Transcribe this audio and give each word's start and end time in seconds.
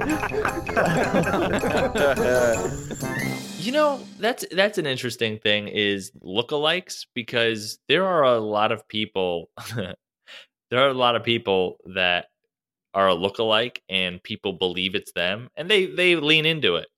You 3.60 3.72
know, 3.72 4.00
that's 4.18 4.46
that's 4.50 4.78
an 4.78 4.86
interesting 4.86 5.38
thing 5.38 5.68
is 5.68 6.12
lookalikes 6.24 7.04
because 7.14 7.78
there 7.88 8.06
are 8.06 8.24
a 8.24 8.38
lot 8.38 8.72
of 8.72 8.88
people 8.88 9.50
there 9.76 10.80
are 10.80 10.88
a 10.88 10.94
lot 10.94 11.14
of 11.14 11.24
people 11.24 11.76
that 11.94 12.28
are 12.94 13.10
a 13.10 13.14
lookalike 13.14 13.80
and 13.90 14.22
people 14.22 14.54
believe 14.54 14.94
it's 14.94 15.12
them 15.12 15.50
and 15.56 15.70
they 15.70 15.84
they 15.84 16.16
lean 16.16 16.46
into 16.46 16.76
it. 16.76 16.88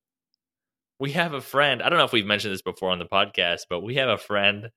We 1.01 1.11
have 1.13 1.35
a 1.35 1.41
friend, 1.41 1.83
I 1.83 1.89
don't 1.89 1.99
know 1.99 2.05
if 2.05 2.13
we've 2.13 2.25
mentioned 2.25 2.55
this 2.55 2.63
before 2.63 2.91
on 2.91 3.01
the 3.01 3.07
podcast, 3.07 3.63
but 3.69 3.81
we 3.81 3.97
have 3.97 4.09
a 4.09 4.17
friend 4.17 4.71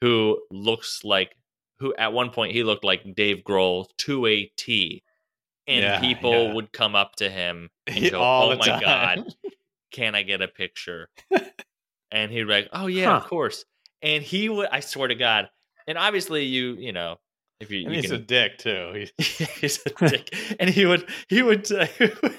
who 0.00 0.40
looks 0.50 1.04
like 1.04 1.36
who 1.78 1.94
at 1.94 2.12
one 2.12 2.30
point 2.30 2.52
he 2.52 2.64
looked 2.64 2.82
like 2.82 3.14
Dave 3.14 3.44
Grohl 3.46 3.86
to 3.98 4.26
a 4.26 4.50
T. 4.56 5.04
And 5.68 5.80
Yeah, 5.82 6.00
people 6.00 6.46
yeah. 6.48 6.54
would 6.54 6.72
come 6.72 6.96
up 6.96 7.14
to 7.16 7.28
him 7.30 7.68
and 7.86 8.10
go, 8.10 8.20
All 8.20 8.50
"Oh 8.50 8.56
my 8.56 8.66
time. 8.66 8.80
god, 8.80 9.24
can 9.92 10.14
I 10.14 10.22
get 10.22 10.40
a 10.42 10.48
picture?" 10.48 11.08
and 12.10 12.32
he'd 12.32 12.44
be 12.44 12.50
like, 12.50 12.68
"Oh 12.72 12.86
yeah, 12.86 13.16
of 13.16 13.26
course." 13.26 13.64
And 14.02 14.22
he 14.24 14.48
would, 14.48 14.68
I 14.72 14.80
swear 14.80 15.08
to 15.08 15.14
God, 15.14 15.50
and 15.86 15.98
obviously 15.98 16.44
you, 16.44 16.74
you 16.74 16.92
know, 16.92 17.16
if 17.60 17.70
you, 17.70 17.80
you 17.80 17.90
he's 17.90 18.06
can, 18.06 18.14
a 18.14 18.18
dick 18.18 18.58
too. 18.58 19.06
He's, 19.18 19.36
he's 19.60 19.80
a 19.86 20.08
dick, 20.08 20.34
and 20.58 20.70
he 20.70 20.86
would, 20.86 21.08
he 21.28 21.42
would, 21.42 21.70
uh, 21.70 21.86
he 21.86 22.04
would, 22.22 22.34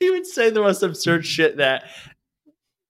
he 0.00 0.10
would 0.10 0.26
say 0.26 0.50
the 0.50 0.60
most 0.60 0.82
absurd 0.82 1.24
shit 1.24 1.56
that 1.58 1.84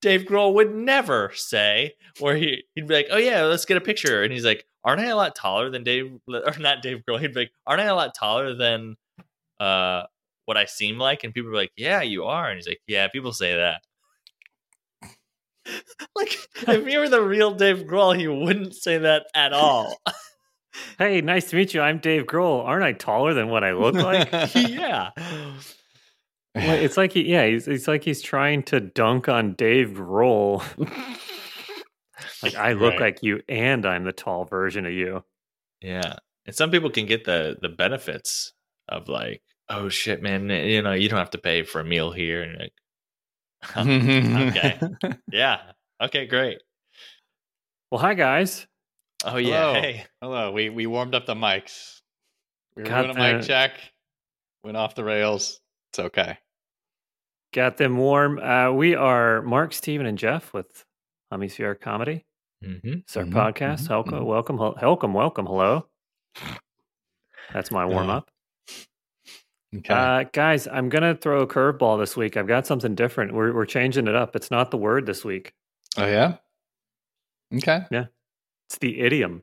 Dave 0.00 0.23
Grohl 0.23 0.55
would 0.55 0.75
never 0.75 1.30
say. 1.34 1.95
Where 2.19 2.34
he, 2.37 2.64
he'd 2.75 2.89
be 2.89 2.95
like, 2.95 3.09
"Oh 3.11 3.19
yeah, 3.19 3.42
let's 3.45 3.66
get 3.66 3.77
a 3.77 3.80
picture," 3.83 4.23
and 4.23 4.33
he's 4.33 4.45
like, 4.45 4.66
"Aren't 4.83 5.00
I 5.02 5.06
a 5.06 5.16
lot 5.16 5.37
taller 5.37 5.70
than 5.70 5.84
Dave?" 5.84 6.11
Or 6.27 6.55
not 6.59 6.83
Dave 6.83 7.02
Grohl? 7.09 7.20
He'd 7.20 7.34
be 7.34 7.41
like, 7.41 7.52
"Aren't 7.66 7.83
I 7.83 7.87
a 7.87 7.95
lot 7.95 8.14
taller 8.14 8.55
than 8.55 8.97
uh 9.60 10.05
what 10.46 10.56
I 10.56 10.64
seem 10.64 10.98
like?" 10.98 11.23
And 11.24 11.32
people 11.34 11.50
are 11.50 11.55
like, 11.55 11.73
"Yeah, 11.77 12.02
you 12.02 12.24
are," 12.24 12.48
and 12.48 12.56
he's 12.56 12.66
like, 12.69 12.80
"Yeah, 12.87 13.06
people 13.09 13.32
say 13.32 13.55
that." 13.56 13.83
like 16.16 16.36
if 16.69 16.86
you 16.89 16.98
were 16.98 17.08
the 17.08 17.22
real 17.22 17.53
Dave 17.53 17.81
Grohl, 17.86 18.19
he 18.19 18.27
wouldn't 18.27 18.75
say 18.75 18.98
that 18.98 19.27
at 19.34 19.53
all. 19.53 20.00
Hey, 20.98 21.20
nice 21.20 21.50
to 21.50 21.56
meet 21.56 21.75
you. 21.75 21.81
I'm 21.81 21.98
Dave 21.98 22.27
Grohl. 22.27 22.64
Aren't 22.64 22.84
I 22.84 22.92
taller 22.92 23.34
than 23.34 23.48
what 23.48 23.64
I 23.64 23.72
look 23.72 23.97
like? 23.97 24.31
yeah. 24.55 25.11
Well, 26.55 26.75
it's 26.78 26.97
like 26.97 27.11
he, 27.12 27.22
yeah, 27.28 27.44
he's 27.44 27.66
it's 27.66 27.88
like 27.88 28.05
he's 28.05 28.22
trying 28.22 28.62
to 28.64 28.78
dunk 28.78 29.28
on 29.28 29.55
Dave 29.55 29.88
Grohl. 29.91 30.62
like 32.44 32.55
I 32.55 32.75
look 32.75 32.92
Right. 32.92 33.00
like 33.00 33.19
you, 33.22 33.41
and 33.48 33.84
I'm 33.84 34.05
the 34.05 34.12
tall 34.12 34.44
version 34.44 34.86
of 34.86 34.92
you. 34.92 35.25
Yeah. 35.81 36.14
And 36.47 36.55
some 36.55 36.70
people 36.70 36.91
can 36.91 37.06
get 37.06 37.25
the 37.25 37.56
the 37.61 37.69
benefits 37.69 38.53
of 38.88 39.08
like, 39.08 39.42
oh 39.70 39.88
shit, 39.88 40.22
man, 40.22 40.50
you 40.50 40.82
know, 40.82 40.92
you 40.92 41.08
don't 41.08 41.18
have 41.18 41.30
to 41.30 41.38
pay 41.38 41.62
for 41.62 41.80
a 41.80 41.84
meal 41.84 42.10
here. 42.12 42.42
And 42.42 42.58
like, 42.58 42.72
okay. 43.76 44.78
yeah. 45.32 45.60
Okay, 46.02 46.26
great. 46.26 46.58
Well, 47.91 48.00
hi 48.00 48.14
guys. 48.14 48.66
Oh 49.24 49.36
yeah. 49.36 49.70
Hello. 49.72 49.80
Hey. 49.80 50.04
Hello. 50.22 50.52
We 50.52 50.70
we 50.70 50.86
warmed 50.86 51.14
up 51.14 51.26
the 51.26 51.34
mics. 51.34 52.00
We 52.76 52.82
were 52.82 52.88
Got 52.88 53.02
doing 53.02 53.16
a 53.18 53.32
mic 53.38 53.42
check. 53.46 53.72
Went 54.64 54.76
off 54.76 54.94
the 54.94 55.04
rails. 55.04 55.60
It's 55.91 55.98
okay. 55.98 56.38
Got 57.52 57.76
them 57.78 57.96
warm. 57.96 58.38
Uh, 58.38 58.70
we 58.72 58.94
are 58.94 59.42
Mark, 59.42 59.72
Steven, 59.72 60.06
and 60.06 60.16
Jeff 60.16 60.52
with 60.54 60.84
Hemisphere 61.32 61.74
Comedy. 61.74 62.24
Mm-hmm. 62.64 62.92
It's 63.00 63.16
our 63.16 63.24
Mhm, 63.24 63.32
podcast. 63.32 63.88
mhm, 63.88 63.91
Welcome, 63.91 64.18
mhm. 64.20 64.26
welcome, 64.26 64.58
hel- 64.58 64.76
welcome, 64.80 65.14
welcome. 65.14 65.46
Hello. 65.46 65.86
That's 67.52 67.70
my 67.72 67.84
warm 67.86 68.08
up. 68.08 68.30
Okay. 69.76 69.94
Uh, 69.94 70.24
guys, 70.32 70.66
I'm 70.66 70.88
gonna 70.88 71.14
throw 71.14 71.42
a 71.42 71.46
curveball 71.46 72.00
this 72.00 72.16
week. 72.16 72.36
I've 72.36 72.48
got 72.48 72.66
something 72.66 72.94
different. 72.96 73.32
We're 73.32 73.52
we're 73.54 73.66
changing 73.66 74.08
it 74.08 74.16
up. 74.16 74.34
It's 74.34 74.50
not 74.50 74.70
the 74.72 74.76
word 74.76 75.06
this 75.06 75.24
week. 75.24 75.52
oh 75.96 76.06
yeah. 76.06 76.36
Okay. 77.54 77.82
Yeah. 77.91 78.06
It's 78.68 78.78
the 78.78 79.00
idiom. 79.00 79.42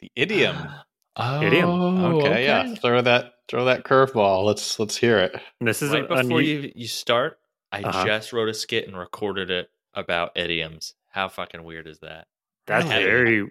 The 0.00 0.10
idiom. 0.16 0.56
Oh, 1.14 1.42
Idiom. 1.42 1.68
okay, 1.70 2.44
Yeah. 2.46 2.74
Throw 2.76 3.02
that. 3.02 3.34
Throw 3.46 3.66
that 3.66 3.84
curveball. 3.84 4.46
Let's 4.46 4.78
let's 4.78 4.96
hear 4.96 5.18
it. 5.18 5.38
And 5.60 5.68
this 5.68 5.82
is 5.82 5.90
Right 5.90 6.04
a, 6.04 6.06
a 6.06 6.22
before 6.22 6.40
new- 6.40 6.46
you 6.46 6.72
you 6.74 6.86
start, 6.88 7.38
I 7.70 7.82
Uh-huh. 7.82 8.06
just 8.06 8.32
wrote 8.32 8.48
a 8.48 8.54
skit 8.54 8.88
and 8.88 8.96
recorded 8.96 9.50
it 9.50 9.68
about 9.92 10.32
idioms. 10.36 10.94
How 11.10 11.28
fucking 11.28 11.64
weird 11.64 11.86
is 11.86 11.98
that? 12.00 12.28
That's 12.66 12.86
I 12.86 12.94
haven't- 12.94 13.08
very 13.10 13.42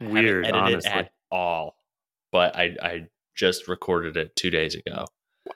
I 0.00 0.04
weird, 0.06 0.44
edited 0.46 0.54
honestly. 0.62 0.90
at 0.92 1.12
all. 1.30 1.76
But 2.32 2.56
I 2.56 2.74
I 2.82 3.06
just 3.36 3.68
recorded 3.68 4.16
it 4.16 4.34
two 4.34 4.48
days 4.48 4.74
ago. 4.74 5.04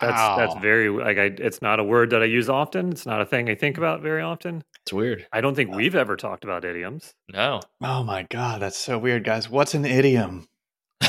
That's 0.07 0.37
that's 0.37 0.63
very 0.63 0.89
like 0.91 1.19
I. 1.19 1.33
It's 1.39 1.63
not 1.63 1.81
a 1.81 1.85
word 1.85 2.11
that 2.11 2.23
I 2.23 2.27
use 2.27 2.49
often. 2.49 2.91
It's 2.91 3.07
not 3.07 3.21
a 3.21 3.27
thing 3.27 3.49
I 3.49 3.55
think 3.55 3.79
about 3.79 4.01
very 4.03 4.23
often. 4.23 4.65
It's 4.83 4.93
weird. 4.93 5.27
I 5.33 5.41
don't 5.41 5.55
think 5.55 5.75
we've 5.75 5.95
ever 5.95 6.17
talked 6.17 6.45
about 6.45 6.65
idioms. 6.65 7.15
No. 7.33 7.61
Oh 7.83 8.03
my 8.05 8.25
god, 8.25 8.61
that's 8.61 8.77
so 8.77 8.99
weird, 8.99 9.25
guys. 9.25 9.49
What's 9.49 9.75
an 9.75 9.85
idiom? 9.85 10.47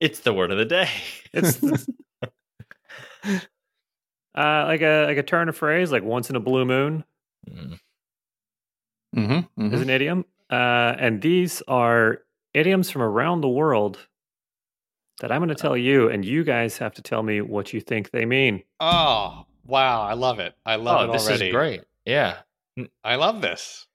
it's 0.00 0.20
the 0.20 0.32
word 0.34 0.50
of 0.50 0.58
the 0.58 0.64
day. 0.64 0.90
It's 1.32 1.62
uh, 3.24 3.38
like 4.34 4.82
a 4.82 5.06
like 5.06 5.18
a 5.18 5.22
turn 5.22 5.48
of 5.48 5.56
phrase, 5.56 5.90
like 5.92 6.02
once 6.02 6.30
in 6.30 6.36
a 6.36 6.40
blue 6.40 6.64
moon 6.64 7.04
Mm. 7.48 7.78
Mm-hmm, 9.16 9.74
is 9.74 9.80
an 9.80 9.90
idiom. 9.90 10.24
Uh, 10.50 10.94
and 10.98 11.22
these 11.22 11.62
are 11.68 12.22
idioms 12.52 12.90
from 12.90 13.02
around 13.02 13.40
the 13.40 13.48
world 13.48 14.07
that 15.20 15.32
I'm 15.32 15.40
going 15.40 15.48
to 15.48 15.54
tell 15.54 15.76
you, 15.76 16.08
and 16.08 16.24
you 16.24 16.44
guys 16.44 16.78
have 16.78 16.94
to 16.94 17.02
tell 17.02 17.22
me 17.22 17.40
what 17.40 17.72
you 17.72 17.80
think 17.80 18.10
they 18.10 18.24
mean. 18.24 18.62
Oh 18.80 19.44
wow, 19.66 20.02
I 20.02 20.14
love 20.14 20.38
it. 20.38 20.54
I 20.64 20.76
love 20.76 21.08
oh, 21.08 21.10
it 21.10 21.12
this 21.12 21.26
already. 21.28 21.46
is 21.48 21.52
great. 21.52 21.82
Yeah. 22.04 22.38
I 23.02 23.16
love 23.16 23.40
this. 23.42 23.86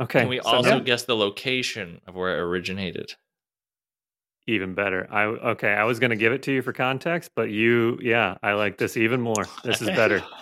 Okay. 0.00 0.20
Can 0.20 0.28
we 0.28 0.40
so 0.40 0.48
also 0.50 0.70
now- 0.70 0.78
guess 0.80 1.04
the 1.04 1.16
location 1.16 2.00
of 2.06 2.14
where 2.14 2.36
it 2.36 2.40
originated? 2.40 3.14
even 4.48 4.74
better? 4.74 5.08
I 5.10 5.24
okay. 5.24 5.72
I 5.72 5.84
was 5.84 5.98
going 5.98 6.10
to 6.10 6.16
give 6.16 6.32
it 6.32 6.44
to 6.44 6.52
you 6.52 6.62
for 6.62 6.72
context, 6.72 7.32
but 7.34 7.50
you, 7.50 7.98
yeah, 8.00 8.36
I 8.42 8.52
like 8.52 8.78
this 8.78 8.96
even 8.96 9.20
more. 9.20 9.44
This 9.64 9.82
is 9.82 9.88
better. 9.88 10.22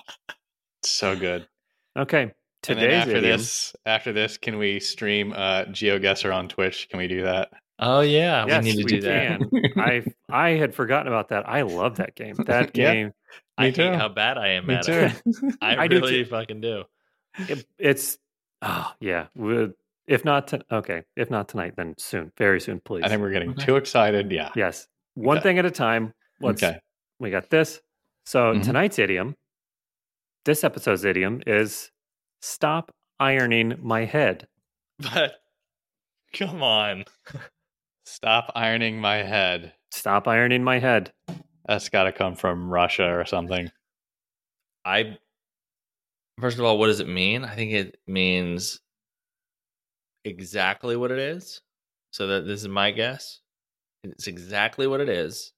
So 0.86 1.16
good. 1.16 1.48
Okay. 1.96 2.24
and 2.24 2.32
Today's 2.62 2.82
then 2.82 2.92
after 2.92 3.16
idiom. 3.16 3.38
this, 3.38 3.74
after 3.86 4.12
this, 4.12 4.36
can 4.36 4.58
we 4.58 4.80
stream 4.80 5.32
uh 5.32 5.64
GeoGuessr 5.64 6.34
on 6.34 6.46
Twitch? 6.48 6.90
Can 6.90 6.98
we 6.98 7.08
do 7.08 7.22
that? 7.22 7.50
Oh 7.78 8.00
yeah, 8.00 8.46
Yes, 8.46 8.64
we 8.64 8.70
need 8.70 8.76
to 8.78 8.84
we 8.84 8.90
do 8.90 9.00
that. 9.02 9.40
can. 9.40 9.50
I 9.76 10.04
I 10.30 10.50
had 10.50 10.74
forgotten 10.74 11.08
about 11.08 11.28
that. 11.30 11.48
I 11.48 11.62
love 11.62 11.96
that 11.96 12.14
game. 12.14 12.34
That 12.46 12.76
Yeah. 12.76 12.92
game. 12.92 13.12
I 13.58 13.66
Me 13.66 13.72
too. 13.72 13.82
hate 13.82 13.94
how 13.96 14.08
bad 14.08 14.38
I 14.38 14.48
am 14.50 14.66
Me 14.66 14.74
at 14.74 14.84
too. 14.84 14.92
it. 15.26 15.56
I, 15.60 15.76
I 15.84 15.88
do 15.88 15.96
really 16.00 16.24
fucking 16.24 16.60
do. 16.60 16.84
It, 17.38 17.66
it's 17.78 18.18
oh 18.62 18.92
yeah. 19.00 19.26
we- 19.34 19.72
If 20.06 20.24
not 20.24 20.48
to, 20.48 20.60
okay, 20.70 21.02
if 21.16 21.30
not 21.30 21.48
tonight, 21.48 21.74
then 21.76 21.94
soon, 21.98 22.30
very 22.38 22.60
soon, 22.60 22.78
please. 22.80 23.02
I 23.04 23.08
think 23.08 23.20
we're 23.20 23.30
getting 23.32 23.50
Okay. 23.50 23.64
too 23.64 23.76
excited. 23.76 24.30
Yeah. 24.30 24.50
yes, 24.54 24.86
one 25.14 25.38
Okay. 25.38 25.42
thing 25.42 25.58
at 25.58 25.64
a 25.66 25.70
time. 25.70 26.12
Let's. 26.40 26.62
Okay. 26.62 26.78
We 27.18 27.30
got 27.30 27.48
this. 27.50 27.80
So 28.24 28.54
Mhm. 28.54 28.62
tonight's 28.64 28.98
idiom, 28.98 29.34
this 30.44 30.62
episode's 30.62 31.04
idiom 31.04 31.42
is 31.46 31.90
stop 32.40 32.92
ironing 33.18 33.74
my 33.82 34.04
head. 34.04 34.46
But 34.98 35.40
come 36.32 36.62
on. 36.62 37.04
Stop 38.24 38.52
ironing 38.54 38.98
my 38.98 39.16
head. 39.16 39.74
Stop 39.90 40.26
ironing 40.28 40.64
my 40.64 40.78
head. 40.78 41.12
That's 41.66 41.90
got 41.90 42.04
to 42.04 42.12
come 42.12 42.36
from 42.36 42.70
Russia 42.70 43.04
or 43.04 43.26
something. 43.26 43.70
I 44.82 45.18
first 46.40 46.58
of 46.58 46.64
all, 46.64 46.78
what 46.78 46.86
does 46.86 47.00
it 47.00 47.06
mean? 47.06 47.44
I 47.44 47.54
think 47.54 47.72
it 47.72 47.98
means 48.06 48.80
exactly 50.24 50.96
what 50.96 51.10
it 51.10 51.18
is. 51.18 51.60
So 52.12 52.28
that 52.28 52.46
this 52.46 52.62
is 52.62 52.68
my 52.68 52.92
guess. 52.92 53.42
It's 54.04 54.26
exactly 54.26 54.86
what 54.86 55.02
it 55.02 55.10
is. 55.10 55.52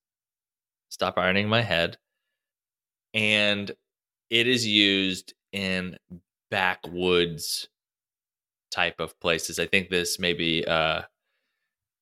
Stop 0.89 1.19
ironing 1.19 1.49
my 1.49 1.63
head. 1.63 1.99
And 3.15 3.71
it 4.29 4.49
is 4.49 4.67
used 4.67 5.35
in 5.53 5.99
backwoods 6.51 7.69
type 8.73 8.99
of 8.99 9.21
places. 9.21 9.61
I 9.61 9.67
think 9.67 9.89
this 9.89 10.19
maybe 10.19 10.67
uh 10.67 11.03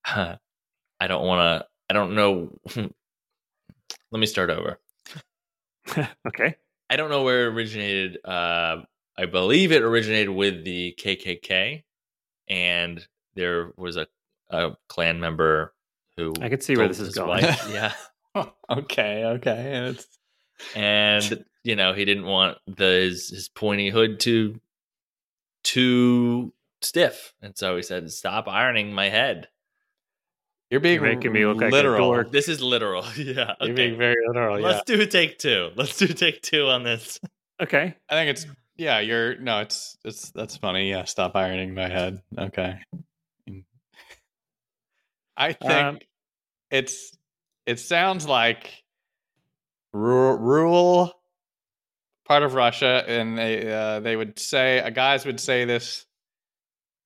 I 1.00 1.06
don't 1.06 1.26
want 1.26 1.62
to 1.62 1.66
I 1.90 1.94
don't 1.94 2.14
know 2.14 2.58
let 2.76 4.20
me 4.20 4.26
start 4.26 4.50
over. 4.50 4.78
okay. 6.26 6.56
I 6.90 6.96
don't 6.96 7.10
know 7.10 7.22
where 7.22 7.46
it 7.46 7.54
originated. 7.54 8.18
Uh, 8.24 8.82
I 9.18 9.26
believe 9.26 9.72
it 9.72 9.82
originated 9.82 10.30
with 10.30 10.64
the 10.64 10.94
KKK, 10.98 11.82
and 12.48 13.06
there 13.34 13.72
was 13.76 13.96
a, 13.96 14.06
a 14.50 14.76
Klan 14.88 15.20
member 15.20 15.74
who 16.16 16.34
I 16.40 16.48
could 16.48 16.62
see 16.62 16.76
where 16.76 16.88
this 16.88 17.00
is 17.00 17.14
going. 17.14 17.42
wife- 17.42 17.68
yeah, 17.72 17.92
okay. 18.70 19.24
Okay. 19.24 19.70
And 19.72 19.86
it's 19.96 20.06
and 20.74 21.44
you 21.64 21.76
know 21.76 21.92
he 21.94 22.04
didn't 22.04 22.26
want 22.26 22.58
the 22.66 22.84
his, 22.84 23.28
his 23.30 23.48
pointy 23.48 23.90
hood 23.90 24.20
to 24.20 24.60
too 25.62 26.52
stiff, 26.82 27.34
and 27.42 27.56
so 27.56 27.76
he 27.76 27.82
said, 27.82 28.10
"Stop 28.12 28.46
ironing 28.48 28.92
my 28.92 29.08
head." 29.08 29.48
You're 30.74 30.80
being 30.80 30.96
You're 31.00 31.14
making 31.14 31.32
me 31.32 31.46
look 31.46 31.58
like 31.60 31.70
a 31.70 31.72
literal. 31.72 32.10
dork. 32.12 32.32
This 32.32 32.48
is 32.48 32.60
literal. 32.60 33.04
yeah. 33.16 33.54
You're 33.60 33.76
being 33.76 33.96
very 33.96 34.16
literal. 34.26 34.58
Yeah. 34.58 34.66
Let's 34.66 34.82
do 34.82 35.00
a 35.00 35.06
take 35.06 35.38
two. 35.38 35.70
Let's 35.76 35.96
do 35.96 36.08
take 36.08 36.42
two 36.42 36.66
on 36.66 36.82
this. 36.82 37.20
Okay. 37.62 37.94
I 38.08 38.12
think 38.14 38.30
it's 38.30 38.44
yeah. 38.76 38.98
You're 38.98 39.36
no. 39.36 39.60
It's 39.60 39.96
it's 40.04 40.32
that's 40.32 40.56
funny. 40.56 40.90
Yeah. 40.90 41.04
Stop 41.04 41.36
ironing 41.36 41.74
my 41.74 41.88
head. 41.88 42.20
Okay. 42.36 42.76
I 45.36 45.52
think 45.52 45.72
Um, 45.72 45.98
it's 46.72 47.16
it 47.66 47.78
sounds 47.78 48.26
like 48.26 48.82
rural, 49.92 50.38
rural 50.38 51.12
part 52.26 52.42
of 52.42 52.54
Russia, 52.54 53.04
and 53.06 53.38
they 53.38 53.72
uh, 53.72 54.00
they 54.00 54.16
would 54.16 54.40
say 54.40 54.80
uh, 54.80 54.90
guys 54.90 55.24
would 55.24 55.38
say 55.38 55.66
this 55.66 56.04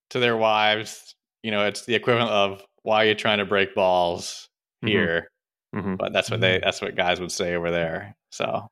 to 0.08 0.20
their 0.20 0.38
wives. 0.38 1.14
You 1.42 1.50
know, 1.50 1.66
it's 1.66 1.84
the 1.84 1.96
equivalent 1.96 2.30
of 2.30 2.62
"Why 2.88 3.04
are 3.04 3.08
you 3.08 3.14
trying 3.14 3.38
to 3.38 3.44
break 3.44 3.74
balls 3.74 4.48
Mhm. 4.84 4.88
here?" 4.88 5.30
Mhm. 5.74 5.98
But 5.98 6.12
that's 6.12 6.30
what 6.30 6.40
they 6.40 6.58
that's 6.58 6.80
what 6.80 6.94
guys 6.96 7.20
would 7.20 7.30
say 7.32 7.54
over 7.54 7.70
there. 7.70 8.16
So 8.30 8.68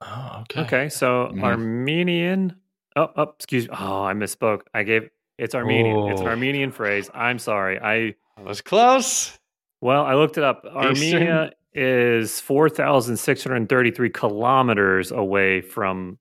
Oh, 0.00 0.38
okay. 0.42 0.60
Okay. 0.62 0.88
So 0.88 1.30
Mhm. 1.32 1.42
Armenian. 1.42 2.56
Oh, 2.96 3.10
oh, 3.16 3.22
excuse 3.36 3.68
me. 3.68 3.74
Oh, 3.78 4.04
I 4.04 4.12
misspoke. 4.12 4.62
I 4.74 4.82
gave 4.82 5.08
it's 5.38 5.54
Armenian. 5.54 6.08
It's 6.10 6.20
an 6.20 6.26
Oh. 6.26 6.30
Armenian 6.30 6.70
phrase. 6.70 7.10
I'm 7.14 7.38
sorry. 7.38 7.78
I 7.80 7.94
it 7.96 8.16
was 8.44 8.60
close. 8.60 9.38
well, 9.80 10.04
I 10.04 10.14
looked 10.14 10.38
it 10.38 10.44
up. 10.44 10.64
Armenia 10.66 11.52
is 11.72 12.40
four 12.40 12.68
thousand 12.68 13.16
six 13.16 13.42
hundred 13.44 13.68
thirty-three 13.68 14.10
kilometers 14.10 15.10
away 15.10 15.60
from 15.60 16.18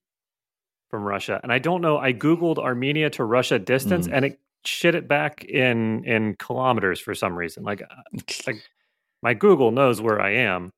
from 0.89 1.03
Russia, 1.03 1.39
and 1.43 1.51
I 1.51 1.57
don't 1.59 1.81
know. 1.81 1.97
I 1.97 2.13
googled 2.13 2.57
Armenia 2.59 3.09
to 3.11 3.23
Russia 3.23 3.57
distance, 3.59 4.07
Mm. 4.07 4.13
and 4.13 4.25
it 4.25 4.39
shit 4.65 4.95
it 4.95 5.07
back 5.07 5.43
in 5.45 6.03
in 6.05 6.35
kilometers 6.35 6.99
for 6.99 7.13
some 7.15 7.35
reason. 7.35 7.63
Like 7.63 7.81
Like- 8.47 8.63
my 9.21 9.33
Google 9.33 9.71
knows 9.71 10.01
where 10.01 10.19
I 10.21 10.31
am. 10.31 10.71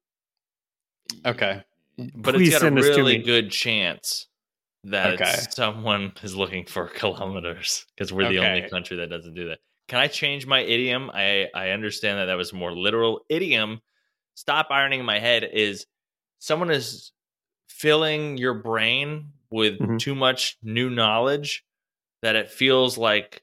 Okay. 1.26 1.64
But 1.98 2.36
Please 2.36 2.54
it's 2.54 2.62
got 2.62 2.72
a 2.72 2.76
really 2.76 3.18
good 3.20 3.50
chance 3.52 4.28
that 4.84 5.14
Okay. 5.14 5.34
someone 5.50 6.14
is 6.22 6.36
looking 6.36 6.66
for 6.66 6.88
kilometers 6.96 7.86
because 7.96 8.12
we're 8.14 8.28
the 8.30 8.40
only 8.40 8.68
country 8.70 8.98
that 8.98 9.10
doesn't 9.10 9.34
do 9.34 9.48
that. 9.50 9.60
Can 9.88 10.00
I 10.00 10.08
change 10.08 10.46
my 10.46 10.62
idiom? 10.62 11.10
I 11.14 11.48
I 11.56 11.70
understand 11.70 12.20
that 12.20 12.26
that 12.26 12.36
was 12.38 12.54
more 12.54 12.72
literal. 12.72 13.22
Idiom, 13.30 13.82
stop 14.36 14.68
ironing 14.72 15.06
my 15.06 15.20
head 15.20 15.48
is 15.52 15.86
someone 16.40 16.70
is 16.72 17.12
filling 17.70 18.38
your 18.38 18.56
brain 18.56 19.32
with 19.52 19.80
Mhm. 19.80 20.00
too 20.00 20.16
much 20.16 20.58
new 20.62 20.90
knowledge 20.90 21.64
that 22.22 22.36
it 22.36 22.50
feels 22.50 22.98
like 22.98 23.42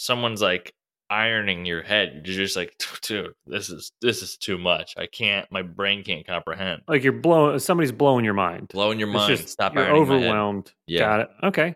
someone's 0.00 0.40
like 0.42 0.74
ironing 1.10 1.66
your 1.66 1.82
head. 1.82 2.22
You're 2.24 2.36
just 2.36 2.56
like, 2.56 2.74
dude, 3.02 3.32
this 3.46 3.68
is 3.70 3.92
this 4.00 4.22
is 4.22 4.36
too 4.36 4.58
much. 4.58 4.94
I 4.96 5.06
can't. 5.06 5.50
My 5.52 5.62
brain 5.62 6.02
can't 6.02 6.26
comprehend. 6.26 6.82
Like 6.88 7.02
you're 7.04 7.12
blowing. 7.12 7.58
Somebody's 7.58 7.92
blowing 7.92 8.24
your 8.24 8.34
mind. 8.34 8.68
Blowing 8.68 8.98
your 8.98 9.08
It's 9.08 9.14
mind. 9.16 9.36
just 9.36 9.48
Stop 9.50 9.74
you're 9.74 9.84
ironing 9.84 10.08
my 10.08 10.14
head. 10.14 10.24
overwhelmed. 10.24 10.72
Yeah. 10.86 11.00
Got 11.00 11.20
it. 11.20 11.28
Okay. 11.44 11.74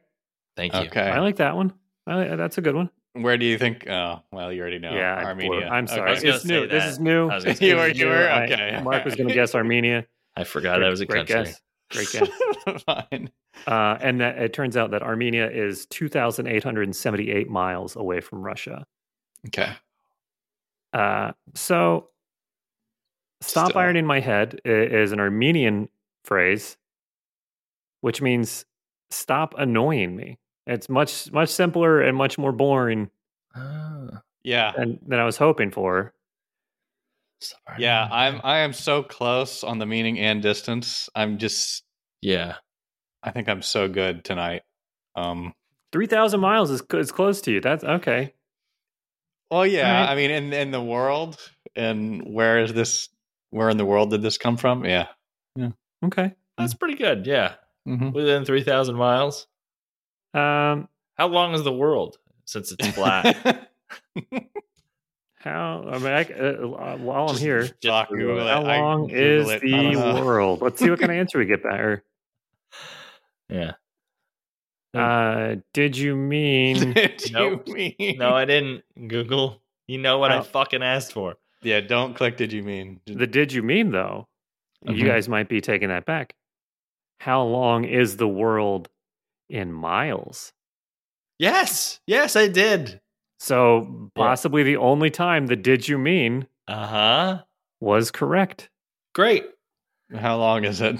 Thank 0.56 0.72
you. 0.74 0.80
Okay. 0.80 1.00
I 1.02 1.18
like 1.20 1.36
that 1.36 1.56
one. 1.56 1.72
I 2.06 2.14
like, 2.16 2.36
that's 2.36 2.58
a 2.58 2.60
good 2.60 2.74
one. 2.74 2.90
Where 3.14 3.36
do 3.38 3.46
you 3.46 3.58
think? 3.58 3.88
Oh, 3.88 4.20
well, 4.32 4.52
you 4.52 4.60
already 4.60 4.78
know. 4.80 4.92
yeah, 4.92 5.14
I 5.16 5.24
Armenia. 5.24 5.48
blew 5.50 5.58
it. 5.60 5.64
I'm 5.66 5.86
sorry. 5.86 6.10
was 6.12 6.22
gonna 6.22 6.34
It's 6.36 6.44
new. 6.44 6.60
say 6.62 6.66
This 6.66 6.84
is 6.84 6.98
new. 7.00 7.28
I 7.28 7.34
was 7.36 7.44
gonna 7.44 7.52
This 7.54 7.58
say 7.58 7.68
You 7.68 7.76
were- 7.76 7.88
is 7.88 7.98
you 7.98 8.04
new. 8.06 8.10
were? 8.10 8.28
I- 8.28 8.44
Okay. 8.44 8.80
Mark 8.82 9.04
was 9.04 9.14
going 9.14 9.28
to 9.28 9.34
guess 9.34 9.54
Armenia. 9.54 10.06
I 10.36 10.42
forgot 10.44 10.80
that 10.80 10.88
was 10.88 11.00
a 11.00 11.06
Great 11.06 11.26
country. 11.28 11.44
guess. 11.52 11.60
Great 11.90 12.10
guess. 12.12 12.28
Fine. 12.86 13.30
Uh, 13.66 13.96
and 14.00 14.20
that 14.20 14.38
it 14.38 14.52
turns 14.52 14.76
out 14.76 14.90
that 14.90 15.02
Armenia 15.02 15.48
is 15.50 15.86
2,878 15.86 17.48
miles 17.48 17.94
away 17.96 18.20
from 18.20 18.42
Russia. 18.42 18.86
Okay. 19.46 19.72
Uh, 20.92 21.32
so, 21.54 22.08
stop 23.40 23.70
Still. 23.70 23.80
ironing 23.80 24.06
my 24.06 24.20
head 24.20 24.60
is 24.64 25.12
an 25.12 25.20
Armenian 25.20 25.88
phrase, 26.24 26.76
which 28.00 28.22
means 28.22 28.64
stop 29.10 29.54
annoying 29.58 30.16
me. 30.16 30.38
It's 30.66 30.88
much 30.88 31.30
much 31.32 31.50
simpler 31.50 32.00
and 32.00 32.16
much 32.16 32.38
more 32.38 32.52
boring 32.52 33.10
Ah, 33.54 34.22
Yeah. 34.42 34.72
than, 34.76 34.98
than 35.06 35.20
I 35.20 35.24
was 35.24 35.36
hoping 35.36 35.70
for. 35.70 36.12
Stop 37.40 37.60
ironing 37.66 37.82
Yeah. 37.82 38.08
I'm. 38.10 38.40
I 38.44 38.58
am 38.58 38.72
so 38.72 39.02
close 39.02 39.64
on 39.64 39.78
the 39.78 39.86
meaning 39.86 40.18
and 40.18 40.42
distance. 40.42 41.08
I'm 41.14 41.38
just. 41.38 41.82
Yeah. 42.20 42.56
I 43.22 43.30
think 43.30 43.48
I'm 43.48 43.62
so 43.62 43.88
good 43.88 44.24
tonight. 44.24 44.62
Um. 45.16 45.54
Three 45.92 46.06
thousand 46.06 46.40
miles 46.40 46.70
is 46.70 46.82
is 46.92 47.12
close 47.12 47.40
to 47.42 47.52
you. 47.52 47.60
That's 47.60 47.84
okay. 47.84 48.34
Well, 49.50 49.66
yeah. 49.66 49.92
Alright. 49.92 50.10
I 50.10 50.14
mean, 50.16 50.30
in 50.30 50.52
in 50.52 50.70
the 50.70 50.82
world, 50.82 51.38
and 51.76 52.22
where 52.26 52.58
is 52.58 52.72
this? 52.72 53.08
Where 53.50 53.70
in 53.70 53.76
the 53.76 53.84
world 53.84 54.10
did 54.10 54.22
this 54.22 54.38
come 54.38 54.56
from? 54.56 54.84
Yeah. 54.84 55.06
Yeah. 55.54 55.70
Okay. 56.04 56.34
That's 56.58 56.74
pretty 56.74 56.96
good. 56.96 57.26
Yeah. 57.26 57.54
Mm-hmm. 57.88 58.12
Within 58.12 58.44
3,000 58.44 58.96
miles. 58.96 59.46
Um, 60.32 60.88
How 61.16 61.28
long 61.28 61.54
is 61.54 61.62
the 61.62 61.72
world 61.72 62.16
since 62.46 62.72
it's 62.72 62.86
flat? 62.88 63.70
how? 65.44 65.84
I 65.88 65.98
mean, 65.98 66.06
I, 66.12 66.22
uh, 66.24 66.96
while 66.96 67.28
I'm 67.28 67.36
here, 67.36 67.60
just 67.62 67.74
Fuck, 67.84 68.08
Google 68.08 68.26
Google 68.36 68.46
it. 68.46 68.50
it. 68.50 68.54
how 68.54 68.62
long 68.62 69.06
Google 69.06 69.50
is 69.50 69.50
it. 69.50 69.60
The 69.60 70.22
world? 70.24 70.60
Let's 70.62 70.78
see 70.80 70.90
what 70.90 70.98
kind 70.98 71.12
of 71.12 71.18
answer 71.18 71.38
we 71.38 71.44
get 71.46 71.62
back. 71.62 72.02
Yeah. 73.48 73.72
uh, 74.94 75.56
did 75.72 75.96
you 75.96 76.16
mean? 76.16 76.92
Did 76.94 77.32
Nope. 77.32 77.68
you 77.68 77.74
mean? 77.98 78.16
No, 78.18 78.30
I 78.34 78.44
didn't 78.44 78.82
Google. 79.08 79.60
You 79.86 79.98
know 79.98 80.18
what 80.18 80.30
I 80.32 80.38
Oh. 80.38 80.42
fucking 80.42 80.82
asked 80.82 81.12
for. 81.12 81.36
Yeah. 81.62 81.80
Don't 81.80 82.14
click. 82.14 82.36
Did 82.36 82.52
you 82.52 82.62
mean? 82.62 83.00
The 83.06 83.26
did 83.26 83.52
you 83.52 83.62
mean 83.62 83.90
though? 83.90 84.28
You 84.82 85.04
Mhm. 85.04 85.06
guys 85.06 85.28
might 85.28 85.48
be 85.48 85.60
taking 85.60 85.88
that 85.88 86.04
back. 86.06 86.34
How 87.20 87.42
long 87.42 87.84
is 87.84 88.16
the 88.16 88.28
world 88.28 88.88
in 89.48 89.72
miles? 89.72 90.52
Yes. 91.38 92.00
Yes, 92.06 92.36
I 92.36 92.48
did. 92.48 93.00
So 93.38 94.10
possibly 94.14 94.62
the 94.62 94.76
only 94.76 95.10
time 95.10 95.46
the 95.46 95.56
did 95.56 95.88
you 95.88 95.98
mean 95.98 96.46
Uh 96.68 96.86
huh. 96.86 97.42
was 97.80 98.10
correct. 98.10 98.70
Great. 99.14 99.44
How 100.14 100.36
long 100.38 100.64
is 100.64 100.80
it? 100.80 100.96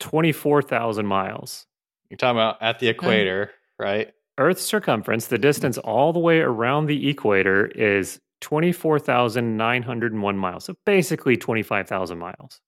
24,000 0.00 1.06
miles. 1.06 1.66
You're 2.10 2.18
talking 2.18 2.36
about 2.36 2.60
at 2.62 2.78
the 2.78 2.88
equator, 2.88 3.50
right? 3.78 4.12
Earth's 4.38 4.62
circumference, 4.62 5.26
the 5.28 5.38
distance 5.38 5.78
all 5.78 6.12
the 6.12 6.18
way 6.18 6.40
around 6.40 6.86
the 6.86 7.08
equator 7.08 7.66
is 7.66 8.20
24,901 8.42 10.36
miles. 10.36 10.64
So 10.64 10.74
basically 10.84 11.36
25,000 11.38 12.18
miles. 12.18 12.60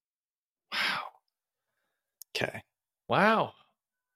Wow. 0.73 1.01
Okay. 2.35 2.63
Wow. 3.09 3.53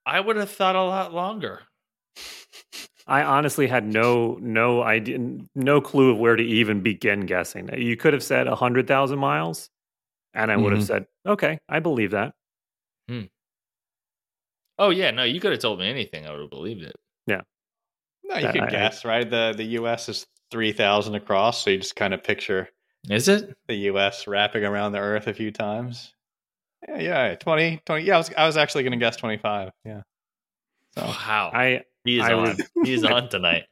I 0.07 0.19
would 0.21 0.37
have 0.37 0.51
thought 0.51 0.77
a 0.77 0.83
lot 0.83 1.13
longer. 1.13 1.61
I 3.07 3.23
honestly 3.23 3.67
had 3.67 3.85
no 3.85 4.39
no 4.41 4.83
idea 4.83 5.19
no 5.55 5.81
clue 5.81 6.11
of 6.11 6.19
where 6.19 6.37
to 6.37 6.43
even 6.43 6.81
begin 6.83 7.27
guessing. 7.27 7.69
You 7.77 7.97
could 7.97 8.13
have 8.13 8.23
said 8.23 8.47
100,000 8.47 9.19
miles 9.19 9.71
and 10.35 10.51
I 10.53 10.57
would 10.57 10.73
have 10.73 10.83
Mhm. 10.83 10.87
said, 10.87 11.07
"Okay, 11.27 11.59
I 11.69 11.81
believe 11.81 12.13
that." 12.13 12.35
Hmm. 13.09 13.23
Oh, 14.79 14.91
yeah. 14.91 15.11
No, 15.11 15.25
you 15.25 15.41
could 15.41 15.53
have 15.53 15.61
told 15.61 15.79
me 15.79 15.89
anything. 15.89 16.27
I 16.27 16.31
would 16.33 16.41
have 16.41 16.51
believed 16.51 16.83
it. 16.83 16.95
Yeah. 17.27 17.43
No, 18.25 18.37
you 18.37 18.43
That 18.43 18.53
could 18.55 18.63
I- 18.63 18.67
I- 18.67 18.71
guess, 18.71 19.05
right? 19.05 19.29
The 19.29 19.53
the 19.57 19.65
U.S. 19.81 20.09
is 20.09 20.27
three 20.51 20.73
thousand 20.73 21.15
across, 21.15 21.63
so 21.63 21.71
you 21.71 21.79
just 21.79 21.97
kind 21.97 22.15
of 22.15 22.23
picture 22.25 22.69
Is 23.11 23.29
it? 23.29 23.57
the 23.67 23.75
U.S. 23.91 24.27
wrapping 24.27 24.65
around 24.65 24.93
the 24.93 24.99
Earth 25.01 25.27
a 25.27 25.35
few 25.35 25.51
times. 25.51 26.15
Yeah, 26.89 26.99
yeah, 27.01 27.35
20, 27.37 27.81
20 27.85 28.05
Yeah, 28.05 28.15
I 28.15 28.19
was 28.19 28.35
I 28.35 28.47
was 28.47 28.57
actually 28.57 28.83
going 28.85 28.93
to 28.93 28.99
guess 28.99 29.17
twenty 29.17 29.39
five. 29.39 29.73
Yeah. 29.85 30.03
So 30.97 31.03
Wow. 31.07 31.51
I 31.55 31.85
he 32.05 32.19
is 32.19 32.25
I 32.25 32.33
on. 32.33 32.43
was- 32.43 32.71
he 32.85 32.93
is 32.95 33.05
on 33.05 33.29
tonight. 33.29 33.65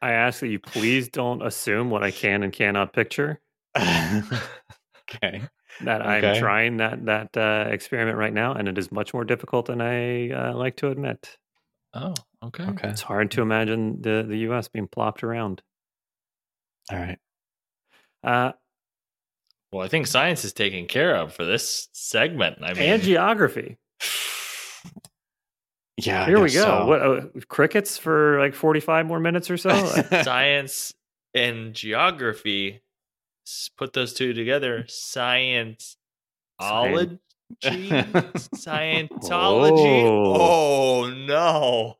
I 0.00 0.12
ask 0.12 0.40
that 0.40 0.48
you 0.48 0.58
please 0.60 1.08
don't 1.08 1.42
assume 1.44 1.90
what 1.90 2.04
I 2.04 2.10
can 2.12 2.42
and 2.44 2.52
cannot 2.52 2.92
picture. 2.92 3.40
okay. 3.76 5.42
That 5.84 6.02
I'm 6.06 6.24
Okay. 6.24 6.38
trying 6.40 6.78
that 6.78 7.04
that 7.06 7.36
uh, 7.36 7.68
experiment 7.70 8.16
right 8.16 8.32
now, 8.32 8.52
and 8.54 8.68
it 8.68 8.78
is 8.78 8.90
much 8.90 9.14
more 9.14 9.24
difficult 9.24 9.66
than 9.66 9.80
I 9.80 10.30
uh, 10.30 10.54
like 10.56 10.76
to 10.76 10.88
admit. 10.90 11.36
Oh, 11.94 12.14
okay. 12.42 12.64
Okay. 12.64 12.88
It's 12.88 13.02
hard 13.02 13.30
to 13.32 13.42
imagine 13.42 14.02
the 14.02 14.24
the 14.28 14.38
U.S. 14.38 14.68
being 14.68 14.88
plopped 14.88 15.22
around. 15.22 15.62
All 16.90 16.98
right. 16.98 17.18
Uh, 18.24 18.52
Well, 19.72 19.84
I 19.84 19.88
think 19.88 20.06
science 20.06 20.44
is 20.44 20.52
taken 20.52 20.86
care 20.86 21.14
of 21.14 21.32
for 21.34 21.44
this 21.44 21.88
segment. 21.92 22.58
I 22.62 22.74
mean, 22.74 22.82
and 22.84 23.02
geography. 23.02 23.78
Yeah. 25.98 26.26
Here 26.26 26.40
we 26.40 26.52
go. 26.52 26.62
so. 26.62 26.86
What 26.86 27.02
uh, 27.02 27.20
crickets 27.48 27.98
for 27.98 28.38
like 28.38 28.54
forty 28.54 28.80
five 28.80 29.06
more 29.06 29.20
minutes 29.20 29.50
or 29.50 29.56
so? 29.56 29.70
science 30.22 30.94
and 31.34 31.74
geography. 31.74 32.82
Put 33.76 33.94
those 33.94 34.12
two 34.12 34.32
together. 34.32 34.84
Science. 34.88 35.96
Scien- 36.60 37.18
Scientology. 37.64 40.02
Oh. 40.04 40.36
Oh 40.40 41.10
no. 41.10 41.94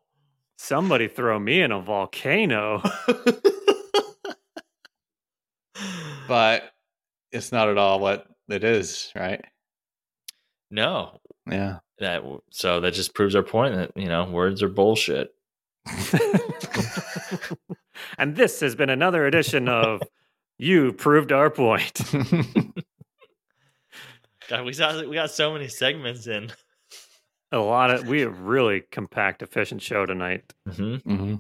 Somebody 0.58 1.08
throw 1.08 1.38
me 1.38 1.62
in 1.62 1.72
a 1.72 1.80
volcano. 1.80 2.82
but 6.28 6.70
it's 7.32 7.52
not 7.52 7.68
at 7.68 7.78
all 7.78 8.00
what 8.00 8.26
it 8.48 8.64
is, 8.64 9.12
right? 9.14 9.44
No, 10.70 11.20
Yeah. 11.50 11.78
that 11.98 12.22
so 12.50 12.80
that 12.80 12.94
just 12.94 13.14
proves 13.14 13.34
our 13.34 13.42
point 13.42 13.74
that 13.74 13.92
you 13.96 14.06
know 14.08 14.24
words 14.30 14.62
are 14.62 14.68
bullshit. 14.68 15.30
and 18.18 18.36
this 18.36 18.60
has 18.60 18.74
been 18.74 18.90
another 18.90 19.26
edition 19.26 19.68
of 19.68 20.02
You 20.58 20.92
Proved 20.92 21.32
Our 21.32 21.50
Point. 21.50 22.00
God, 24.48 24.64
we 24.64 24.72
got 24.74 25.08
we 25.08 25.14
got 25.14 25.30
so 25.30 25.52
many 25.52 25.68
segments 25.68 26.26
in. 26.26 26.50
A 27.52 27.58
lot 27.58 27.90
of 27.90 28.06
we 28.06 28.20
have 28.20 28.40
really 28.40 28.82
compact, 28.92 29.42
efficient 29.42 29.80
show 29.82 30.04
tonight. 30.06 30.52
Mm-hmm. 30.68 31.16
hmm 31.16 31.34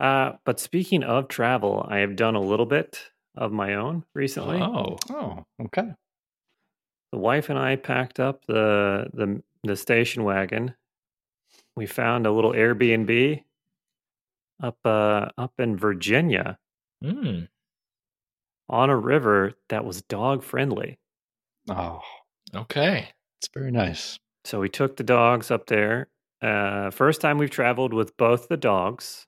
Uh, 0.00 0.32
but 0.44 0.60
speaking 0.60 1.02
of 1.02 1.28
travel, 1.28 1.86
I 1.88 1.98
have 1.98 2.16
done 2.16 2.34
a 2.34 2.40
little 2.40 2.66
bit 2.66 3.10
of 3.34 3.52
my 3.52 3.74
own 3.74 4.04
recently. 4.14 4.60
Oh, 4.60 4.98
Oh, 5.10 5.44
okay. 5.64 5.92
The 7.12 7.18
wife 7.18 7.50
and 7.50 7.58
I 7.58 7.76
packed 7.76 8.18
up 8.18 8.46
the 8.46 9.06
the 9.12 9.42
the 9.62 9.76
station 9.76 10.24
wagon. 10.24 10.74
We 11.76 11.86
found 11.86 12.26
a 12.26 12.32
little 12.32 12.52
Airbnb 12.52 13.44
up 14.62 14.78
uh 14.84 15.28
up 15.36 15.52
in 15.58 15.76
Virginia 15.76 16.58
mm. 17.04 17.48
on 18.68 18.90
a 18.90 18.96
river 18.96 19.52
that 19.68 19.84
was 19.84 20.02
dog 20.02 20.42
friendly. 20.42 20.98
Oh, 21.68 22.00
okay. 22.54 23.10
it's 23.38 23.48
very 23.54 23.70
nice. 23.70 24.18
So 24.44 24.58
we 24.58 24.68
took 24.68 24.96
the 24.96 25.04
dogs 25.04 25.50
up 25.50 25.66
there. 25.66 26.08
Uh, 26.40 26.90
first 26.90 27.20
time 27.20 27.38
we've 27.38 27.50
traveled 27.50 27.94
with 27.94 28.16
both 28.16 28.48
the 28.48 28.56
dogs, 28.56 29.26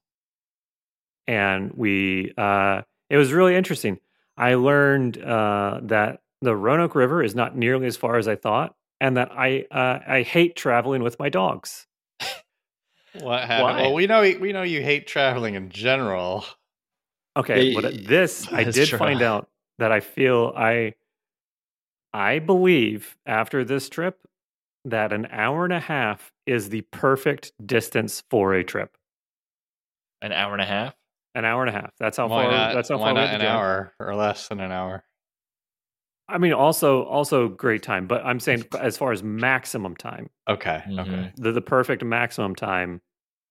and 1.28 1.70
we 1.74 2.32
uh, 2.36 2.82
it 3.10 3.16
was 3.16 3.32
really 3.32 3.54
interesting. 3.54 4.00
I 4.36 4.54
learned 4.54 5.22
uh, 5.22 5.80
that 5.84 6.20
the 6.44 6.56
Roanoke 6.56 6.94
River 6.94 7.22
is 7.22 7.34
not 7.34 7.56
nearly 7.56 7.86
as 7.86 7.96
far 7.96 8.16
as 8.16 8.28
I 8.28 8.36
thought, 8.36 8.74
and 9.00 9.16
that 9.16 9.30
I 9.32 9.66
uh, 9.70 10.00
I 10.06 10.22
hate 10.22 10.56
traveling 10.56 11.02
with 11.02 11.18
my 11.18 11.28
dogs. 11.28 11.86
What 13.20 13.42
happened? 13.42 13.62
Why? 13.62 13.82
Well, 13.82 13.94
we 13.94 14.06
know 14.06 14.20
we 14.40 14.52
know 14.52 14.62
you 14.62 14.82
hate 14.82 15.06
traveling 15.06 15.54
in 15.54 15.70
general. 15.70 16.44
Okay, 17.36 17.66
Yeah, 17.66 17.80
but 17.80 18.06
this 18.06 18.48
I 18.52 18.64
did 18.64 18.88
true. 18.88 18.98
find 18.98 19.22
out 19.22 19.48
that 19.78 19.92
I 19.92 20.00
feel 20.00 20.52
I 20.56 20.94
I 22.12 22.38
believe 22.40 23.16
after 23.26 23.64
this 23.64 23.88
trip 23.88 24.18
that 24.84 25.12
an 25.12 25.26
hour 25.30 25.64
and 25.64 25.72
a 25.72 25.80
half 25.80 26.32
is 26.46 26.68
the 26.68 26.82
perfect 26.90 27.52
distance 27.64 28.22
for 28.30 28.54
a 28.54 28.62
trip. 28.62 28.96
An 30.20 30.32
hour 30.32 30.52
and 30.52 30.62
a 30.62 30.66
half. 30.66 30.94
An 31.34 31.44
hour 31.44 31.64
and 31.64 31.70
a 31.74 31.80
half. 31.80 31.92
That's 31.98 32.16
how 32.16 32.28
why 32.28 32.44
far. 32.44 32.52
not? 32.52 32.74
That's 32.74 32.88
how 32.88 32.98
why 32.98 33.06
far 33.06 33.14
we 33.14 33.20
not 33.20 33.30
had 33.30 33.40
an 33.40 33.46
hour 33.46 33.92
or 33.98 34.14
less 34.14 34.48
than 34.48 34.60
an 34.60 34.70
hour? 34.70 35.04
I 36.28 36.38
mean, 36.38 36.52
also 36.52 37.04
also 37.04 37.48
great 37.48 37.82
time, 37.82 38.06
but 38.06 38.24
I'm 38.24 38.40
saying 38.40 38.64
as 38.80 38.96
far 38.96 39.12
as 39.12 39.22
maximum 39.22 39.94
time, 39.96 40.30
Okay. 40.48 40.82
Mhm. 40.86 41.00
Okay. 41.00 41.32
the 41.36 41.52
the 41.52 41.60
perfect 41.60 42.02
maximum 42.02 42.54
time 42.54 43.00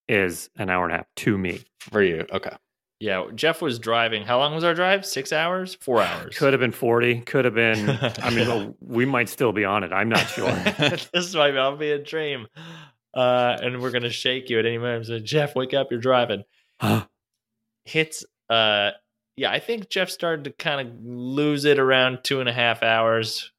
is 0.09 0.49
an 0.57 0.69
hour 0.69 0.83
and 0.85 0.93
a 0.93 0.97
half 0.97 1.05
to 1.17 1.37
me. 1.37 1.61
For 1.79 2.01
you. 2.01 2.25
Okay. 2.31 2.55
Yeah, 2.99 3.25
Jeff 3.35 3.61
was 3.61 3.79
driving. 3.79 4.23
How 4.23 4.37
long 4.39 4.55
was 4.55 4.63
our 4.63 4.73
drive? 4.73 5.05
Six 5.05 5.31
hours? 5.33 5.75
Four 5.81 6.01
hours? 6.09 6.37
Could 6.37 6.53
have 6.53 6.59
been 6.59 6.71
forty. 6.71 7.21
Could 7.21 7.45
have 7.45 7.53
been. 7.53 7.89
I 8.21 8.29
mean, 8.31 8.75
we 8.79 9.05
might 9.05 9.29
still 9.29 9.51
be 9.51 9.65
on 9.65 9.83
it. 9.83 9.91
I'm 9.93 10.09
not 10.09 10.27
sure. 10.29 10.51
this 11.13 11.33
might 11.35 11.55
all 11.57 11.75
be 11.75 11.91
a 11.91 11.99
dream. 11.99 12.47
Uh, 13.13 13.57
and 13.61 13.81
we're 13.81 13.91
gonna 13.91 14.09
shake 14.09 14.49
you 14.49 14.57
at 14.57 14.65
any 14.65 14.77
moment. 14.79 15.05
So, 15.05 15.19
Jeff, 15.19 15.55
wake 15.55 15.73
up! 15.75 15.91
You're 15.91 15.99
driving. 15.99 16.43
Hits. 17.85 18.25
Uh, 18.49 18.91
yeah, 19.35 19.51
I 19.51 19.59
think 19.59 19.89
Jeff 19.89 20.09
started 20.09 20.43
to 20.45 20.51
kind 20.51 20.87
of 20.87 20.93
lose 21.03 21.65
it 21.65 21.79
around 21.79 22.19
two 22.23 22.39
and 22.39 22.49
a 22.49 22.53
half 22.53 22.83
hours. 22.83 23.51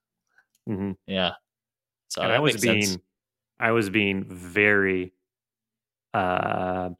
hmm 0.66 0.92
Yeah. 1.06 1.32
So 2.08 2.22
I 2.22 2.38
was 2.38 2.56
being, 2.56 2.82
sense. 2.82 2.98
I 3.58 3.72
was 3.72 3.90
being 3.90 4.24
very, 4.24 5.12
uh, 6.12 6.90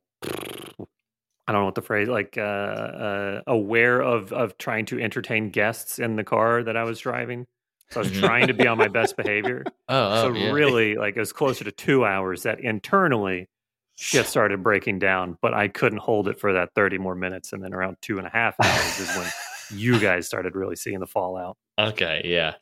I 1.47 1.52
don't 1.52 1.61
know 1.61 1.66
what 1.66 1.75
the 1.75 1.83
phrase 1.83 2.09
like, 2.09 2.37
uh, 2.38 2.40
uh, 2.40 3.43
aware 3.47 4.00
of 4.00 4.33
of 4.33 4.57
trying 4.59 4.87
to 4.87 4.99
entertain 5.00 5.50
guests 5.50 5.99
in 5.99 6.16
the 6.16 6.25
car 6.25 6.62
that 6.62 6.76
I 6.76 6.85
was 6.85 6.99
driving. 6.99 7.47
So 7.90 8.00
I 8.00 8.02
was 8.02 8.11
Mhm. 8.12 8.21
trying 8.21 8.47
to 8.49 8.54
be 8.54 8.66
on 8.66 8.78
my 8.78 8.88
best 8.88 9.16
behavior. 9.16 9.69
Oh, 9.88 10.23
so 10.23 10.28
really, 10.31 10.97
like 10.97 11.16
it 11.16 11.21
was 11.21 11.33
closer 11.33 11.64
to 11.64 11.71
two 11.73 12.04
hours 12.04 12.43
that 12.45 12.61
internally 12.61 13.49
shit 13.96 14.26
started 14.26 14.62
breaking 14.62 14.98
down, 14.98 15.38
but 15.40 15.54
I 15.54 15.68
couldn't 15.68 15.98
hold 16.00 16.28
it 16.28 16.38
for 16.38 16.52
that 16.52 16.70
thirty 16.74 16.98
more 16.98 17.14
minutes, 17.14 17.52
and 17.52 17.62
then 17.62 17.72
around 17.72 17.96
two 18.00 18.18
and 18.18 18.26
a 18.26 18.30
half 18.30 18.54
hours 18.62 18.98
is 18.98 19.16
when 19.16 19.78
you 19.78 19.98
guys 19.98 20.26
started 20.26 20.54
really 20.54 20.76
seeing 20.76 21.00
the 21.00 21.06
fallout. 21.06 21.56
Okay, 21.78 22.22
yeah. 22.24 22.54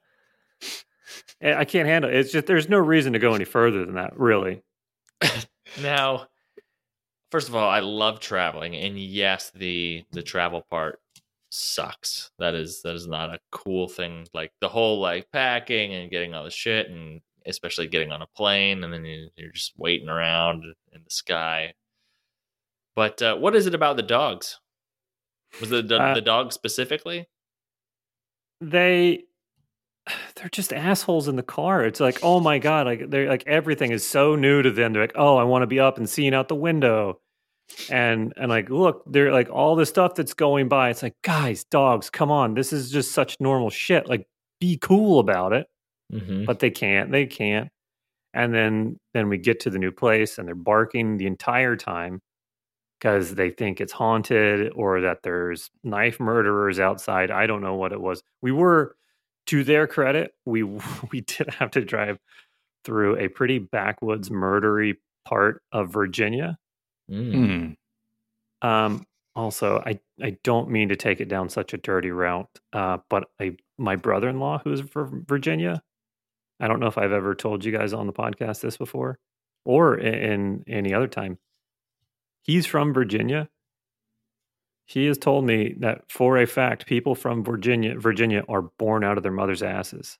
I 1.42 1.64
can't 1.64 1.88
handle 1.88 2.10
it. 2.10 2.16
It's 2.16 2.32
just 2.32 2.46
there's 2.46 2.68
no 2.68 2.78
reason 2.78 3.12
to 3.14 3.18
go 3.18 3.34
any 3.34 3.44
further 3.44 3.84
than 3.84 3.94
that, 3.94 4.18
really. 4.18 4.62
Now, 5.80 6.26
first 7.30 7.48
of 7.48 7.56
all, 7.56 7.68
I 7.68 7.80
love 7.80 8.20
traveling, 8.20 8.76
and 8.76 8.98
yes, 8.98 9.50
the 9.54 10.04
the 10.12 10.22
travel 10.22 10.64
part 10.70 11.00
sucks. 11.50 12.30
That 12.38 12.54
is 12.54 12.82
that 12.82 12.94
is 12.94 13.06
not 13.06 13.34
a 13.34 13.40
cool 13.50 13.88
thing. 13.88 14.26
Like 14.32 14.52
the 14.60 14.68
whole 14.68 15.00
like 15.00 15.30
packing 15.32 15.94
and 15.94 16.10
getting 16.10 16.34
all 16.34 16.44
the 16.44 16.50
shit, 16.50 16.88
and 16.88 17.20
especially 17.46 17.86
getting 17.86 18.12
on 18.12 18.22
a 18.22 18.26
plane, 18.26 18.84
and 18.84 18.92
then 18.92 19.04
you, 19.04 19.28
you're 19.36 19.52
just 19.52 19.72
waiting 19.76 20.08
around 20.08 20.64
in 20.92 21.02
the 21.04 21.10
sky. 21.10 21.74
But 22.94 23.22
uh, 23.22 23.36
what 23.36 23.56
is 23.56 23.66
it 23.66 23.74
about 23.74 23.96
the 23.96 24.02
dogs? 24.02 24.58
Was 25.60 25.70
the 25.70 25.82
the, 25.82 26.00
Uh, 26.00 26.14
the 26.14 26.20
dog 26.20 26.52
specifically? 26.52 27.28
they 28.60 29.24
they're 30.36 30.48
just 30.50 30.72
assholes 30.72 31.28
in 31.28 31.36
the 31.36 31.42
car. 31.42 31.84
It's 31.84 32.00
like, 32.00 32.18
oh 32.22 32.40
my 32.40 32.58
god, 32.58 32.86
like 32.86 33.10
they're 33.10 33.28
like 33.28 33.44
everything 33.46 33.92
is 33.92 34.06
so 34.06 34.36
new 34.36 34.62
to 34.62 34.70
them. 34.70 34.92
They're 34.92 35.02
like, 35.02 35.12
oh, 35.16 35.36
I 35.36 35.44
want 35.44 35.62
to 35.62 35.66
be 35.66 35.80
up 35.80 35.98
and 35.98 36.08
seeing 36.08 36.34
out 36.34 36.48
the 36.48 36.54
window. 36.54 37.20
And 37.90 38.32
and 38.36 38.50
like, 38.50 38.68
look, 38.70 39.02
they're 39.06 39.32
like 39.32 39.48
all 39.50 39.76
the 39.76 39.86
stuff 39.86 40.14
that's 40.14 40.34
going 40.34 40.68
by. 40.68 40.90
It's 40.90 41.02
like, 41.02 41.16
guys, 41.22 41.64
dogs, 41.64 42.10
come 42.10 42.30
on. 42.30 42.54
This 42.54 42.72
is 42.72 42.90
just 42.90 43.12
such 43.12 43.36
normal 43.40 43.70
shit. 43.70 44.08
Like, 44.08 44.26
be 44.60 44.76
cool 44.78 45.20
about 45.20 45.52
it. 45.52 45.66
Mm-hmm. 46.12 46.44
But 46.44 46.58
they 46.58 46.70
can't. 46.70 47.10
They 47.10 47.26
can't. 47.26 47.68
And 48.34 48.54
then 48.54 48.98
then 49.14 49.28
we 49.28 49.38
get 49.38 49.60
to 49.60 49.70
the 49.70 49.78
new 49.78 49.92
place 49.92 50.38
and 50.38 50.46
they're 50.46 50.54
barking 50.54 51.18
the 51.18 51.26
entire 51.26 51.76
time 51.76 52.20
because 52.98 53.34
they 53.34 53.50
think 53.50 53.80
it's 53.80 53.92
haunted 53.92 54.72
or 54.76 55.00
that 55.00 55.24
there's 55.24 55.70
knife 55.82 56.20
murderers 56.20 56.78
outside. 56.78 57.30
I 57.32 57.46
don't 57.46 57.60
know 57.60 57.74
what 57.74 57.92
it 57.92 58.00
was. 58.00 58.22
We 58.42 58.52
were, 58.52 58.94
to 59.46 59.64
their 59.64 59.88
credit, 59.88 60.34
we 60.44 60.62
we 61.10 61.22
did 61.22 61.50
have 61.58 61.72
to 61.72 61.84
drive 61.84 62.18
through 62.84 63.16
a 63.16 63.28
pretty 63.28 63.58
backwoods 63.58 64.30
murdery 64.30 64.96
part 65.24 65.62
of 65.72 65.92
Virginia. 65.92 66.58
Mm. 67.10 67.76
Hmm. 68.62 68.68
Um, 68.68 69.06
also, 69.34 69.82
I 69.84 69.98
I 70.22 70.36
don't 70.44 70.70
mean 70.70 70.88
to 70.90 70.96
take 70.96 71.20
it 71.20 71.28
down 71.28 71.48
such 71.48 71.74
a 71.74 71.78
dirty 71.78 72.10
route, 72.10 72.48
uh, 72.72 72.98
but 73.08 73.24
I 73.40 73.56
my 73.78 73.96
brother 73.96 74.28
in 74.28 74.38
law 74.38 74.60
who's 74.62 74.80
from 74.80 75.24
Virginia. 75.28 75.82
I 76.60 76.68
don't 76.68 76.80
know 76.80 76.86
if 76.86 76.98
I've 76.98 77.12
ever 77.12 77.34
told 77.34 77.64
you 77.64 77.72
guys 77.72 77.92
on 77.92 78.06
the 78.06 78.12
podcast 78.12 78.60
this 78.60 78.76
before, 78.76 79.18
or 79.64 79.96
in, 79.96 80.62
in 80.66 80.74
any 80.74 80.94
other 80.94 81.08
time. 81.08 81.38
He's 82.42 82.66
from 82.66 82.92
Virginia. 82.92 83.48
He 84.86 85.06
has 85.06 85.16
told 85.18 85.44
me 85.44 85.76
that 85.78 86.10
for 86.10 86.36
a 86.38 86.46
fact, 86.46 86.86
people 86.86 87.14
from 87.14 87.44
Virginia 87.44 87.98
Virginia 87.98 88.44
are 88.48 88.62
born 88.62 89.04
out 89.04 89.16
of 89.16 89.22
their 89.22 89.32
mother's 89.32 89.62
asses. 89.62 90.18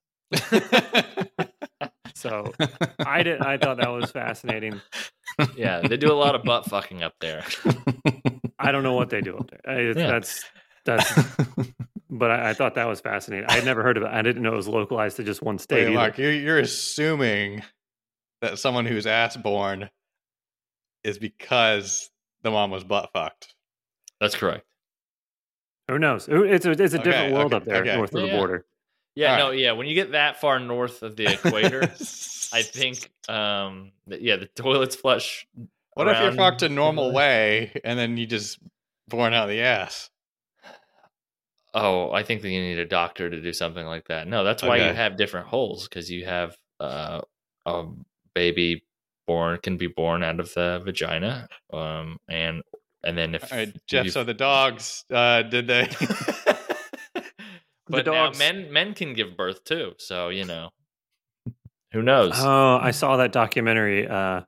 So 2.15 2.53
I 3.01 3.25
did. 3.25 3.41
I 3.41 3.59
thought 3.59 3.79
that 3.79 3.91
was 3.91 4.11
fascinating. 4.13 4.81
Yeah, 5.57 5.81
they 5.81 5.97
do 5.97 6.13
a 6.13 6.15
lot 6.15 6.35
of 6.37 6.45
butt 6.45 6.67
fucking 6.67 7.03
up 7.03 7.15
there. 7.21 7.43
I 8.59 8.71
don't 8.71 8.85
know 8.85 8.95
what 8.95 9.11
they 9.11 9.21
do 9.21 9.37
up 9.37 9.51
there. 9.51 9.61
I, 9.67 9.81
Yeah. 9.81 10.07
That's 10.07 10.45
that's 10.85 11.13
but 12.13 12.31
I, 12.31 12.51
I 12.51 12.55
thought 12.55 12.75
that 12.75 12.87
was 12.87 13.01
fascinating. 13.01 13.47
I 13.49 13.55
had 13.55 13.65
never 13.65 13.83
heard 13.83 13.97
of 13.97 14.03
it. 14.03 14.11
I 14.13 14.21
didn't 14.23 14.43
know 14.43 14.53
it 14.53 14.57
was 14.57 14.69
localized 14.69 15.17
to 15.17 15.25
just 15.25 15.43
one 15.43 15.59
state. 15.59 15.89
Wait. 15.89 15.95
Mark, 15.95 16.19
you're, 16.19 16.33
you're 16.33 16.59
assuming 16.59 17.63
that 18.43 18.59
someone 18.59 18.85
who's 18.85 19.07
ass 19.07 19.37
born 19.37 19.89
is 21.03 21.19
because 21.19 22.11
the 22.43 22.51
mom 22.51 22.71
was 22.71 22.85
butt 22.85 23.11
fucked. 23.13 23.55
That's 24.21 24.35
correct. 24.37 24.67
Who 25.89 25.99
knows? 25.99 26.29
It's 26.31 26.65
a 26.65 26.71
it's 26.71 26.95
a 26.95 26.99
different 26.99 27.33
world 27.33 27.53
okay, 27.55 27.57
up 27.57 27.65
there, 27.65 27.83
okay. 27.83 27.97
north 27.97 28.15
of 28.15 28.23
the 28.23 28.29
Yeah. 28.29 28.37
border. 28.37 28.67
Yeah, 29.15 29.33
All 29.33 29.39
no, 29.39 29.49
right. 29.51 29.59
yeah. 29.59 29.73
When 29.73 29.87
you 29.87 29.95
get 29.95 30.13
that 30.13 30.41
far 30.41 30.59
north 30.59 31.03
of 31.03 31.17
the 31.17 31.27
equator, 31.27 31.83
I 31.83 32.63
think, 32.63 33.11
um, 33.29 33.93
yeah, 34.07 34.37
the 34.37 34.47
toilets 34.47 34.97
flush. 34.97 35.47
What 35.95 36.09
if 36.09 36.19
you're 36.19 36.33
fucked 36.33 36.63
a 36.63 36.69
normal 36.69 37.13
way 37.13 37.73
and 37.85 37.99
then 37.99 38.17
you 38.17 38.27
just 38.27 38.59
born 39.09 39.35
out 39.35 39.45
of 39.45 39.49
the 39.51 39.61
ass? 39.61 40.09
Oh, 41.75 42.11
I 42.13 42.23
think 42.23 42.43
that 42.43 42.51
you 42.51 42.61
need 42.61 42.79
a 42.79 42.85
doctor 42.87 43.31
to 43.31 43.41
do 43.41 43.53
something 43.53 43.87
like 43.87 44.09
that. 44.09 44.29
No, 44.29 44.45
that's 44.45 44.63
why 44.63 44.77
you 44.77 44.93
have 44.95 45.17
different 45.17 45.47
holes 45.47 45.89
because 45.89 46.11
you 46.11 46.25
have 46.27 46.57
uh, 46.81 47.23
a 47.65 47.85
baby 48.35 48.85
born 49.27 49.59
can 49.63 49.77
be 49.79 49.87
born 49.87 50.23
out 50.23 50.39
of 50.41 50.53
the 50.55 50.83
vagina, 50.85 51.49
um, 51.73 52.19
and 52.29 52.63
and 53.05 53.17
then 53.17 53.35
if 53.35 53.51
All 53.51 53.59
right, 53.59 53.75
Jeff. 53.87 54.05
you- 54.05 54.11
So 54.11 54.23
the 54.25 54.35
dogs, 54.35 55.05
uh, 55.11 55.43
did 55.43 55.67
they? 55.67 55.89
but 57.89 58.05
dogs- 58.05 58.39
now 58.39 58.53
men 58.53 58.73
men 58.73 58.95
can 58.95 59.15
give 59.15 59.37
birth 59.37 59.65
too. 59.65 59.95
So 59.99 60.29
you 60.29 60.45
know, 60.45 60.71
who 61.93 62.03
knows? 62.03 62.35
Oh, 62.37 62.79
I 62.83 62.91
saw 62.91 63.17
that 63.17 63.33
documentary. 63.33 64.07
Uh, 64.09 64.43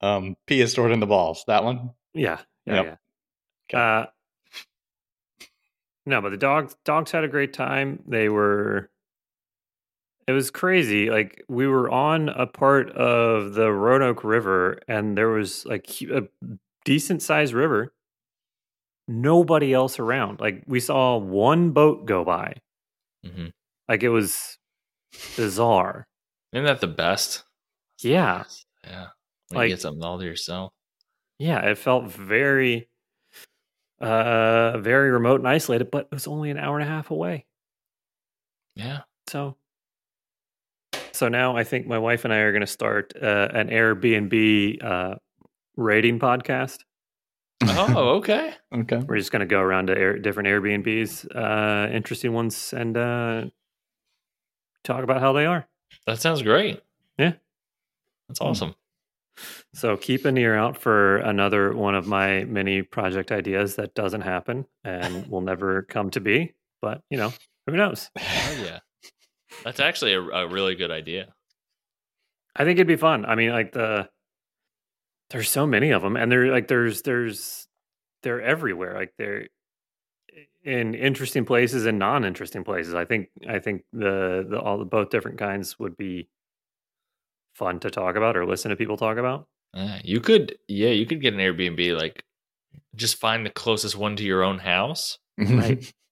Um, 0.00 0.34
pee 0.48 0.60
is 0.60 0.72
stored 0.72 0.90
in 0.90 0.98
the 0.98 1.06
balls. 1.06 1.44
That 1.46 1.62
one. 1.62 1.90
yeah, 2.12 2.40
yeah, 2.66 2.74
Yep. 2.74 2.84
yeah. 2.84 2.96
Okay. 3.70 3.78
Uh, 4.02 4.06
no, 6.06 6.20
but 6.20 6.30
the 6.30 6.36
dogs 6.36 6.76
dogs 6.84 7.10
had 7.10 7.24
a 7.24 7.28
great 7.28 7.52
time. 7.52 8.02
They 8.06 8.28
were. 8.28 8.90
It 10.28 10.32
was 10.32 10.50
crazy. 10.50 11.10
Like 11.10 11.42
we 11.48 11.66
were 11.66 11.90
on 11.90 12.28
a 12.28 12.46
part 12.46 12.90
of 12.92 13.54
the 13.54 13.72
Roanoke 13.72 14.22
River, 14.24 14.78
and 14.88 15.16
there 15.18 15.28
was 15.28 15.64
like 15.66 15.88
a 16.02 16.22
decent 16.84 17.22
sized 17.22 17.52
river. 17.54 17.92
Nobody 19.08 19.72
else 19.74 19.98
around. 19.98 20.40
Like 20.40 20.62
we 20.66 20.80
saw 20.80 21.16
one 21.16 21.70
boat 21.72 22.06
go 22.06 22.24
by. 22.24 22.54
hmm 23.24 23.46
Like 23.88 24.02
it 24.02 24.10
was 24.10 24.58
bizarre. 25.36 26.06
Isn't 26.52 26.66
that 26.66 26.80
the 26.80 26.86
best? 26.86 27.44
Yeah. 28.00 28.44
Yeah. 28.84 29.08
When 29.48 29.58
Like- 29.58 29.68
you 29.70 29.74
get 29.76 29.82
something 29.82 30.02
all 30.04 30.18
to 30.18 30.24
yourself. 30.24 30.72
Yeah, 31.38 31.58
it 31.68 31.78
felt 31.78 32.04
very, 32.06 32.88
uh, 34.02 34.78
very 34.78 35.10
remote 35.10 35.40
and 35.40 35.48
isolated, 35.48 35.90
but 35.90 36.06
it 36.10 36.14
was 36.14 36.26
only 36.26 36.50
an 36.50 36.58
hour 36.58 36.78
and 36.78 36.86
a 36.86 36.90
half 36.90 37.10
away. 37.10 37.46
Yeah. 38.74 39.00
So, 39.28 39.56
so 41.12 41.28
now 41.28 41.56
I 41.56 41.64
think 41.64 41.86
my 41.86 41.98
wife 41.98 42.24
and 42.24 42.34
I 42.34 42.38
are 42.38 42.52
going 42.52 42.62
to 42.62 42.66
start 42.66 43.12
uh, 43.20 43.48
an 43.52 43.68
Airbnb 43.68 44.84
uh, 44.84 45.14
rating 45.76 46.18
podcast. 46.18 46.80
Oh, 47.62 48.08
okay. 48.16 48.54
okay. 48.74 48.96
We're 48.98 49.18
just 49.18 49.30
going 49.30 49.40
to 49.40 49.46
go 49.46 49.60
around 49.60 49.86
to 49.86 49.96
air, 49.96 50.18
different 50.18 50.48
Airbnbs, 50.48 51.36
uh, 51.36 51.92
interesting 51.92 52.32
ones, 52.32 52.72
and 52.72 52.96
uh, 52.96 53.44
talk 54.82 55.04
about 55.04 55.20
how 55.20 55.32
they 55.32 55.46
are. 55.46 55.68
That 56.06 56.20
sounds 56.20 56.42
great. 56.42 56.82
Yeah. 57.18 57.34
That's 58.28 58.40
awesome. 58.40 58.74
So 59.74 59.96
keep 59.96 60.24
an 60.24 60.36
ear 60.36 60.54
out 60.54 60.76
for 60.76 61.16
another 61.18 61.72
one 61.74 61.94
of 61.94 62.06
my 62.06 62.44
many 62.44 62.82
project 62.82 63.32
ideas 63.32 63.76
that 63.76 63.94
doesn't 63.94 64.20
happen 64.20 64.66
and 64.84 65.26
will 65.30 65.40
never 65.40 65.82
come 65.82 66.10
to 66.10 66.20
be. 66.20 66.54
But 66.80 67.02
you 67.10 67.16
know, 67.16 67.32
who 67.66 67.76
knows? 67.76 68.10
Oh 68.18 68.64
yeah. 68.64 68.80
That's 69.64 69.80
actually 69.80 70.14
a, 70.14 70.20
a 70.20 70.48
really 70.48 70.74
good 70.74 70.90
idea. 70.90 71.34
I 72.54 72.64
think 72.64 72.78
it'd 72.78 72.86
be 72.86 72.96
fun. 72.96 73.24
I 73.24 73.34
mean, 73.34 73.50
like 73.50 73.72
the 73.72 74.08
there's 75.30 75.48
so 75.48 75.66
many 75.66 75.90
of 75.90 76.02
them, 76.02 76.16
and 76.16 76.30
they're 76.30 76.52
like 76.52 76.68
there's 76.68 77.02
there's 77.02 77.66
they're 78.22 78.42
everywhere. 78.42 78.94
Like 78.94 79.14
they're 79.16 79.48
in 80.64 80.94
interesting 80.94 81.44
places 81.44 81.86
and 81.86 81.98
non-interesting 81.98 82.64
places. 82.64 82.94
I 82.94 83.04
think 83.04 83.28
I 83.48 83.58
think 83.58 83.82
the 83.92 84.46
the 84.48 84.60
all 84.60 84.78
the 84.78 84.84
both 84.84 85.10
different 85.10 85.38
kinds 85.38 85.78
would 85.78 85.96
be 85.96 86.28
fun 87.54 87.80
to 87.80 87.90
talk 87.90 88.16
about 88.16 88.36
or 88.36 88.46
listen 88.46 88.70
to 88.70 88.76
people 88.76 88.96
talk 88.96 89.18
about. 89.18 89.46
Yeah, 89.74 90.00
you 90.04 90.20
could 90.20 90.56
yeah, 90.68 90.90
you 90.90 91.06
could 91.06 91.20
get 91.20 91.34
an 91.34 91.40
Airbnb 91.40 91.96
like 91.96 92.24
just 92.94 93.16
find 93.16 93.46
the 93.46 93.50
closest 93.50 93.96
one 93.96 94.16
to 94.16 94.24
your 94.24 94.42
own 94.42 94.58
house. 94.58 95.18
Right. 95.38 95.92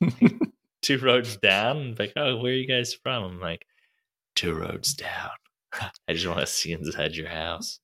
Two 0.82 0.98
roads 0.98 1.36
down. 1.36 1.94
Like, 1.98 2.12
oh, 2.16 2.36
where 2.36 2.52
are 2.52 2.56
you 2.56 2.66
guys 2.66 2.94
from? 2.94 3.24
I'm 3.24 3.40
like, 3.40 3.64
two 4.34 4.54
roads 4.54 4.94
down. 4.94 5.30
I 6.08 6.12
just 6.12 6.26
want 6.26 6.40
to 6.40 6.46
see 6.46 6.72
inside 6.72 7.14
your 7.14 7.28
house. 7.28 7.80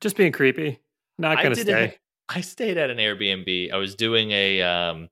Just 0.00 0.16
being 0.16 0.32
creepy. 0.32 0.80
Not 1.18 1.42
gonna 1.42 1.54
did 1.54 1.66
stay. 1.66 1.96
I 2.28 2.40
stayed 2.40 2.76
at 2.76 2.90
an 2.90 2.98
Airbnb. 2.98 3.72
I 3.72 3.76
was 3.76 3.94
doing 3.94 4.30
a 4.32 4.60
um, 4.60 5.08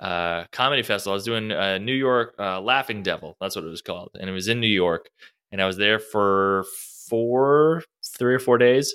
uh, 0.00 0.44
comedy 0.50 0.82
festival. 0.82 1.12
I 1.12 1.14
was 1.14 1.24
doing 1.24 1.52
uh, 1.52 1.78
New 1.78 1.94
York 1.94 2.34
uh, 2.38 2.60
Laughing 2.60 3.02
Devil. 3.02 3.36
That's 3.40 3.54
what 3.54 3.64
it 3.64 3.68
was 3.68 3.82
called, 3.82 4.10
and 4.18 4.28
it 4.28 4.32
was 4.32 4.48
in 4.48 4.60
New 4.60 4.66
York. 4.66 5.10
And 5.52 5.60
I 5.60 5.66
was 5.66 5.76
there 5.76 5.98
for 5.98 6.64
four, 7.08 7.82
three 8.16 8.34
or 8.34 8.38
four 8.38 8.56
days. 8.56 8.94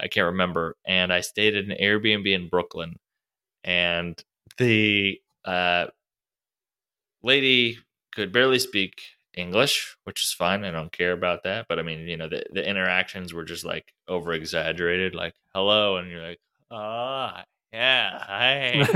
I 0.00 0.08
can't 0.08 0.26
remember. 0.26 0.76
And 0.84 1.12
I 1.12 1.20
stayed 1.20 1.56
at 1.56 1.64
an 1.64 1.76
Airbnb 1.80 2.32
in 2.32 2.48
Brooklyn, 2.48 2.96
and 3.64 4.22
the 4.58 5.20
uh, 5.44 5.86
lady 7.22 7.78
could 8.14 8.32
barely 8.32 8.58
speak 8.58 9.00
English, 9.34 9.96
which 10.04 10.22
is 10.22 10.32
fine. 10.32 10.64
I 10.64 10.70
don't 10.70 10.92
care 10.92 11.12
about 11.12 11.44
that. 11.44 11.66
But 11.68 11.78
I 11.78 11.82
mean, 11.82 12.00
you 12.00 12.16
know, 12.16 12.28
the, 12.28 12.44
the 12.52 12.68
interactions 12.68 13.32
were 13.32 13.44
just 13.44 13.64
like 13.64 13.92
over 14.08 14.32
exaggerated, 14.32 15.14
like 15.14 15.34
hello, 15.54 15.96
and 15.96 16.10
you're 16.10 16.26
like, 16.26 16.40
ah, 16.70 17.44
yeah, 17.76 18.18
hi. 18.26 18.86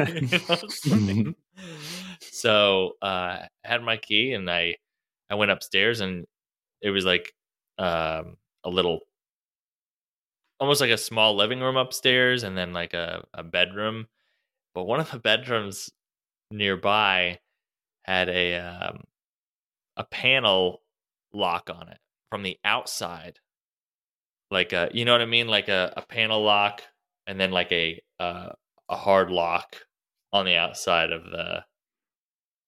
Know, 0.48 1.34
so 2.20 2.92
uh, 3.02 3.04
I 3.04 3.48
had 3.62 3.82
my 3.82 3.98
key 3.98 4.32
and 4.32 4.50
I 4.50 4.76
I 5.28 5.34
went 5.34 5.50
upstairs 5.50 6.00
and 6.00 6.26
it 6.80 6.90
was 6.90 7.04
like 7.04 7.34
um, 7.78 8.36
a 8.64 8.70
little 8.70 9.00
almost 10.58 10.80
like 10.80 10.90
a 10.90 10.96
small 10.96 11.36
living 11.36 11.60
room 11.60 11.76
upstairs 11.76 12.42
and 12.42 12.56
then 12.56 12.72
like 12.72 12.94
a, 12.94 13.22
a 13.34 13.42
bedroom. 13.42 14.06
But 14.74 14.84
one 14.84 14.98
of 15.00 15.10
the 15.10 15.18
bedrooms 15.30 15.90
nearby 16.50 17.38
had 18.04 18.30
a 18.30 18.56
um, 18.56 19.04
a 19.98 20.04
panel 20.04 20.80
lock 21.34 21.68
on 21.68 21.88
it 21.88 21.98
from 22.30 22.42
the 22.42 22.58
outside. 22.64 23.40
Like 24.50 24.72
a 24.72 24.88
you 24.94 25.04
know 25.04 25.12
what 25.12 25.20
I 25.20 25.26
mean? 25.26 25.48
Like 25.48 25.68
a, 25.68 25.92
a 25.98 26.02
panel 26.02 26.42
lock 26.42 26.82
and 27.26 27.38
then 27.38 27.50
like 27.50 27.70
a 27.72 28.00
uh, 28.18 28.50
a 28.90 28.96
hard 28.96 29.30
lock 29.30 29.76
on 30.32 30.44
the 30.44 30.56
outside 30.56 31.12
of 31.12 31.24
the 31.24 31.64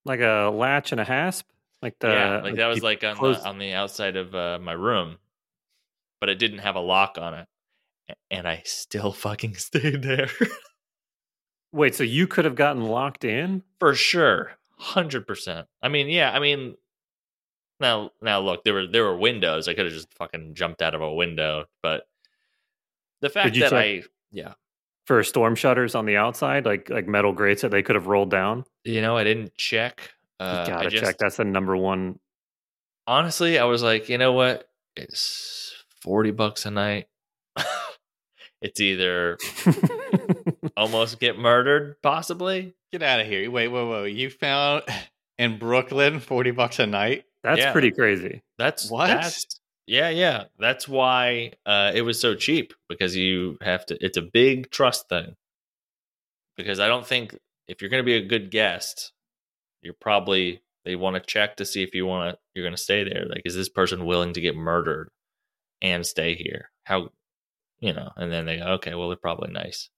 like 0.05 0.21
a 0.21 0.51
latch 0.53 0.93
and 0.93 1.01
a 1.01 1.05
hasp. 1.05 1.47
Like 1.83 1.99
the 1.99 2.09
yeah, 2.09 2.41
like 2.43 2.55
that 2.55 2.67
was 2.69 2.83
like 2.83 3.05
on 3.05 3.17
the 3.17 3.45
on 3.45 3.59
the 3.59 3.73
outside 3.73 4.17
of 4.17 4.35
uh, 4.35 4.59
my 4.63 4.73
room, 4.73 5.19
but 6.21 6.29
it 6.29 6.39
didn't 6.39 6.61
have 6.61 6.77
a 6.77 6.81
lock 6.81 7.19
on 7.21 7.35
it, 7.35 7.49
and 8.31 8.47
I 8.47 8.63
still 8.65 9.13
fucking 9.13 9.57
stayed 9.57 10.03
there 10.03 10.31
Wait, 11.73 11.95
so 11.95 12.05
you 12.05 12.27
could 12.27 12.45
have 12.45 12.55
gotten 12.55 12.85
locked 12.85 13.25
in? 13.25 13.63
for 13.81 13.95
sure, 13.95 14.53
hundred 14.77 15.27
percent. 15.27 15.67
I 15.83 15.89
mean, 15.89 16.09
yeah, 16.09 16.31
I 16.31 16.39
mean, 16.39 16.77
now 17.81 18.11
now 18.21 18.41
look, 18.41 18.63
there 18.63 18.75
were 18.75 18.87
there 18.87 19.05
were 19.05 19.17
windows. 19.17 19.69
I 19.69 19.75
could 19.75 19.87
have 19.87 19.95
just 19.95 20.13
fucking 20.15 20.55
jumped 20.55 20.83
out 20.83 20.95
of 20.95 21.01
a 21.01 21.13
window, 21.13 21.65
but 21.83 22.05
the 23.23 23.31
fact 23.31 23.55
that 23.55 23.71
check- 23.71 23.73
I 23.73 24.03
yeah, 24.31 24.53
for 25.07 25.23
storm 25.25 25.55
shutters 25.55 25.95
on 25.95 26.07
the 26.07 26.17
outside, 26.17 26.65
like 26.65 26.89
like 26.91 27.07
metal 27.07 27.33
grates 27.33 27.63
that 27.63 27.71
they 27.71 27.83
could 27.83 27.97
have 27.97 28.07
rolled 28.07 28.31
down. 28.31 28.65
you 28.85 29.01
know, 29.01 29.17
I 29.17 29.25
didn't 29.25 29.55
check. 29.57 30.13
Uh, 30.41 30.65
I 30.67 30.71
gotta 30.71 30.91
just, 30.91 31.05
check. 31.05 31.19
That's 31.19 31.37
the 31.37 31.45
number 31.45 31.77
one. 31.77 32.19
honestly, 33.07 33.59
I 33.59 33.65
was 33.65 33.83
like, 33.83 34.09
you 34.09 34.19
know 34.19 34.33
what? 34.33 34.69
It's 34.97 35.73
40 36.03 36.33
bucks 36.33 36.67
a 36.67 36.71
night. 36.71 37.07
it's 38.61 38.81
either 38.81 39.39
almost 40.77 41.21
get 41.21 41.39
murdered, 41.39 41.97
possibly. 42.03 42.75
Get 42.93 43.03
out 43.03 43.21
of 43.21 43.27
here. 43.27 43.51
Wait, 43.51 43.69
whoa, 43.69 43.87
whoa. 43.89 44.05
You 44.05 44.31
found 44.31 44.83
in 45.39 45.59
Brooklyn 45.59 46.21
40 46.21 46.51
bucks 46.53 46.79
a 46.79 46.87
night? 46.87 47.25
That's 47.43 47.59
Yeah. 47.61 47.73
pretty 47.73 47.91
crazy. 47.91 48.43
That's 48.59 48.91
What? 48.91 49.07
That's, 49.09 49.47
yeah, 49.87 50.09
yeah. 50.11 50.45
That's 50.59 50.87
why 50.87 51.53
uh, 51.67 51.93
it 51.95 52.03
was 52.03 52.21
so 52.21 52.35
cheap 52.35 52.73
because 52.89 53.17
you 53.17 53.59
have 53.63 53.85
to. 53.87 54.05
It's 54.05 54.17
a 54.17 54.23
big 54.23 54.71
trust 54.71 55.09
thing. 55.09 55.37
Because 56.57 56.81
I 56.81 56.87
don't 56.87 57.07
think 57.07 57.37
if 57.67 57.81
you're 57.81 57.91
going 57.91 58.03
to 58.03 58.07
be 58.07 58.17
a 58.17 58.27
good 58.27 58.51
guest, 58.51 59.13
you're 59.81 59.95
probably 59.95 60.63
they 60.85 60.97
want 60.97 61.15
to 61.15 61.21
check 61.21 61.57
to 61.57 61.65
see 61.65 61.83
if 61.83 61.95
you 61.95 62.07
want 62.07 62.35
to 62.35 62.39
you're 62.55 62.65
going 62.65 62.77
to 62.77 62.83
stay 62.83 63.05
there. 63.05 63.27
Like, 63.29 63.43
is 63.45 63.55
this 63.55 63.69
person 63.69 64.05
willing 64.05 64.35
to 64.35 64.41
get 64.41 64.55
murdered 64.55 65.11
and 65.81 66.07
stay 66.07 66.35
here? 66.35 66.71
How, 66.85 67.09
you 67.81 67.93
know? 67.93 68.11
And 68.17 68.31
then 68.31 68.47
they 68.47 68.59
go, 68.59 68.67
okay, 68.75 68.95
well, 68.95 69.09
they're 69.09 69.17
probably 69.17 69.51
nice. 69.51 69.89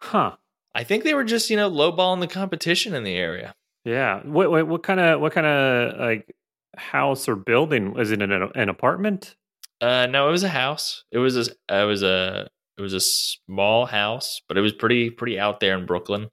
Huh. 0.00 0.36
I 0.74 0.84
think 0.84 1.04
they 1.04 1.14
were 1.14 1.24
just 1.24 1.50
you 1.50 1.56
know 1.56 1.70
lowballing 1.70 2.20
the 2.20 2.26
competition 2.26 2.94
in 2.94 3.04
the 3.04 3.14
area. 3.14 3.54
Yeah. 3.84 4.22
Wait, 4.24 4.48
wait, 4.48 4.64
what 4.64 4.82
kind 4.82 5.00
of 5.00 5.20
what 5.20 5.32
kind 5.32 5.46
of 5.46 5.98
like 5.98 6.34
house 6.76 7.28
or 7.28 7.36
building 7.36 7.98
is 7.98 8.10
it? 8.10 8.22
An, 8.22 8.32
an 8.32 8.68
apartment? 8.68 9.36
Uh, 9.80 10.06
no, 10.06 10.28
it 10.28 10.32
was 10.32 10.42
a 10.42 10.48
house. 10.48 11.04
It 11.12 11.18
was 11.18 11.36
a, 11.36 11.42
it 11.68 11.86
was 11.86 12.02
a, 12.02 12.48
it 12.76 12.80
was 12.82 12.94
a 12.94 13.00
small 13.00 13.86
house, 13.86 14.40
but 14.48 14.58
it 14.58 14.60
was 14.60 14.72
pretty, 14.72 15.10
pretty 15.10 15.38
out 15.38 15.60
there 15.60 15.76
in 15.78 15.86
Brooklyn. 15.86 16.28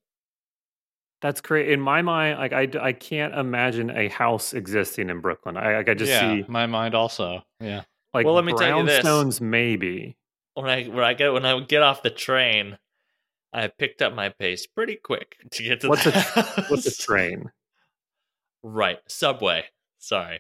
That's 1.22 1.42
great. 1.42 1.70
In 1.72 1.80
my 1.80 2.02
mind, 2.02 2.38
like 2.40 2.54
I, 2.54 2.68
I 2.80 2.92
can't 2.94 3.34
imagine 3.34 3.90
a 3.90 4.10
house 4.10 4.54
existing 4.54 5.10
in 5.10 5.22
Brooklyn. 5.22 5.58
I 5.58 5.78
like 5.78 5.90
I 5.90 5.94
just 5.94 6.12
yeah, 6.12 6.36
see 6.36 6.46
my 6.48 6.66
mind 6.68 6.94
also. 6.94 7.42
Yeah. 7.60 7.84
like 8.14 8.26
Well, 8.26 8.36
let 8.36 8.46
me 8.46 8.54
tell 8.54 8.80
you 8.80 8.86
this. 8.86 9.04
brownstones 9.04 9.42
maybe. 9.42 10.18
When 10.56 10.70
I, 10.70 10.84
when 10.86 11.04
I 11.04 11.14
get, 11.14 11.34
when 11.34 11.46
I 11.46 11.60
get 11.62 11.82
off 11.82 12.04
the 12.04 12.10
train, 12.10 12.78
I 13.54 13.68
picked 13.68 14.02
up 14.02 14.14
my 14.14 14.30
pace 14.30 14.68
pretty 14.68 14.96
quick 14.98 15.36
to 15.52 15.64
get 15.64 15.82
to 15.82 15.90
What's 15.90 16.04
the 16.04 16.16
a- 16.16 16.20
house. 16.20 16.70
What's 16.70 16.86
a 16.86 16.96
train? 17.04 17.52
Right, 18.64 19.00
subway. 19.08 19.66
Sorry. 20.06 20.40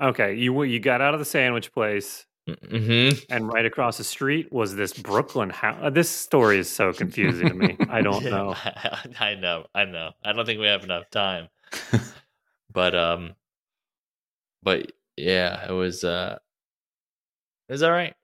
Okay, 0.00 0.34
you 0.36 0.62
you 0.62 0.80
got 0.80 1.02
out 1.02 1.12
of 1.12 1.20
the 1.20 1.26
sandwich 1.26 1.72
place. 1.72 2.26
Mm-hmm. 2.46 3.32
and 3.32 3.50
right 3.50 3.64
across 3.64 3.96
the 3.96 4.04
street 4.04 4.52
was 4.52 4.76
this 4.76 4.92
Brooklyn 4.92 5.48
house. 5.48 5.92
This 5.94 6.10
story 6.10 6.58
is 6.58 6.68
so 6.68 6.92
confusing 6.92 7.48
to 7.48 7.54
me. 7.54 7.74
I 7.88 8.02
don't 8.02 8.22
know. 8.22 8.54
I 9.18 9.34
know. 9.34 9.64
I 9.74 9.86
know. 9.86 10.10
I 10.22 10.34
don't 10.34 10.44
think 10.44 10.60
we 10.60 10.66
have 10.66 10.84
enough 10.84 11.08
time. 11.08 11.48
but 12.70 12.94
um, 12.94 13.34
but 14.62 14.92
yeah, 15.16 15.66
it 15.66 15.72
was 15.72 16.04
uh, 16.04 16.38
it 17.68 17.72
was 17.72 17.82
all 17.82 17.92
right. 17.92 18.14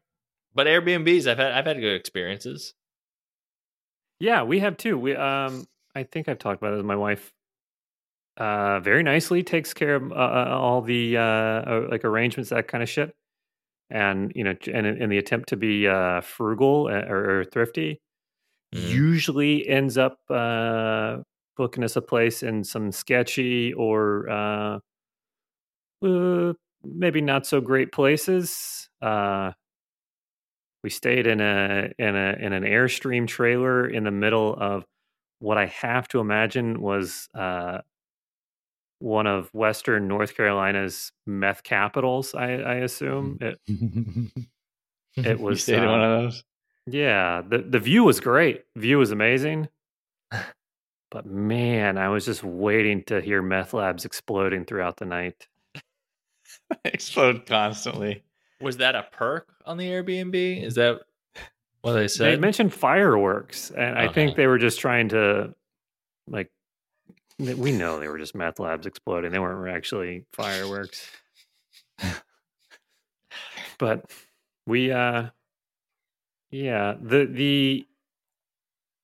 But 0.54 0.66
Airbnbs, 0.66 1.26
I've 1.26 1.38
had 1.38 1.52
I've 1.52 1.66
had 1.66 1.80
good 1.80 1.94
experiences. 1.94 2.74
Yeah, 4.18 4.42
we 4.42 4.60
have 4.60 4.76
too. 4.76 4.98
We 4.98 5.16
um, 5.16 5.66
I 5.94 6.02
think 6.02 6.28
I've 6.28 6.38
talked 6.38 6.60
about 6.60 6.74
it 6.74 6.78
with 6.78 6.86
my 6.86 6.96
wife. 6.96 7.32
Uh, 8.40 8.80
very 8.80 9.02
nicely 9.02 9.42
takes 9.42 9.74
care 9.74 9.96
of 9.96 10.12
uh, 10.12 10.14
uh, 10.14 10.48
all 10.58 10.80
the 10.80 11.18
uh, 11.18 11.22
uh, 11.22 11.88
like 11.90 12.06
arrangements, 12.06 12.48
that 12.50 12.68
kind 12.68 12.82
of 12.82 12.88
shit. 12.88 13.14
And 13.90 14.32
you 14.34 14.44
know, 14.44 14.54
and 14.72 14.86
in, 14.86 15.10
the 15.10 15.18
attempt 15.18 15.50
to 15.50 15.56
be 15.56 15.88
uh, 15.88 16.22
frugal 16.22 16.88
or, 16.88 17.40
or 17.40 17.44
thrifty, 17.44 18.00
Mhm. 18.74 18.88
usually 18.88 19.68
ends 19.68 19.98
up 19.98 20.18
uh, 20.30 21.18
booking 21.56 21.84
us 21.84 21.96
a 21.96 22.02
place 22.02 22.42
in 22.42 22.64
some 22.64 22.92
sketchy 22.92 23.72
or 23.74 24.28
maybe 26.84 27.20
not 27.20 27.46
so 27.46 27.60
great 27.60 27.92
places. 27.92 28.88
Uh, 29.02 29.52
we 30.82 30.90
stayed 30.90 31.26
in 31.26 31.40
a 31.40 31.92
in 31.98 32.16
a 32.16 32.36
in 32.40 32.52
an 32.52 32.62
airstream 32.64 33.26
trailer 33.26 33.86
in 33.88 34.04
the 34.04 34.10
middle 34.10 34.54
of 34.54 34.84
what 35.40 35.58
I 35.58 35.66
have 35.66 36.08
to 36.08 36.20
imagine 36.20 36.80
was 36.80 37.28
uh, 37.34 37.80
one 39.00 39.26
of 39.26 39.52
Western 39.52 40.06
North 40.06 40.36
Carolina's 40.36 41.10
meth 41.26 41.62
capitals. 41.62 42.34
I, 42.34 42.52
I 42.52 42.74
assume 42.76 43.38
it. 43.40 43.58
It 45.16 45.40
you 45.40 45.44
was 45.44 45.64
stayed 45.64 45.78
in 45.78 45.84
uh, 45.84 45.90
one 45.90 46.04
of 46.04 46.22
those. 46.22 46.44
Yeah, 46.86 47.42
the 47.46 47.58
the 47.58 47.80
view 47.80 48.04
was 48.04 48.20
great. 48.20 48.62
View 48.76 48.98
was 48.98 49.10
amazing. 49.10 49.68
But 51.10 51.26
man, 51.26 51.98
I 51.98 52.08
was 52.08 52.24
just 52.24 52.44
waiting 52.44 53.02
to 53.08 53.20
hear 53.20 53.42
meth 53.42 53.74
labs 53.74 54.04
exploding 54.04 54.64
throughout 54.64 54.96
the 54.98 55.06
night. 55.06 55.48
Explode 56.84 57.46
constantly. 57.46 58.22
Was 58.60 58.76
that 58.76 58.94
a 58.94 59.02
perk 59.10 59.48
on 59.66 59.76
the 59.76 59.88
Airbnb? 59.88 60.62
Is 60.62 60.76
that 60.76 61.00
what 61.82 61.94
they 61.94 62.06
said? 62.06 62.26
They 62.26 62.36
mentioned 62.36 62.72
fireworks, 62.72 63.72
and 63.72 63.98
I 63.98 64.06
think 64.06 64.36
they 64.36 64.46
were 64.46 64.58
just 64.58 64.78
trying 64.78 65.08
to, 65.08 65.52
like, 66.28 66.46
th- 66.46 66.59
we 67.40 67.72
know 67.72 67.98
they 67.98 68.08
were 68.08 68.18
just 68.18 68.34
meth 68.34 68.58
labs 68.58 68.86
exploding. 68.86 69.32
They 69.32 69.38
weren't 69.38 69.74
actually 69.74 70.24
fireworks. 70.32 71.06
but 73.78 74.10
we, 74.66 74.92
uh, 74.92 75.30
yeah, 76.50 76.94
the 77.00 77.26
the 77.26 77.86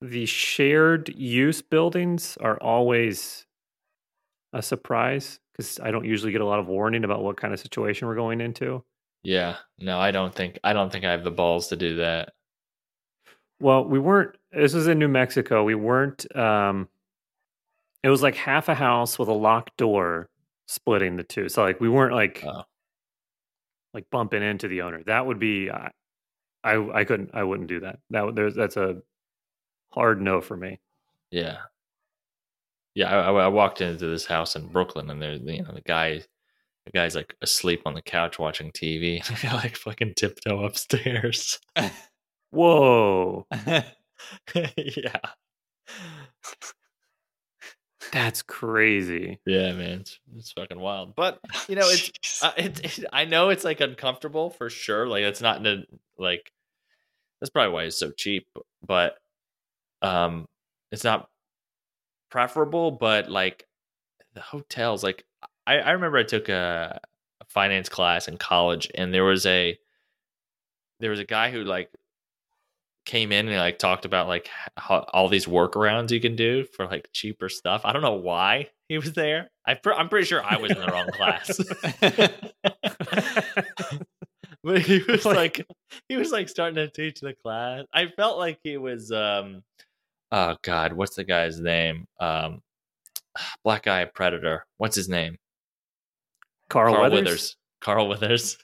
the 0.01 0.27
shared 0.27 1.09
use 1.17 1.63
buildings 1.63 2.37
are 2.41 2.61
always 2.61 3.47
a 4.53 4.63
surprise 4.63 5.41
because 5.53 5.81
I 5.81 5.91
don't 5.91 6.05
usually 6.05 6.33
get 6.33 6.41
a 6.43 6.47
lot 6.47 6.59
of 6.59 6.69
warning 6.69 7.05
about 7.05 7.23
what 7.23 7.37
kind 7.37 7.55
of 7.55 7.61
situation 7.61 8.07
we're 8.07 8.15
going 8.15 8.41
into. 8.41 8.85
yeah. 9.23 9.57
No, 9.79 9.99
I 9.99 10.11
don't 10.11 10.35
think 10.35 10.59
I 10.65 10.73
don't 10.73 10.91
think 10.93 11.05
I 11.05 11.13
have 11.13 11.25
the 11.25 11.31
balls 11.31 11.69
to 11.69 11.77
do 11.77 11.97
that. 11.97 12.33
Well, 13.61 13.85
we 13.85 13.99
weren't. 13.99 14.37
This 14.53 14.75
was 14.75 14.87
in 14.87 14.99
New 14.99 15.09
Mexico. 15.09 15.65
We 15.65 15.75
weren't. 15.75 16.27
Um, 16.37 16.89
it 18.07 18.11
was 18.11 18.23
like 18.23 18.37
half 18.37 18.69
a 18.69 18.75
house 18.75 19.19
with 19.19 19.29
a 19.29 19.33
locked 19.33 19.77
door 19.77 20.29
splitting 20.69 21.17
the 21.17 21.25
two. 21.25 21.49
So 21.49 21.65
like 21.65 21.81
we 21.81 21.89
weren't 21.89 22.15
like 22.15 22.45
like 23.93 24.09
bumping 24.11 24.45
into 24.45 24.69
the 24.69 24.83
owner. 24.83 25.03
That 25.07 25.27
would 25.27 25.41
be. 25.41 25.73
I 25.73 25.91
I, 26.63 27.01
I 27.01 27.05
couldn't. 27.05 27.31
I 27.35 27.43
wouldn't 27.43 27.69
do 27.69 27.81
that. 27.81 27.99
That 28.11 28.37
there's 28.37 28.55
that's 28.55 28.77
a 28.77 28.99
hard 29.91 30.23
no 30.23 30.41
for 30.41 30.57
me. 30.57 30.79
Yeah. 31.33 31.57
Yeah, 32.95 33.11
I, 33.11 33.29
I 33.29 33.45
I 33.47 33.49
walked 33.49 33.81
into 33.81 34.07
this 34.07 34.25
house 34.25 34.55
in 34.55 34.69
Brooklyn, 34.69 35.11
and 35.11 35.21
there's 35.21 35.41
you 35.43 35.65
know 35.65 35.75
the 35.75 35.81
guy, 35.81 36.23
the 36.85 36.93
guy's 36.95 37.17
like 37.17 37.35
asleep 37.43 37.83
on 37.87 37.95
the 37.95 38.03
couch 38.03 38.39
watching 38.39 38.71
TV. 38.71 39.21
I 39.45 39.55
like 39.55 39.77
fucking 39.77 40.15
tiptoe 40.15 40.65
upstairs. 40.65 41.59
Whoa, 42.53 43.49
yeah, 44.55 45.21
that's 48.13 48.43
crazy. 48.43 49.39
yeah, 49.47 49.73
man, 49.73 50.01
it's, 50.01 50.19
it's 50.37 50.53
fucking 50.53 50.79
wild. 50.79 51.15
But 51.15 51.41
you 51.69 51.77
know, 51.77 51.89
it's 51.89 52.43
uh, 52.43 52.53
it, 52.57 52.99
it, 52.99 53.05
I 53.13 53.25
know 53.25 53.51
it's 53.51 53.65
like 53.65 53.81
uncomfortable 53.81 54.51
for 54.51 54.71
sure. 54.71 55.07
Like 55.07 55.23
it's 55.25 55.41
not 55.41 55.59
in 55.59 55.67
a 55.67 55.85
like 56.23 56.53
that's 57.41 57.51
probably 57.51 57.73
why 57.73 57.85
it's 57.85 57.99
so 57.99 58.11
cheap. 58.11 58.47
But 58.87 59.17
um, 60.03 60.47
it's 60.93 61.05
not 61.05 61.29
preferable. 62.31 62.91
But 62.91 63.31
like 63.31 63.67
the 64.35 64.41
hotels, 64.41 65.03
like 65.03 65.25
I, 65.67 65.79
I 65.79 65.91
remember 65.93 66.19
I 66.19 66.25
took 66.25 66.49
a, 66.49 67.01
a 67.41 67.45
finance 67.47 67.89
class 67.89 68.29
in 68.29 68.37
college, 68.37 68.91
and 68.95 69.13
there 69.13 69.25
was 69.25 69.47
a 69.47 69.79
there 71.01 71.11
was 71.11 71.21
a 71.21 71.25
guy 71.25 71.51
who 71.51 71.65
like 71.65 71.91
came 73.07 73.33
in 73.33 73.49
and 73.49 73.57
like 73.57 73.79
talked 73.79 74.05
about 74.05 74.29
like 74.29 74.49
how, 74.77 75.07
all 75.13 75.29
these 75.29 75.47
workarounds 75.47 76.11
you 76.11 76.21
can 76.21 76.37
do 76.37 76.65
for 76.75 76.87
like 76.87 77.09
cheaper 77.13 77.49
stuff. 77.49 77.83
I 77.85 77.93
don't 77.93 78.03
know 78.03 78.15
why 78.15 78.69
he 78.89 78.99
was 78.99 79.13
there. 79.15 79.51
I 79.67 79.75
pr- 79.75 79.93
I'm 79.95 80.09
pretty 80.09 80.27
sure 80.27 80.43
I 80.45 80.59
was 80.59 80.71
in 80.73 80.79
the 80.79 80.87
wrong 80.89 81.09
class. 81.13 81.61
but 84.63 84.81
he 84.83 85.03
was 85.09 85.25
Like- 85.25 85.37
like 85.59 85.67
he 86.09 86.17
was 86.17 86.31
like 86.33 86.49
starting 86.49 86.77
to 86.77 86.89
teach 86.91 87.21
the 87.21 87.35
class. 87.35 87.85
I 87.93 88.07
felt 88.09 88.39
like 88.39 88.59
he 88.63 88.77
was 88.77 89.11
um 89.13 89.63
oh 90.33 90.57
god, 90.63 90.93
what's 90.93 91.17
the 91.17 91.25
guy's 91.25 91.61
name? 91.61 92.07
Um 92.21 92.63
black 93.65 93.87
Eye 93.87 94.05
predator. 94.07 94.67
What's 94.79 94.97
his 94.97 95.09
name? 95.09 95.37
Carl, 96.69 96.95
Carl 96.95 97.11
Weathers. 97.11 97.25
Withers. 97.25 97.57
Carl 97.81 98.09
Withers. 98.09 98.59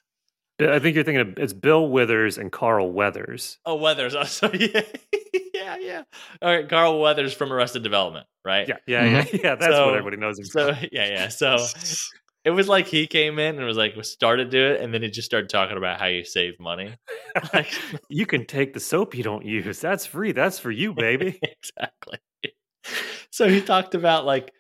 I 0.70 0.78
think 0.78 0.94
you're 0.94 1.04
thinking 1.04 1.20
of 1.20 1.38
it's 1.38 1.52
Bill 1.52 1.88
Withers 1.88 2.38
and 2.38 2.50
Carl 2.52 2.90
Weathers. 2.92 3.58
Oh, 3.64 3.76
Weathers. 3.76 4.14
Oh, 4.18 4.24
so 4.24 4.50
yeah, 4.52 4.82
yeah, 5.54 5.76
yeah. 5.80 6.02
All 6.40 6.54
right, 6.54 6.68
Carl 6.68 7.00
Weathers 7.00 7.32
from 7.34 7.52
Arrested 7.52 7.82
Development, 7.82 8.26
right? 8.44 8.68
Yeah, 8.68 8.76
yeah, 8.86 9.04
yeah, 9.04 9.24
yeah. 9.32 9.54
That's 9.54 9.74
So- 9.74 9.86
what 9.86 9.94
everybody 9.96 10.16
knows 10.18 10.38
him. 10.38 10.44
So 10.46 10.74
from. 10.74 10.86
yeah, 10.92 11.08
yeah. 11.08 11.28
So 11.28 11.58
it 12.44 12.50
was 12.50 12.68
like 12.68 12.86
he 12.88 13.06
came 13.06 13.38
in 13.38 13.56
and 13.56 13.64
was 13.64 13.76
like 13.76 13.94
we 13.96 14.02
started 14.02 14.46
to 14.46 14.50
do 14.50 14.74
it, 14.74 14.80
and 14.80 14.92
then 14.92 15.02
he 15.02 15.10
just 15.10 15.26
started 15.26 15.48
talking 15.48 15.76
about 15.76 15.98
how 16.00 16.06
you 16.06 16.24
save 16.24 16.58
money. 16.60 16.94
Like 17.54 17.72
you 18.10 18.26
can 18.26 18.44
take 18.44 18.74
the 18.74 18.80
soap 18.80 19.14
you 19.14 19.22
don't 19.22 19.44
use. 19.46 19.80
That's 19.80 20.04
free. 20.04 20.32
That's 20.32 20.58
for 20.58 20.70
you, 20.70 20.92
baby. 20.92 21.40
exactly. 21.42 22.18
So 23.30 23.48
he 23.48 23.62
talked 23.62 23.94
about 23.94 24.26
like 24.26 24.52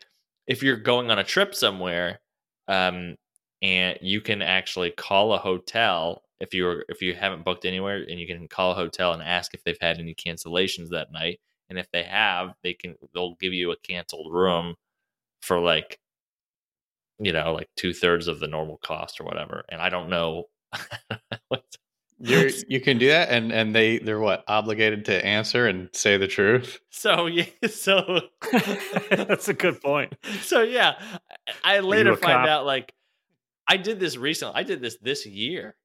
if 0.46 0.62
you're 0.62 0.76
going 0.78 1.10
on 1.10 1.18
a 1.18 1.24
trip 1.24 1.54
somewhere, 1.54 2.20
um, 2.68 3.16
and 3.62 3.98
you 4.02 4.20
can 4.20 4.42
actually 4.42 4.90
call 4.90 5.32
a 5.32 5.38
hotel 5.38 6.22
if 6.40 6.52
you're 6.52 6.84
if 6.88 7.00
you 7.00 7.14
haven't 7.14 7.44
booked 7.44 7.64
anywhere, 7.64 7.96
and 8.08 8.18
you 8.18 8.26
can 8.26 8.48
call 8.48 8.72
a 8.72 8.74
hotel 8.74 9.12
and 9.12 9.22
ask 9.22 9.54
if 9.54 9.62
they've 9.64 9.78
had 9.80 9.98
any 9.98 10.14
cancellations 10.14 10.88
that 10.90 11.12
night, 11.12 11.40
and 11.70 11.78
if 11.78 11.90
they 11.92 12.02
have, 12.02 12.54
they 12.62 12.74
can 12.74 12.96
they'll 13.14 13.36
give 13.40 13.52
you 13.52 13.70
a 13.70 13.76
canceled 13.76 14.32
room 14.32 14.74
for 15.40 15.60
like 15.60 16.00
you 17.20 17.32
know 17.32 17.52
like 17.52 17.68
two 17.76 17.92
thirds 17.92 18.26
of 18.26 18.40
the 18.40 18.48
normal 18.48 18.78
cost 18.78 19.20
or 19.20 19.24
whatever. 19.24 19.64
And 19.70 19.80
I 19.80 19.88
don't 19.88 20.10
know. 20.10 20.48
You're, 22.24 22.50
you 22.68 22.80
can 22.80 22.98
do 22.98 23.08
that, 23.08 23.30
and 23.30 23.52
and 23.52 23.74
they 23.74 23.98
they're 23.98 24.20
what 24.20 24.44
obligated 24.48 25.04
to 25.06 25.24
answer 25.26 25.66
and 25.66 25.88
say 25.92 26.16
the 26.16 26.28
truth. 26.28 26.80
so 26.90 27.26
yeah, 27.26 27.46
so 27.68 28.20
That's 29.10 29.48
a 29.48 29.54
good 29.54 29.80
point. 29.80 30.14
so 30.40 30.62
yeah, 30.62 30.94
I 31.64 31.76
I 31.76 31.80
later 31.80 32.16
find 32.16 32.32
cop? 32.32 32.48
out 32.48 32.66
like 32.66 32.94
I 33.72 33.78
did 33.78 33.98
this 33.98 34.18
recently. 34.18 34.54
I 34.54 34.64
did 34.64 34.82
this 34.82 34.98
this 35.00 35.24
year. 35.24 35.76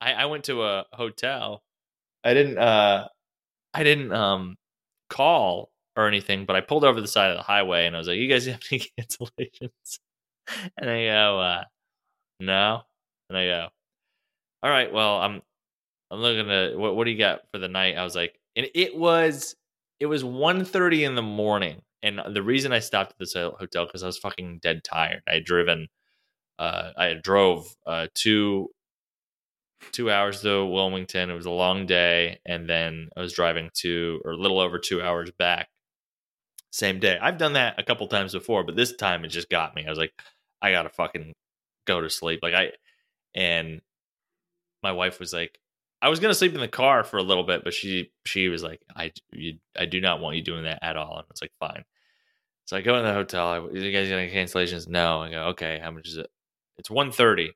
I, 0.00 0.12
I 0.12 0.26
went 0.26 0.44
to 0.44 0.62
a 0.62 0.84
hotel. 0.92 1.62
I 2.24 2.34
didn't. 2.34 2.58
uh 2.58 3.08
I 3.74 3.84
didn't 3.84 4.12
um 4.12 4.56
call 5.10 5.70
or 5.96 6.06
anything, 6.08 6.46
but 6.46 6.56
I 6.56 6.60
pulled 6.60 6.84
over 6.84 7.00
the 7.00 7.08
side 7.08 7.30
of 7.30 7.38
the 7.38 7.42
highway 7.42 7.86
and 7.86 7.96
I 7.96 7.98
was 7.98 8.08
like, 8.08 8.18
"You 8.18 8.28
guys 8.28 8.46
have 8.46 8.60
any 8.70 8.82
cancellations?" 9.00 10.00
And 10.76 10.88
they 10.90 11.06
go, 11.06 11.40
uh, 11.40 11.64
"No." 12.40 12.82
And 13.30 13.38
I 13.38 13.46
go, 13.46 13.68
"All 14.62 14.70
right, 14.70 14.92
well, 14.92 15.18
I'm 15.18 15.42
I'm 16.10 16.20
looking 16.20 16.50
at 16.50 16.76
what 16.78 16.96
what 16.96 17.04
do 17.04 17.10
you 17.12 17.18
got 17.18 17.42
for 17.52 17.58
the 17.58 17.68
night?" 17.68 17.96
I 17.96 18.04
was 18.04 18.16
like, 18.16 18.38
and 18.56 18.68
it 18.74 18.96
was 18.96 19.56
it 20.00 20.06
was 20.06 20.24
1.30 20.24 21.06
in 21.06 21.14
the 21.14 21.22
morning 21.22 21.82
and 22.02 22.20
the 22.34 22.42
reason 22.42 22.72
i 22.72 22.78
stopped 22.78 23.12
at 23.12 23.18
this 23.18 23.34
hotel 23.34 23.86
because 23.86 24.02
i 24.02 24.06
was 24.06 24.18
fucking 24.18 24.58
dead 24.62 24.82
tired 24.84 25.22
i 25.28 25.34
had 25.34 25.44
driven 25.44 25.88
uh 26.60 26.92
i 26.96 27.14
drove 27.14 27.74
uh 27.86 28.06
two 28.14 28.68
two 29.92 30.10
hours 30.10 30.42
to 30.42 30.64
wilmington 30.66 31.30
it 31.30 31.34
was 31.34 31.46
a 31.46 31.50
long 31.50 31.86
day 31.86 32.38
and 32.46 32.68
then 32.68 33.08
i 33.16 33.20
was 33.20 33.32
driving 33.32 33.70
two 33.74 34.20
or 34.24 34.32
a 34.32 34.36
little 34.36 34.60
over 34.60 34.78
two 34.78 35.02
hours 35.02 35.30
back 35.38 35.68
same 36.70 37.00
day 37.00 37.18
i've 37.20 37.38
done 37.38 37.54
that 37.54 37.78
a 37.80 37.82
couple 37.82 38.06
times 38.06 38.32
before 38.32 38.62
but 38.62 38.76
this 38.76 38.94
time 38.94 39.24
it 39.24 39.28
just 39.28 39.48
got 39.48 39.74
me 39.74 39.84
i 39.84 39.90
was 39.90 39.98
like 39.98 40.12
i 40.62 40.70
gotta 40.70 40.90
fucking 40.90 41.32
go 41.86 42.00
to 42.00 42.08
sleep 42.08 42.40
like 42.42 42.54
i 42.54 42.70
and 43.34 43.80
my 44.82 44.92
wife 44.92 45.20
was 45.20 45.32
like, 45.32 45.58
I 46.02 46.08
was 46.08 46.20
gonna 46.20 46.34
sleep 46.34 46.54
in 46.54 46.60
the 46.60 46.68
car 46.68 47.04
for 47.04 47.18
a 47.18 47.22
little 47.22 47.44
bit, 47.44 47.62
but 47.62 47.74
she 47.74 48.10
she 48.24 48.48
was 48.48 48.62
like, 48.62 48.80
I 48.96 49.12
you, 49.32 49.58
I 49.78 49.84
do 49.86 50.00
not 50.00 50.20
want 50.20 50.36
you 50.36 50.42
doing 50.42 50.64
that 50.64 50.78
at 50.82 50.96
all. 50.96 51.18
And 51.18 51.24
I 51.24 51.30
was 51.30 51.42
like, 51.42 51.52
fine. 51.60 51.84
So 52.64 52.76
I 52.76 52.80
go 52.80 52.96
in 52.96 53.04
the 53.04 53.12
hotel. 53.12 53.48
I, 53.48 53.58
you 53.58 53.92
guys 53.92 54.08
got 54.08 54.16
any 54.16 54.32
cancellations? 54.32 54.88
No. 54.88 55.20
I 55.22 55.30
go, 55.30 55.42
okay. 55.48 55.80
How 55.82 55.90
much 55.90 56.08
is 56.08 56.16
it? 56.16 56.30
It's 56.80 56.90
130. 56.90 57.52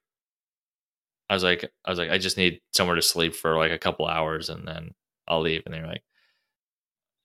I 1.30 1.34
was 1.34 1.42
like, 1.42 1.64
I 1.84 1.90
was 1.90 1.98
like, 1.98 2.10
I 2.10 2.18
just 2.18 2.36
need 2.36 2.60
somewhere 2.72 2.96
to 2.96 3.02
sleep 3.02 3.34
for 3.34 3.56
like 3.56 3.72
a 3.72 3.78
couple 3.78 4.06
hours 4.06 4.50
and 4.50 4.68
then 4.68 4.90
I'll 5.26 5.40
leave. 5.40 5.62
And 5.64 5.74
they 5.74 5.80
were 5.80 5.86
like, 5.86 6.04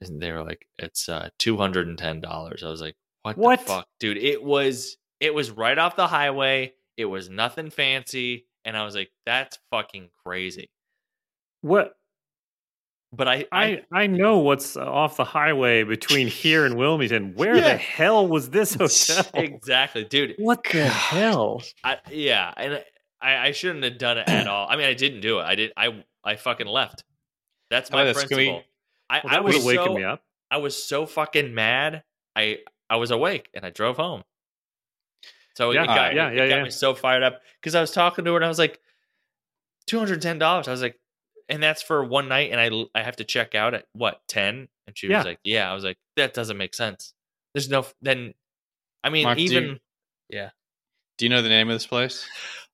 and 0.01 0.21
they 0.21 0.31
were 0.31 0.43
like, 0.43 0.65
it's 0.77 1.09
uh 1.09 1.29
two 1.37 1.57
hundred 1.57 1.87
and 1.87 1.97
ten 1.97 2.21
dollars. 2.21 2.63
I 2.63 2.69
was 2.69 2.79
like, 2.81 2.95
what, 3.23 3.37
What? 3.37 3.59
the 3.59 3.65
fuck, 3.65 3.87
dude? 3.99 4.17
It 4.17 4.41
was 4.41 4.95
it 5.19 5.33
was 5.33 5.51
right 5.51 5.77
off 5.77 5.97
the 5.97 6.07
highway. 6.07 6.73
It 6.95 7.05
was 7.05 7.29
nothing 7.29 7.69
fancy, 7.69 8.45
and 8.63 8.77
I 8.77 8.85
was 8.85 8.95
like, 8.95 9.11
that's 9.25 9.59
fucking 9.71 10.09
crazy. 10.25 10.69
What 11.61 11.91
But 13.11 13.27
I, 13.27 13.45
I 13.51 13.81
I 13.91 14.05
know 14.07 14.37
what's 14.37 14.77
off 14.77 15.17
the 15.17 15.23
highway 15.23 15.83
between 15.83 16.27
here 16.27 16.65
and 16.65 16.75
Wilmington. 16.77 17.33
Where 17.35 17.55
Yeah. 17.55 17.61
the 17.73 17.77
hell 17.77 18.27
was 18.27 18.49
this 18.51 18.73
hotel? 18.75 19.25
exactly, 19.33 20.03
dude. 20.03 20.35
What 20.37 20.63
the 20.63 20.73
God. 20.83 20.91
hell? 20.91 21.63
I, 21.83 21.97
yeah, 22.11 22.53
and 22.55 22.83
I, 23.19 23.47
I 23.47 23.51
shouldn't 23.51 23.83
have 23.83 23.97
done 23.97 24.19
it 24.19 24.29
at 24.29 24.45
all. 24.47 24.67
I 24.69 24.75
mean, 24.75 24.85
I 24.85 24.93
didn't 24.93 25.21
do 25.21 25.39
it. 25.39 25.43
I 25.43 25.55
did. 25.55 25.71
I 25.75 26.03
I 26.23 26.35
fucking 26.35 26.67
left. 26.67 27.03
That's 27.71 27.89
my 27.91 28.03
about 28.03 28.15
this? 28.15 28.25
Can 28.25 28.37
we- 28.37 28.45
principle. 28.45 28.63
I, 29.09 29.21
Well, 29.23 29.33
I 29.33 29.35
that 29.37 29.43
would 29.43 29.53
was 29.55 29.65
waking 29.65 29.85
so, 29.85 29.93
me 29.95 30.03
up. 30.03 30.21
I 30.51 30.57
was 30.57 30.81
so 30.83 31.07
fucking 31.07 31.55
mad. 31.55 32.03
I 32.35 32.59
I 32.91 32.97
was 32.97 33.09
awake 33.09 33.49
and 33.55 33.65
I 33.65 33.71
drove 33.71 33.97
home. 33.97 34.21
So 35.57 35.71
Yeah, 35.71 35.83
it 35.83 35.87
got, 35.87 35.97
alright. 35.97 36.15
yeah, 36.15 36.29
it 36.29 36.35
yeah, 36.37 36.47
got 36.47 36.55
yeah. 36.57 36.63
me 36.63 36.69
so 36.69 36.93
fired 36.93 37.23
up 37.23 37.41
because 37.59 37.73
I 37.73 37.81
was 37.81 37.89
talking 37.91 38.23
to 38.25 38.31
her 38.31 38.37
and 38.37 38.45
I 38.45 38.47
was 38.47 38.59
like, 38.59 38.79
two 39.87 39.97
hundred 39.97 40.21
ten 40.21 40.37
dollars. 40.37 40.67
I 40.67 40.71
was 40.71 40.81
like, 40.83 40.99
and 41.49 41.61
that's 41.61 41.81
for 41.81 42.03
one 42.03 42.27
night, 42.29 42.51
and 42.51 42.59
I 42.61 42.69
I 42.99 43.03
have 43.03 43.17
to 43.17 43.23
check 43.23 43.55
out 43.55 43.73
at 43.73 43.85
what 43.93 44.21
ten? 44.27 44.67
And 44.87 44.97
she 44.97 45.07
Yeah. 45.07 45.17
was 45.17 45.25
like, 45.25 45.39
yeah. 45.43 45.69
I 45.69 45.73
was 45.73 45.83
like, 45.83 45.97
that 46.15 46.33
doesn't 46.33 46.57
make 46.57 46.73
sense. 46.73 47.13
There's 47.53 47.69
no 47.69 47.85
then. 48.01 48.33
I 49.03 49.09
mean, 49.09 49.23
Mark, 49.23 49.37
do 49.37 49.43
you- 49.43 49.51
even 49.51 49.79
Do 50.31 51.25
you 51.25 51.29
know 51.29 51.41
the 51.41 51.49
name 51.49 51.67
of 51.69 51.75
this 51.75 51.85
place? 51.87 52.25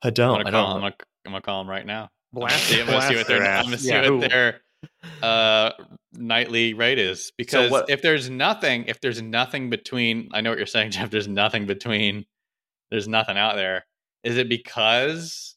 I 0.04 0.10
I'm 0.10 0.14
don't. 0.14 0.38
gonna 0.44 0.50
I 0.50 0.52
call. 0.52 0.66
don't. 0.68 0.76
I'm 0.76 0.82
gonna, 0.82 0.96
I'm 1.26 1.32
gonna 1.32 1.42
call 1.42 1.62
them 1.64 1.70
right 1.70 1.86
now. 1.86 2.10
Blast, 2.32 2.72
I'm 2.74 2.86
gonna 2.86 3.02
see 3.02 3.16
what 3.16 3.28
their, 3.28 3.40
their 3.40 3.52
I'm 3.56 3.64
gonna 3.66 3.78
see 3.80 3.90
Yeah, 3.90 4.10
what 4.10 4.30
their 4.30 4.62
uh, 5.24 5.72
nightly 6.14 6.74
rate 6.76 7.00
is 7.00 7.32
because 7.38 7.72
what- 7.72 7.90
if 7.90 8.02
there's 8.04 8.30
nothing, 8.30 8.86
if 8.88 9.02
there's 9.02 9.22
nothing 9.22 9.70
between, 9.72 10.30
I 10.34 10.42
know 10.42 10.52
what 10.52 10.58
you're 10.60 10.68
saying, 10.68 10.92
Jeff. 10.92 11.10
There's 11.10 11.28
nothing 11.28 11.66
between. 11.66 12.26
There's 12.92 13.08
nothing 13.08 13.38
out 13.38 13.56
there. 13.56 13.86
Is 14.24 14.38
it 14.38 14.48
because 14.50 15.55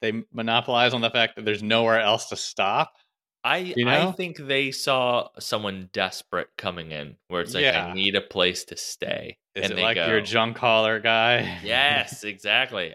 they 0.00 0.24
monopolize 0.32 0.94
on 0.94 1.00
the 1.00 1.10
fact 1.10 1.36
that 1.36 1.44
there's 1.44 1.62
nowhere 1.62 2.00
else 2.00 2.28
to 2.30 2.36
stop? 2.36 2.94
I 3.42 3.58
You 3.58 3.88
I 3.88 4.12
think 4.12 4.36
they 4.36 4.70
saw 4.70 5.28
someone 5.38 5.88
desperate 5.92 6.48
coming 6.58 6.92
in, 6.92 7.16
where 7.28 7.40
it's 7.40 7.54
like, 7.54 7.62
Yeah. 7.62 7.86
I 7.86 7.94
need 7.94 8.14
a 8.14 8.20
place 8.20 8.64
to 8.64 8.76
stay. 8.76 9.38
Is 9.54 9.70
and 9.70 9.78
it 9.78 9.82
like 9.82 9.94
go, 9.96 10.06
you're 10.06 10.18
a 10.18 10.22
junk 10.22 10.58
hauler 10.58 11.00
guy? 11.00 11.58
Yes, 11.64 12.22
exactly. 12.24 12.94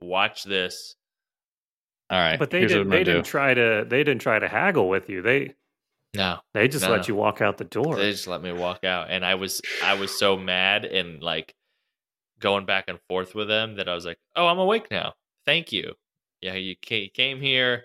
Watch 0.00 0.44
this. 0.44 0.94
All 2.10 2.18
right. 2.18 2.38
But 2.38 2.50
they 2.50 2.66
didn't. 2.66 2.90
They 2.90 3.04
didn't 3.04 3.24
do. 3.24 3.30
try 3.30 3.54
to. 3.54 3.84
They 3.88 4.04
didn't 4.04 4.20
try 4.20 4.38
to 4.38 4.48
haggle 4.48 4.88
with 4.88 5.08
you. 5.08 5.22
They 5.22 5.54
No, 6.14 6.38
they 6.54 6.68
just 6.68 6.84
No, 6.84 6.90
let 6.92 7.02
no. 7.02 7.06
you 7.08 7.14
walk 7.14 7.40
out 7.40 7.58
the 7.58 7.64
door. 7.64 7.96
they 7.96 8.10
just 8.10 8.26
let 8.26 8.42
me 8.42 8.52
walk 8.52 8.84
out, 8.84 9.10
and 9.10 9.24
I 9.24 9.34
was 9.36 9.60
I 9.82 9.94
was 9.94 10.16
so 10.16 10.36
mad 10.36 10.84
and 10.84 11.22
like 11.22 11.54
going 12.38 12.66
back 12.66 12.84
and 12.88 12.98
forth 13.08 13.34
with 13.34 13.48
them 13.48 13.76
that 13.76 13.88
I 13.88 13.94
was 13.94 14.04
like, 14.04 14.18
"Oh, 14.36 14.46
I'm 14.46 14.58
awake 14.58 14.90
now. 14.90 15.14
Thank 15.46 15.72
you. 15.72 15.94
Yeah, 16.42 16.54
you 16.54 16.74
came 16.76 17.40
here. 17.40 17.84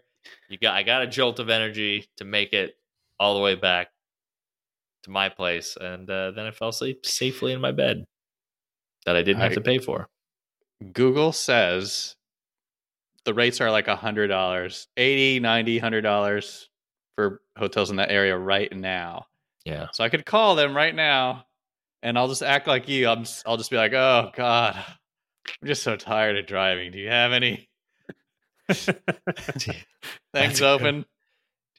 You 0.49 0.57
got 0.57 0.73
I 0.75 0.83
got 0.83 1.03
a 1.03 1.07
jolt 1.07 1.39
of 1.39 1.49
energy 1.49 2.09
to 2.17 2.25
make 2.25 2.51
it 2.53 2.75
all 3.19 3.35
the 3.35 3.39
way 3.41 3.55
back 3.55 3.89
to 5.03 5.11
my 5.11 5.29
place, 5.29 5.77
and 5.79 6.09
uh, 6.09 6.31
then 6.31 6.45
I 6.45 6.51
fell 6.51 6.69
asleep 6.69 7.05
safely 7.05 7.53
in 7.53 7.61
my 7.61 7.71
bed 7.71 8.03
that 9.05 9.15
I 9.15 9.21
didn't 9.21 9.41
have 9.41 9.51
I- 9.51 9.55
to 9.55 9.61
pay 9.61 9.77
for. 9.79 10.09
Google 10.93 11.31
says 11.31 12.15
the 13.25 13.33
rates 13.33 13.61
are 13.61 13.71
like 13.71 13.87
a 13.87 13.95
hundred 13.95 14.27
dollars, 14.27 14.87
80, 14.97 15.39
90, 15.39 15.79
hundred 15.79 16.01
dollars 16.01 16.69
for 17.15 17.41
hotels 17.57 17.89
in 17.89 17.95
that 17.95 18.11
area 18.11 18.37
right 18.37 18.71
now. 18.75 19.25
Yeah, 19.65 19.87
So 19.91 20.03
I 20.03 20.09
could 20.09 20.25
call 20.25 20.55
them 20.55 20.75
right 20.75 20.93
now, 20.95 21.45
and 22.03 22.17
I'll 22.17 22.27
just 22.27 22.43
act 22.43 22.67
like 22.67 22.87
you. 22.87 23.07
I'm. 23.07 23.25
I'll 23.45 23.57
just 23.57 23.69
be 23.71 23.75
like, 23.77 23.91
"Oh 23.93 24.31
God, 24.33 24.75
I'm 25.61 25.67
just 25.67 25.83
so 25.83 25.95
tired 25.95 26.37
of 26.37 26.45
driving. 26.45 26.91
Do 26.91 26.99
you 26.99 27.09
have 27.09 27.33
any 27.33 27.66
things 28.75 29.75
That's 30.33 30.59
good. 30.59 30.65
open?" 30.81 31.05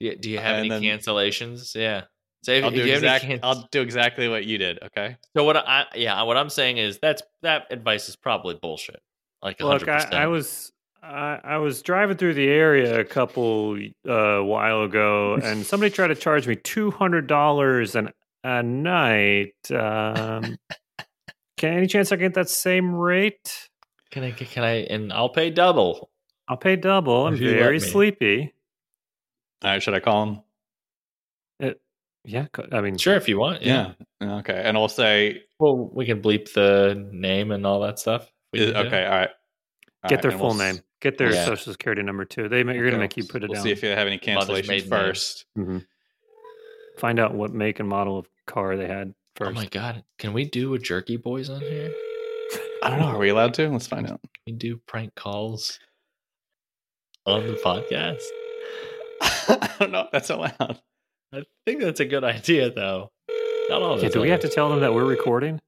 Do 0.01 0.07
you, 0.07 0.17
do 0.17 0.31
you 0.31 0.39
have 0.39 0.57
And 0.57 0.73
any 0.73 0.87
then- 0.89 0.99
cancellations? 1.01 1.75
Yeah. 1.75 2.03
So 2.45 2.53
if, 2.53 2.63
I'll 2.63 2.71
if 2.71 2.77
do 2.77 2.81
you 2.83 2.87
any 2.87 2.93
exact. 2.95 3.25
can- 3.25 3.41
I'll 3.43 3.69
do 3.73 3.83
exactly 3.83 4.29
what 4.29 4.45
you 4.45 4.59
did. 4.59 4.79
Okay. 4.83 5.17
So 5.37 5.43
what 5.43 5.57
I 5.57 5.87
yeah, 5.97 6.23
what 6.23 6.37
I'm 6.37 6.51
saying 6.51 6.79
is 6.79 6.99
that's 7.01 7.21
that 7.43 7.67
advice 7.71 8.09
is 8.09 8.15
probably 8.17 8.55
bullshit. 8.55 9.01
Like 9.43 9.61
Look, 9.61 9.83
100%. 9.83 10.15
I, 10.15 10.23
I 10.23 10.27
was 10.29 10.73
I, 11.03 11.41
I 11.43 11.57
was 11.59 11.83
driving 11.83 12.17
through 12.17 12.35
the 12.35 12.49
area 12.49 13.01
a 13.01 13.05
couple 13.05 13.77
uh, 14.09 14.39
while 14.39 14.83
ago, 14.83 15.35
and 15.35 15.67
somebody 15.67 15.91
tried 15.91 16.09
to 16.09 16.15
charge 16.15 16.47
me 16.47 16.55
two 16.55 16.93
hundred 16.93 17.27
dollars 17.27 17.97
an 17.97 18.11
a 18.45 18.63
night. 18.63 19.55
Um, 19.73 20.57
can 21.57 21.75
any 21.75 21.89
chance 21.89 22.13
I 22.13 22.17
get 22.17 22.35
that 22.35 22.49
same 22.49 22.95
rate? 22.95 23.69
Can 24.13 24.23
I 24.23 24.31
can 24.31 24.63
I 24.63 24.75
and 24.85 25.13
I'll 25.13 25.29
pay 25.29 25.51
double. 25.51 26.09
I'll 26.49 26.57
pay 26.57 26.77
double. 26.77 27.27
I'm 27.27 27.35
If 27.35 27.41
you 27.41 27.51
let 27.51 27.59
very 27.59 27.81
sleepy. 27.81 28.55
All 29.63 29.71
right. 29.71 29.83
Should 29.83 29.95
I 29.95 30.01
call 30.01 30.23
him? 30.25 30.41
It, 31.61 31.81
yeah, 32.25 32.47
I 32.73 32.81
mean, 32.81 32.97
Sure 32.97 33.15
if 33.17 33.29
you 33.29 33.39
want. 33.39 33.63
Yeah. 33.63 33.93
Yeah. 34.21 34.37
Okay. 34.39 34.61
And 34.65 34.77
I'll 34.77 34.89
say, 34.89 35.43
Well, 35.59 35.77
we 35.93 36.07
can 36.07 36.23
bleep 36.23 36.53
the 36.53 37.09
name 37.13 37.51
and 37.51 37.67
all 37.67 37.81
that 37.81 37.99
stuff. 37.99 38.31
Is- 38.53 38.75
okay. 38.75 39.05
All 39.05 39.11
right. 39.19 39.31
All 40.05 40.09
get 40.09 40.17
right, 40.17 40.23
their 40.23 40.31
full 40.31 40.51
we'll 40.51 40.63
s- 40.63 40.75
name, 40.75 40.83
get 41.01 41.19
their 41.19 41.33
Yeah. 41.35 41.45
social 41.45 41.73
security 41.73 42.03
number 42.03 42.25
too. 42.25 42.49
They 42.49 42.63
ma- 42.63 42.71
you're 42.73 42.85
gonna 42.87 42.99
make 42.99 43.17
you 43.17 43.25
put 43.25 43.43
it 43.43 43.49
We'll 43.51 43.55
down. 43.57 43.65
see 43.65 43.73
if 43.73 43.83
you 43.83 43.89
have 43.89 44.07
any 44.07 44.19
cancellations 44.19 44.69
maiden 44.69 44.89
name. 44.91 45.01
first. 45.01 45.45
Mhm. 45.59 45.85
Find 46.99 47.19
out 47.19 47.35
what 47.35 47.53
make 47.53 47.81
and 47.81 47.89
model 47.89 48.17
of 48.19 48.29
car 48.47 48.77
they 48.77 48.87
had 48.87 49.13
Oh 49.41 49.51
my 49.51 49.67
god. 49.67 50.05
Can 50.19 50.33
we 50.33 50.45
do 50.45 50.75
a 50.75 50.79
jerky 50.79 51.17
boys 51.17 51.49
on 51.51 51.61
here? 51.61 51.93
I 52.83 52.91
don't 52.91 53.01
know. 53.01 53.07
Are 53.07 53.19
we 53.19 53.29
allowed 53.29 53.55
to? 53.55 53.69
Let's 53.69 53.87
find 53.89 54.07
out. 54.07 54.21
Can 54.23 54.43
we 54.47 54.53
do 54.53 54.77
prank 54.87 55.15
calls 55.17 55.79
on 57.29 57.47
the 57.47 57.55
podcast? 57.55 58.23
I 59.23 59.71
don't 59.79 59.93
know 59.93 60.01
if 60.01 60.11
that's 60.11 60.31
allowed. 60.31 60.81
I 61.33 61.45
think 61.67 61.81
that's 61.83 62.01
a 62.01 62.07
good 62.07 62.25
idea 62.25 62.71
though. 62.71 63.11
Not 63.69 63.83
all 63.83 63.97
the 63.97 64.07
Okay, 64.07 64.13
do 64.13 64.21
we 64.21 64.31
have 64.31 64.41
to 64.41 64.49
tell 64.49 64.71
them 64.71 64.81
that 64.81 64.95
we're 64.95 65.05
recording? 65.05 65.61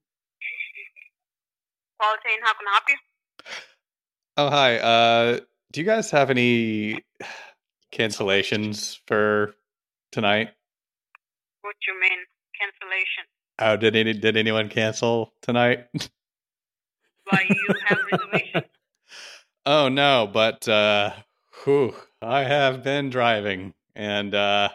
Quality 1.99 2.29
Inn, 2.35 2.40
how 2.42 2.53
can 2.55 2.66
I 2.66 2.73
help 2.73 2.85
you? 2.88 2.96
Oh 4.38 4.51
hi. 4.51 4.79
Uh, 4.79 5.40
do 5.73 5.81
you 5.81 5.87
guys 5.87 6.11
have 6.11 6.31
any 6.31 7.05
cancellations 7.92 8.99
for 9.07 9.55
tonight? 10.12 10.49
What 11.61 11.77
you 11.87 12.01
mean? 12.01 12.18
Cancellation. 12.59 13.25
Oh, 13.59 13.77
did 13.77 13.96
any 13.96 14.14
did 14.14 14.38
anyone 14.38 14.70
cancel 14.70 15.35
tonight? 15.42 15.87
Why 17.29 17.46
you 17.49 17.75
have 17.87 17.99
reservation? 18.11 18.62
oh 19.66 19.88
no, 19.90 20.29
but 20.33 20.66
uh, 20.66 21.12
whew, 21.64 21.94
I 22.23 22.44
have 22.44 22.83
been 22.83 23.11
driving, 23.11 23.75
and 23.94 24.35
uh, 24.35 24.68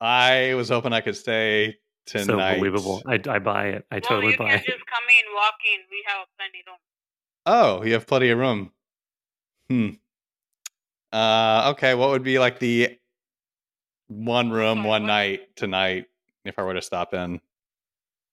I 0.00 0.54
was 0.54 0.68
hoping 0.68 0.92
I 0.92 1.00
could 1.00 1.16
stay 1.16 1.76
tonight. 2.06 2.54
So 2.54 2.58
believable. 2.58 3.02
I, 3.06 3.20
I 3.28 3.38
buy 3.38 3.68
it. 3.68 3.86
I 3.90 3.96
well, 3.96 4.02
totally 4.02 4.32
you 4.32 4.38
buy 4.38 4.54
it. 4.54 4.64
just 4.64 4.86
come 4.86 5.04
in, 5.08 5.34
walk 5.34 5.54
in. 5.72 5.80
We 5.90 6.04
have 6.06 6.26
plenty 6.36 6.62
room. 6.66 6.76
Oh, 7.46 7.84
you 7.84 7.92
have 7.94 8.06
plenty 8.06 8.30
of 8.30 8.38
room. 8.38 8.72
Hmm. 9.68 9.88
Uh, 11.12 11.72
okay. 11.74 11.94
What 11.94 12.10
would 12.10 12.22
be 12.22 12.38
like 12.38 12.58
the 12.58 12.98
one 14.08 14.50
room, 14.50 14.78
Sorry, 14.78 14.88
one 14.88 15.02
what? 15.02 15.08
night 15.08 15.56
tonight 15.56 16.06
if 16.44 16.58
I 16.58 16.62
were 16.62 16.74
to 16.74 16.82
stop 16.82 17.14
in? 17.14 17.40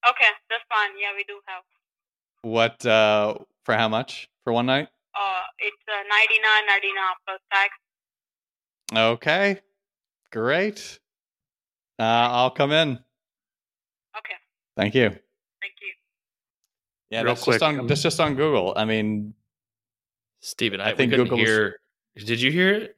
Okay, 0.09 0.31
that's 0.49 0.63
fine. 0.69 0.91
Yeah, 0.99 1.15
we 1.15 1.23
do 1.23 1.39
have. 1.45 1.63
What 2.41 2.85
uh 2.85 3.35
for 3.63 3.75
how 3.75 3.89
much 3.89 4.29
for 4.43 4.53
one 4.53 4.67
night? 4.67 4.89
Uh, 5.17 5.41
it's 5.59 5.77
uh, 5.87 6.03
ninety 6.09 6.39
nine 6.41 6.65
ninety 6.67 6.87
nine 6.93 7.15
plus 7.25 7.39
tax. 7.51 7.73
Okay. 8.93 9.59
Great. 10.31 10.99
Uh 11.99 12.03
I'll 12.03 12.51
come 12.51 12.71
in. 12.71 12.99
Okay, 14.17 14.35
Thank 14.77 14.95
you. 14.95 15.09
thank 15.09 15.73
you. 15.81 15.93
Yeah, 17.09 17.21
Real 17.21 17.33
that's 17.33 17.43
quick, 17.43 17.55
just 17.55 17.63
on 17.63 17.79
um, 17.81 17.87
that's 17.87 18.01
just 18.01 18.19
on 18.19 18.35
Google. 18.35 18.73
I 18.75 18.85
mean, 18.85 19.33
Steven, 20.41 20.79
I 20.81 20.91
I, 20.91 20.95
think 20.95 21.11
we 21.11 21.17
couldn't 21.17 21.25
Google 21.25 21.37
was- 21.39 21.47
hear 21.47 21.79
did 22.17 22.41
you 22.41 22.51
hear 22.51 22.73
it? 22.73 22.97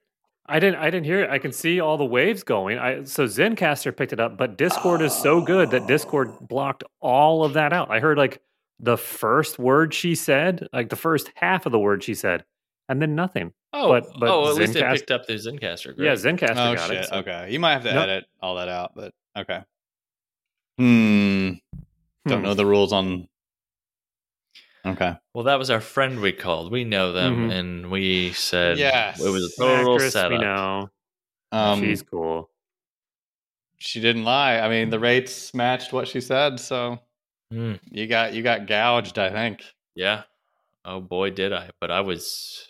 I 0.49 0.59
didn't. 0.59 0.77
I 0.79 0.85
didn't 0.89 1.03
hear 1.05 1.23
it. 1.23 1.29
I 1.29 1.39
can 1.39 1.51
see 1.51 1.81
all 1.81 1.97
the 1.97 2.05
waves 2.05 2.41
going. 2.43 2.77
I 2.79 3.03
so 3.03 3.25
Zencastr 3.25 3.95
picked 3.95 4.13
it 4.13 4.19
up, 4.19 4.37
but 4.37 4.57
Discord 4.57 5.01
is 5.01 5.13
so 5.13 5.41
good 5.41 5.71
that 5.71 5.87
Discord 5.87 6.31
blocked 6.47 6.83
all 7.01 7.43
of 7.43 7.53
that 7.53 7.73
out. 7.73 7.91
I 7.91 7.99
heard 7.99 8.17
like 8.17 8.41
the 8.79 8.97
first 8.97 9.57
word 9.59 9.93
she 9.93 10.13
said, 10.15 10.67
like 10.73 10.89
the 10.89 10.95
first 10.95 11.31
half 11.35 11.65
of 11.65 11.71
the 11.71 11.79
word 11.79 12.03
she 12.03 12.13
said, 12.13 12.43
and 12.89 13.01
then 13.01 13.15
nothing. 13.15 13.53
Oh, 13.73 13.89
But- 13.89 14.07
but 14.19 14.29
oh, 14.29 14.49
at 14.49 14.55
least 14.55 14.73
they 14.73 14.81
Zencast- 14.81 14.93
picked 14.93 15.11
up 15.11 15.25
the 15.25 15.33
Zencastr. 15.33 15.95
Great. 15.95 16.05
Yeah, 16.05 16.13
Zencastr 16.13 16.51
Oh 16.51 16.75
got 16.75 16.87
shit. 16.89 16.97
it. 16.97 17.05
so- 17.07 17.15
Okay, 17.17 17.51
you 17.51 17.59
might 17.59 17.73
have 17.73 17.83
to 17.83 17.93
Nope. 17.93 18.03
edit 18.03 18.25
all 18.41 18.55
that 18.55 18.69
out, 18.69 18.93
but 18.95 19.13
okay. 19.37 19.61
Hmm. 20.77 21.53
Don't 22.27 22.39
Hmm. 22.39 22.43
know 22.43 22.53
the 22.53 22.65
rules 22.65 22.93
on. 22.93 23.27
Okay. 24.85 25.15
Well, 25.33 25.43
that 25.45 25.59
was 25.59 25.69
our 25.69 25.81
friend 25.81 26.19
we 26.21 26.31
called. 26.31 26.71
We 26.71 26.83
know 26.85 27.11
them, 27.11 27.49
Mhm. 27.49 27.53
and 27.53 27.91
we 27.91 28.31
said 28.33 28.77
Yes. 28.77 29.19
it 29.19 29.29
was 29.29 29.43
a 29.59 29.63
An 29.63 29.69
total 29.77 29.93
actress 29.95 30.13
setup. 30.13 30.31
we 30.31 30.37
know. 30.37 30.89
Um, 31.51 31.81
She's 31.81 32.03
cool. 32.03 32.49
she 33.79 33.99
didn't 33.99 34.23
lie. 34.23 34.59
I 34.59 34.69
mean, 34.69 34.89
the 34.89 34.99
rates 34.99 35.53
matched 35.53 35.91
what 35.93 36.07
she 36.07 36.21
said, 36.21 36.59
so 36.59 36.99
Hmm. 37.51 37.73
you 37.91 38.07
got 38.07 38.33
you 38.33 38.43
got 38.43 38.67
gouged. 38.67 39.17
I 39.19 39.29
think. 39.29 39.63
Yeah. 39.95 40.23
Oh 40.85 41.01
boy, 41.01 41.31
did 41.31 41.53
I! 41.53 41.71
But 41.81 41.91
I 41.91 42.01
was, 42.01 42.67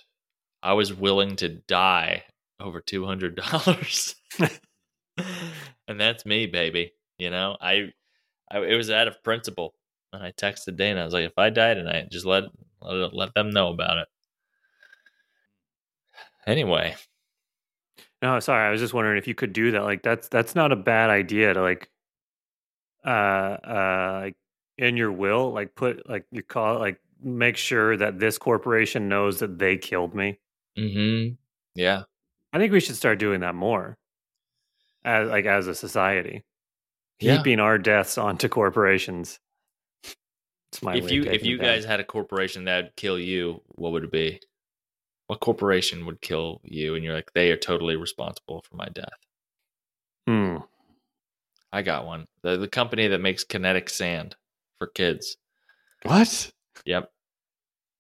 I 0.63 0.74
was 0.74 0.94
willing 0.94 1.36
to 1.38 1.50
die 1.50 2.24
over 2.60 2.82
two 2.82 3.06
hundred 3.06 3.36
dollars, 3.36 4.16
and 5.88 6.00
that's 6.00 6.26
me, 6.26 6.48
baby. 6.48 6.94
You 7.20 7.30
know, 7.32 7.58
I, 7.62 7.94
I, 8.52 8.60
it 8.60 8.76
was 8.76 8.90
out 8.92 9.08
of 9.08 9.24
principle, 9.24 9.74
and 10.13 10.24
I 10.24 10.32
texted 10.32 10.78
Dana. 10.78 11.02
I 11.02 11.06
was 11.06 11.13
like, 11.13 11.26
if 11.26 11.38
I 11.38 11.50
die 11.50 11.74
tonight, 11.76 12.10
just 12.12 12.26
let 12.26 12.46
let, 12.82 13.13
let 13.13 13.34
them 13.36 13.52
know 13.52 13.70
about 13.70 13.98
it. 14.00 14.08
Anyway, 16.48 16.96
No, 18.22 18.40
sorry. 18.40 18.68
I 18.68 18.72
was 18.72 18.82
just 18.82 18.94
wondering 18.94 19.18
if 19.18 19.28
you 19.28 19.36
could 19.36 19.54
do 19.54 19.72
that. 19.72 19.84
Like 19.84 20.02
that's 20.02 20.28
that's 20.28 20.56
not 20.56 20.72
a 20.72 20.76
bad 20.76 21.10
idea 21.10 21.54
to 21.54 21.62
like 21.62 21.90
uh 23.06 23.10
uh 23.10 24.20
like 24.24 24.36
in 24.78 24.98
your 24.98 25.12
will, 25.12 25.52
like 25.52 25.76
put 25.76 26.08
like 26.10 26.26
you 26.32 26.44
call 26.44 26.80
like 26.80 27.00
make 27.22 27.58
sure 27.58 27.98
that 27.98 28.20
this 28.20 28.38
corporation 28.38 29.10
knows 29.10 29.40
that 29.40 29.58
they 29.58 29.78
killed 29.78 30.13
me. 30.13 30.40
mm-hmm. 30.78 31.34
yeah, 31.76 32.04
I 32.54 32.58
think 32.60 32.72
we 32.72 32.80
should 32.80 32.96
start 32.96 33.20
doing 33.20 33.42
that 33.42 33.56
more. 33.56 33.98
As 35.04 35.30
like 35.30 35.46
as 35.46 35.68
a 35.68 35.76
society. 35.76 36.44
Yeah. 37.20 37.38
Heaping 37.38 37.60
our 37.60 37.78
deaths 37.78 38.18
onto 38.18 38.48
corporations. 38.48 39.40
It's 40.72 40.84
my 40.84 40.96
if 40.96 41.10
you 41.12 41.24
if 41.24 41.46
you 41.46 41.58
guys 41.58 41.86
had 41.86 42.00
a 42.00 42.04
corporation 42.04 42.66
that 42.66 42.84
would 42.84 42.96
kill 42.96 43.18
you, 43.18 43.62
what 43.70 43.92
would 43.94 44.04
it 44.04 44.12
be? 44.12 44.42
What 45.28 45.40
corporation 45.40 46.06
would 46.06 46.22
kill 46.22 46.62
you? 46.63 46.96
And 46.96 47.04
you're 47.04 47.13
like, 47.13 47.32
they 47.34 47.52
are 47.52 47.58
totally 47.58 47.96
responsible 47.96 48.63
for 48.70 48.76
my 48.76 48.88
death. 48.88 49.18
Hmm. 50.28 50.58
I 51.72 51.82
got 51.82 52.06
one. 52.06 52.28
The 52.44 52.58
the 52.58 52.68
company 52.68 53.08
that 53.08 53.20
makes 53.20 53.44
kinetic 53.44 53.90
sand 53.90 54.36
for 54.80 54.88
kids. 54.88 55.38
What? 56.04 56.52
Yep. 56.86 57.12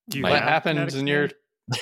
Do 0.09 0.17
you 0.19 0.23
My- 0.23 0.31
What 0.31 0.43
happens 0.43 0.93
kinetic 0.93 0.95
in 0.99 1.07
your? 1.07 1.29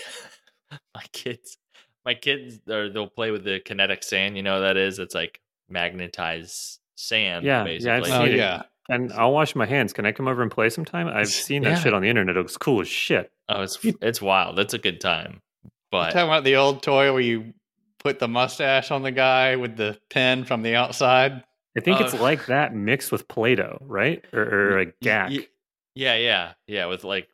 my 0.96 1.04
kids 1.14 1.58
my 2.06 2.14
kids 2.14 2.60
are 2.70 2.90
they'll 2.90 3.08
play 3.08 3.32
with 3.32 3.44
the 3.44 3.60
kinetic 3.60 4.04
sand, 4.04 4.38
you 4.38 4.44
know 4.44 4.54
what 4.56 4.60
that 4.68 4.78
is? 4.78 5.00
It's 5.00 5.16
like 5.16 5.40
magnetized 5.70 6.80
sand, 6.96 7.46
Yeah, 7.46 7.60
yeah, 7.60 7.64
basically. 7.64 8.12
seen 8.12 8.22
Oh 8.22 8.26
yeah. 8.26 8.64
And 8.88 9.12
I'll 9.14 9.34
wash 9.34 9.56
my 9.56 9.66
hands. 9.66 9.94
Can 9.94 10.06
I 10.06 10.12
come 10.12 10.28
over 10.28 10.44
and 10.44 10.52
play 10.52 10.70
sometime? 10.70 11.08
I've 11.08 11.28
seen 11.30 11.64
that 11.64 11.70
Yeah. 11.70 11.80
shit 11.80 11.94
on 11.94 12.04
the 12.04 12.10
internet. 12.10 12.36
It 12.36 12.40
looks 12.40 12.58
cool 12.58 12.82
as 12.82 12.88
shit. 12.88 13.32
Oh, 13.50 13.62
it's 13.64 13.80
it's 14.02 14.22
wild. 14.22 14.56
That's 14.58 14.74
a 14.76 14.78
good 14.80 15.02
time. 15.02 15.42
You 15.64 15.72
But 15.92 16.12
talking 16.12 16.28
about 16.30 16.44
the 16.44 16.56
old 16.58 16.84
toy 16.84 17.12
where 17.12 17.22
you 17.22 17.54
put 18.00 18.20
the 18.20 18.28
mustache 18.28 18.92
on 18.92 19.02
the 19.02 19.12
guy 19.12 19.56
with 19.56 19.76
the 19.76 19.98
pen 20.12 20.44
from 20.46 20.62
the 20.62 20.76
outside? 20.76 21.44
I 21.78 21.82
think 21.82 22.00
it's 22.00 22.14
Uh, 22.14 22.20
like 22.20 22.46
that 22.46 22.74
mixed 22.74 23.12
with 23.12 23.28
Play-Doh, 23.28 23.80
right? 23.82 24.24
Or, 24.34 24.72
or 24.74 24.80
like 24.80 24.96
Y- 25.02 25.18
Gak. 25.26 25.34
y- 25.42 25.48
Yeah, 25.96 26.16
yeah, 26.16 26.54
yeah, 26.68 26.86
with 26.88 27.04
like 27.04 27.30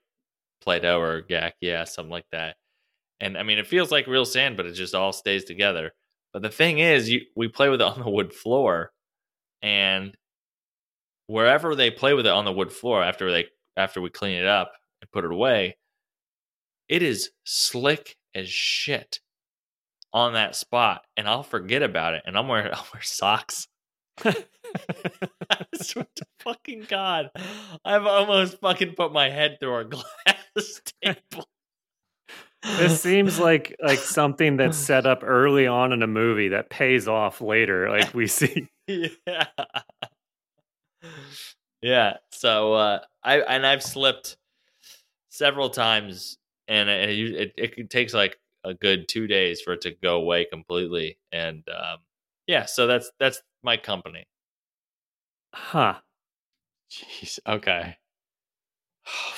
Play-Doh 0.61 0.99
or 0.99 1.21
Gak, 1.23 1.53
yeah, 1.61 1.83
something 1.85 2.11
like 2.11 2.29
that. 2.31 2.57
And 3.21 3.37
I 3.37 3.43
mean, 3.43 3.59
it 3.59 3.67
feels 3.67 3.91
like 3.91 4.07
real 4.07 4.25
sand, 4.25 4.57
but 4.57 4.65
it 4.67 4.73
just 4.73 4.95
all 4.95 5.13
stays 5.13 5.45
together. 5.45 5.93
But 6.33 6.43
the 6.43 6.49
thing 6.51 6.79
is, 6.79 7.09
you 7.09 7.21
we 7.35 7.47
play 7.49 7.69
with 7.69 7.81
it 7.81 7.87
on 7.87 7.99
the 8.01 8.09
wood 8.09 8.33
floor, 8.33 8.93
and 9.61 10.17
wherever 11.27 11.75
they 11.75 11.91
play 11.91 12.13
with 12.13 12.25
it 12.25 12.31
on 12.31 12.45
the 12.45 12.51
wood 12.51 12.71
floor 12.71 13.03
after 13.03 13.31
they 13.31 13.47
after 13.77 14.01
we 14.01 14.09
clean 14.09 14.35
it 14.37 14.45
up 14.45 14.71
and 15.01 15.11
put 15.11 15.23
it 15.25 15.31
away, 15.31 15.77
it 16.87 17.01
is 17.01 17.31
slick 17.45 18.17
as 18.35 18.49
shit 18.49 19.19
on 20.13 20.33
that 20.33 20.55
spot, 20.55 21.05
and 21.17 21.27
I'll 21.27 21.43
forget 21.43 21.83
about 21.83 22.13
it, 22.15 22.23
and 22.25 22.37
I'm 22.37 22.47
wearing 22.47 22.73
I'll 22.73 22.87
wear 22.93 23.01
socks. 23.03 23.67
I 24.25 25.65
swear 25.81 26.07
to 26.15 26.25
fucking 26.39 26.85
God. 26.87 27.29
I've 27.83 28.05
almost 28.05 28.59
fucking 28.59 28.95
put 28.95 29.11
my 29.13 29.29
head 29.29 29.57
through 29.59 29.77
a 29.77 29.85
glass 29.85 30.81
table. 31.03 31.47
this 32.63 33.01
seems 33.01 33.39
like 33.39 33.75
like 33.81 33.99
something 33.99 34.57
that's 34.57 34.77
set 34.77 35.05
up 35.05 35.23
early 35.23 35.65
on 35.65 35.93
in 35.93 36.03
a 36.03 36.07
movie 36.07 36.49
that 36.49 36.69
pays 36.69 37.07
off 37.07 37.41
later. 37.41 37.89
Like 37.89 38.13
we 38.13 38.27
see. 38.27 38.67
yeah. 38.87 39.45
Yeah. 41.81 42.17
So 42.31 42.73
uh 42.73 42.99
I 43.23 43.39
and 43.39 43.65
I've 43.65 43.83
slipped 43.83 44.37
several 45.29 45.69
times 45.69 46.37
and 46.67 46.89
it, 46.89 47.53
it, 47.57 47.73
it, 47.77 47.89
takes 47.89 48.13
like 48.13 48.37
a 48.63 48.73
good 48.73 49.07
two 49.07 49.27
days 49.27 49.61
for 49.61 49.73
it 49.73 49.81
to 49.81 49.91
go 49.91 50.17
away 50.17 50.45
completely. 50.45 51.17
And 51.31 51.63
um 51.69 51.99
yeah, 52.47 52.65
so 52.65 52.85
that's 52.85 53.11
that's 53.19 53.41
my 53.63 53.77
company. 53.77 54.25
Huh. 55.53 55.95
Jeez. 56.91 57.39
Okay. 57.47 57.97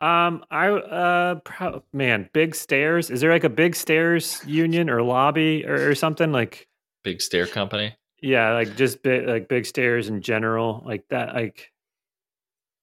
Um, 0.00 0.46
I 0.50 0.68
uh, 0.70 1.34
pro- 1.44 1.84
man, 1.92 2.30
big 2.32 2.54
stairs. 2.54 3.10
Is 3.10 3.20
there 3.20 3.30
like 3.30 3.44
a 3.44 3.50
big 3.50 3.76
stairs 3.76 4.40
union 4.46 4.88
or 4.88 5.02
lobby 5.02 5.66
or, 5.66 5.90
or 5.90 5.94
something 5.94 6.32
like? 6.32 6.68
Big 7.04 7.20
stair 7.20 7.46
company. 7.46 7.94
Yeah, 8.22 8.52
like 8.52 8.76
just 8.76 9.02
big, 9.02 9.26
like 9.26 9.48
big 9.48 9.66
stairs 9.66 10.08
in 10.08 10.22
general, 10.22 10.82
like 10.86 11.04
that. 11.10 11.34
Like, 11.34 11.70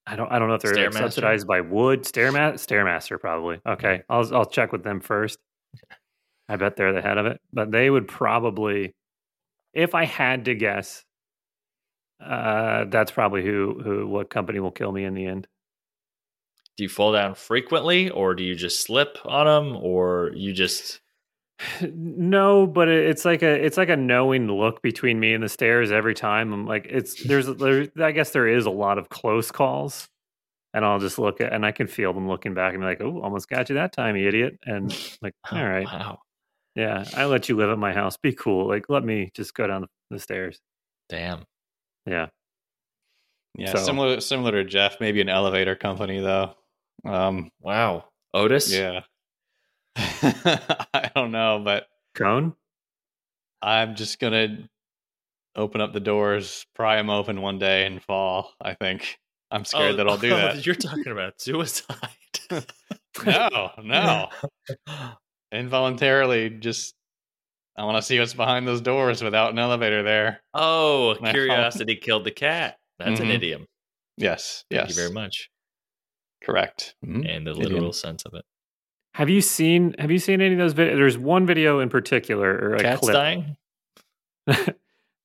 I 0.06 0.16
don't, 0.16 0.32
I 0.32 0.38
don't 0.38 0.48
know 0.48 0.54
if 0.54 0.62
they're 0.62 0.76
like, 0.76 0.94
subsidized 0.94 1.48
by 1.48 1.62
wood. 1.62 2.04
Stairmat, 2.04 2.54
Stairmaster, 2.56 3.20
probably. 3.20 3.62
Okay, 3.66 4.04
I'll, 4.10 4.36
I'll 4.36 4.46
check 4.46 4.72
with 4.72 4.84
them 4.84 5.00
first. 5.00 5.40
I 6.48 6.56
bet 6.56 6.76
they're 6.76 6.94
the 6.94 7.02
head 7.02 7.18
of 7.18 7.26
it, 7.26 7.42
but 7.52 7.72
they 7.72 7.90
would 7.90 8.08
probably, 8.08 8.96
if 9.74 9.96
I 9.96 10.06
had 10.06 10.46
to 10.46 10.56
guess, 10.56 11.04
uh, 12.24 12.86
that's 12.86 13.12
probably 13.12 13.44
who, 13.44 13.80
who, 13.84 14.08
what 14.08 14.30
company 14.30 14.60
will 14.60 14.72
kill 14.72 14.92
me 14.92 15.04
in 15.04 15.14
the 15.14 15.26
end. 15.26 15.48
Do 16.78 16.84
you 16.84 16.90
fall 16.90 17.14
down 17.14 17.36
frequently 17.36 18.10
or 18.10 18.36
do 18.36 18.44
you 18.44 18.56
just 18.56 18.84
slip 18.84 19.18
on 19.26 19.46
them 19.46 19.78
or 19.82 20.32
you 20.36 20.54
just 20.54 21.02
No, 21.94 22.68
but 22.68 22.88
it's 22.88 23.26
like 23.26 23.42
a 23.42 23.66
it's 23.66 23.78
like 23.78 23.90
a 23.90 23.98
knowing 23.98 24.48
look 24.48 24.82
between 24.82 25.20
me 25.20 25.34
and 25.34 25.44
the 25.44 25.50
stairs 25.50 25.92
every 25.92 26.14
time. 26.14 26.54
I'm 26.54 26.66
like, 26.66 26.88
it's 26.90 27.24
there's 27.24 27.48
there, 27.48 27.88
I 27.98 28.12
guess 28.12 28.32
there 28.32 28.48
is 28.48 28.66
a 28.66 28.72
lot 28.72 28.98
of 28.98 29.10
close 29.10 29.52
calls, 29.52 30.08
and 30.74 30.86
I'll 30.86 31.00
just 31.00 31.20
look 31.20 31.42
at 31.42 31.54
and 31.54 31.66
I 31.66 31.72
can 31.72 31.88
feel 31.88 32.14
them 32.14 32.28
looking 32.28 32.54
back 32.54 32.74
and 32.74 32.82
be 32.82 32.86
like, 32.86 33.02
oh, 33.02 33.22
almost 33.22 33.50
got 33.50 33.70
you 33.70 33.76
that 33.76 33.94
time, 33.94 34.16
you 34.16 34.28
idiot. 34.28 34.60
And 34.66 34.92
like, 35.22 35.34
all 35.52 35.64
right, 35.64 35.86
Wow. 35.86 36.20
Yeah, 36.78 37.04
I 37.16 37.26
let 37.26 37.50
you 37.50 37.58
live 37.58 37.70
at 37.72 37.78
my 37.80 37.92
house. 37.92 38.16
Be 38.18 38.32
cool. 38.34 38.68
Like, 38.68 38.86
let 38.88 39.04
me 39.04 39.32
just 39.34 39.54
go 39.54 39.66
down 39.68 39.82
the, 39.82 39.88
the 40.12 40.20
stairs. 40.20 40.60
Damn. 41.10 41.44
Yeah, 42.06 42.28
Yeah, 43.56 43.72
So- 43.74 43.80
similar 43.84 44.22
similar 44.22 44.52
to 44.52 44.64
Jeff, 44.64 45.02
maybe 45.02 45.20
an 45.22 45.28
elevator 45.30 45.76
company 45.76 46.20
though. 46.22 46.54
Um, 47.04 47.50
Wow. 47.60 48.06
Otis? 48.34 48.72
yeah. 48.72 49.02
I 49.98 51.12
don't 51.16 51.32
know, 51.32 51.62
but 51.64 51.88
cone. 52.16 52.54
I'm 53.62 53.96
just 53.96 54.20
gonna 54.20 54.70
open 55.56 55.82
up 55.82 55.92
the 55.94 56.00
doors, 56.00 56.66
pry 56.76 56.98
them 56.98 57.10
open 57.10 57.42
one 57.42 57.58
day, 57.58 57.86
and 57.88 58.02
fall. 58.04 58.54
I 58.62 58.76
think 58.76 59.18
I'm 59.50 59.66
scared 59.66 59.94
Oh, 59.96 59.98
that 59.98 60.08
I'll 60.08 60.18
do 60.18 60.32
oh, 60.34 60.36
that. 60.38 60.66
You're 60.66 60.76
talking 60.76 61.12
about 61.12 61.42
suicide. 61.42 61.98
no, 63.26 63.72
no, 63.84 64.30
involuntarily. 65.52 66.50
Just 66.50 66.96
I 67.78 67.84
want 67.86 67.98
to 67.98 68.02
see 68.02 68.20
what's 68.20 68.34
behind 68.34 68.68
those 68.68 68.82
doors 68.82 69.22
without 69.24 69.52
an 69.52 69.60
elevator 69.60 70.04
there. 70.04 70.42
Oh, 70.54 71.16
My 71.22 71.32
curiosity 71.32 71.96
killed 71.96 72.24
the 72.26 72.32
cat. 72.32 72.78
That's 73.00 73.20
an 73.20 73.28
Mhm. 73.28 73.34
idiom. 73.36 73.66
Yes, 74.18 74.66
Thank 74.72 74.88
yes, 74.88 74.90
you 74.90 74.96
very 75.04 75.14
much. 75.14 75.50
correct. 76.44 76.96
Mhm. 77.06 77.28
And 77.30 77.46
the 77.46 77.52
Idiom. 77.52 77.64
literal 77.74 77.94
sense 77.94 78.24
of 78.26 78.34
it. 78.34 78.44
Have 79.14 79.30
you 79.30 79.42
seen 79.42 79.96
Have 80.00 80.12
you 80.12 80.20
seen 80.20 80.42
any 80.42 80.54
of 80.54 80.60
those 80.60 80.74
videos? 80.74 80.96
There's 80.96 81.18
one 81.18 81.46
video 81.46 81.80
in 81.80 81.90
particular, 81.90 82.50
or 82.52 82.76
a 82.76 82.82
Cats 82.82 83.00
clip. 83.02 83.14
dying? 83.14 83.58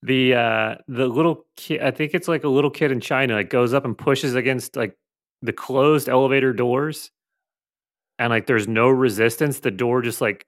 the 0.03 0.33
uh 0.35 0.75
the 0.89 1.07
little 1.07 1.45
kid 1.55 1.81
i 1.81 1.89
think 1.89 2.13
it's 2.13 2.27
like 2.27 2.43
a 2.43 2.47
little 2.49 2.69
kid 2.69 2.91
in 2.91 2.99
china 2.99 3.35
like 3.35 3.49
goes 3.49 3.73
up 3.73 3.85
and 3.85 3.97
pushes 3.97 4.35
against 4.35 4.75
like 4.75 4.97
the 5.41 5.53
closed 5.53 6.09
elevator 6.09 6.51
doors 6.51 7.09
and 8.23 8.31
like 8.31 8.47
there's 8.47 8.67
no 8.67 8.87
resistance 8.89 9.59
the 9.59 9.71
door 9.71 10.01
just 10.01 10.21
like 10.21 10.45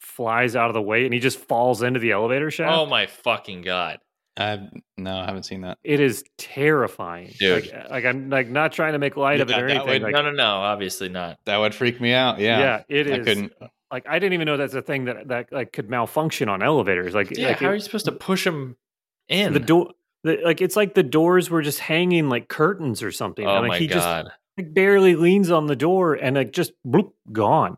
flies 0.00 0.56
out 0.56 0.68
of 0.68 0.74
the 0.74 0.82
way 0.82 1.04
and 1.04 1.14
he 1.14 1.20
just 1.20 1.38
falls 1.38 1.82
into 1.82 2.00
the 2.00 2.10
elevator 2.10 2.50
shaft 2.50 2.72
Oh 2.76 2.86
my 2.86 3.06
fucking 3.06 3.62
god. 3.62 3.98
I've 4.36 4.60
no, 4.96 5.16
I 5.18 5.26
haven't 5.26 5.42
seen 5.44 5.60
that. 5.60 5.78
it 5.84 6.00
is 6.00 6.24
terrifying 6.38 7.32
Dude. 7.38 7.66
like, 7.66 7.74
uh, 7.74 7.86
like 7.90 8.04
i'm 8.04 8.30
like 8.30 8.48
not 8.48 8.72
trying 8.72 8.92
to 8.94 8.98
make 8.98 9.16
light 9.16 9.40
of 9.40 9.48
it 9.50 9.52
Yeah, 9.52 9.60
or 9.60 9.68
that 9.68 9.76
anything 9.76 10.02
would- 10.02 10.02
like, 10.02 10.12
no, 10.14 10.22
no, 10.22 10.30
no. 10.30 10.44
Obviously 10.56 11.08
not. 11.08 11.38
That 11.44 11.58
would 11.58 11.74
freak 11.74 12.00
me 12.00 12.12
out. 12.12 12.38
Yeah, 12.38 12.58
yeah. 12.58 12.82
it 12.88 13.06
I 13.08 13.16
is 13.18 13.24
couldn't. 13.26 13.52
like 13.90 14.06
I 14.08 14.18
didn't 14.18 14.32
even 14.34 14.46
know 14.46 14.56
that's 14.56 14.74
a 14.74 14.82
thing 14.82 15.04
that 15.06 15.28
that 15.28 15.52
like 15.52 15.72
could 15.72 15.90
malfunction 15.90 16.48
on 16.48 16.62
elevators. 16.62 17.14
Like, 17.14 17.30
Yeah, 17.36 17.48
like 17.48 17.58
how 17.60 17.66
it- 17.66 17.70
are 17.70 17.74
you 17.74 17.80
supposed 17.80 18.06
to 18.06 18.12
push 18.12 18.44
them 18.44 18.76
in? 19.28 19.52
the 19.52 19.60
door? 19.60 19.90
The, 20.24 20.38
like 20.44 20.60
it's 20.62 20.76
like 20.76 20.94
the 20.94 21.02
doors 21.02 21.50
were 21.50 21.62
just 21.62 21.80
hanging 21.80 22.28
like 22.28 22.48
curtains 22.48 23.02
or 23.02 23.10
something. 23.12 23.46
oh 23.46 23.50
and, 23.56 23.62
like, 23.62 23.68
my 23.68 23.78
he 23.80 23.86
just 23.86 24.06
like 24.62 24.74
barely 24.74 25.14
leans 25.14 25.50
on 25.50 25.66
the 25.66 25.76
door 25.76 26.14
and 26.14 26.36
like 26.36 26.52
just 26.52 26.72
bloop, 26.86 27.12
gone. 27.30 27.76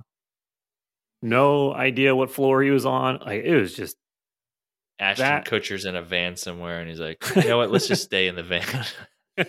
No 1.23 1.73
idea 1.73 2.15
what 2.15 2.31
floor 2.31 2.63
he 2.63 2.71
was 2.71 2.85
on. 2.87 3.19
Like 3.25 3.45
it 3.45 3.57
was 3.57 3.75
just 3.75 3.97
Ashton 4.99 5.25
that- 5.27 5.45
Kutcher's 5.47 5.85
in 5.85 5.97
a 5.97 6.03
van 6.03 6.37
somewhere, 6.37 6.81
and 6.81 6.89
he's 6.89 7.01
like, 7.01 7.25
"You 7.37 7.49
know 7.49 7.59
what? 7.59 7.71
Let's 7.71 7.89
just 7.89 8.05
stay 8.05 8.29
in 8.29 8.37
the 8.37 8.43
van. 8.43 8.85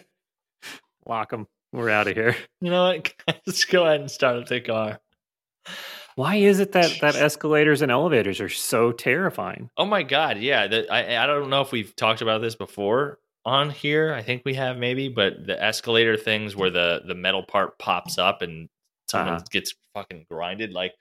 lock 1.06 1.32
him. 1.32 1.48
We're 1.72 1.90
out 1.90 2.08
of 2.08 2.16
here. 2.16 2.36
you 2.62 2.72
know 2.72 2.86
what? 2.86 3.14
Let's 3.46 3.66
go 3.66 3.86
ahead 3.86 4.02
and 4.02 4.10
start 4.12 4.38
up 4.38 4.48
the 4.48 4.62
car." 4.62 5.00
Why 6.16 6.36
is 6.38 6.62
it 6.62 6.72
that 6.72 7.00
that 7.02 7.16
escalators 7.18 7.82
and 7.82 7.92
elevators 7.92 8.40
are 8.40 8.48
so 8.48 8.94
terrifying? 8.94 9.70
Oh 9.76 9.86
my 9.86 10.04
god! 10.04 10.38
Yeah, 10.38 10.68
the, 10.68 10.90
I 10.90 11.22
I 11.22 11.26
don't 11.26 11.50
know 11.50 11.62
if 11.62 11.74
we've 11.74 11.94
talked 11.96 12.22
about 12.22 12.42
this 12.42 12.56
before 12.56 13.20
on 13.46 13.70
here. 13.70 14.14
I 14.14 14.22
think 14.24 14.42
we 14.46 14.56
have 14.56 14.78
maybe, 14.78 15.08
but 15.08 15.46
the 15.46 15.62
escalator 15.62 16.18
things 16.18 16.56
where 16.56 16.70
the 16.70 17.02
the 17.06 17.16
metal 17.16 17.44
part 17.44 17.78
pops 17.80 18.18
up 18.18 18.42
and 18.42 18.70
someone 19.10 19.36
Uh-huh. 19.36 19.46
gets 19.52 19.74
fucking 19.94 20.26
grinded, 20.30 20.74
like 20.74 20.94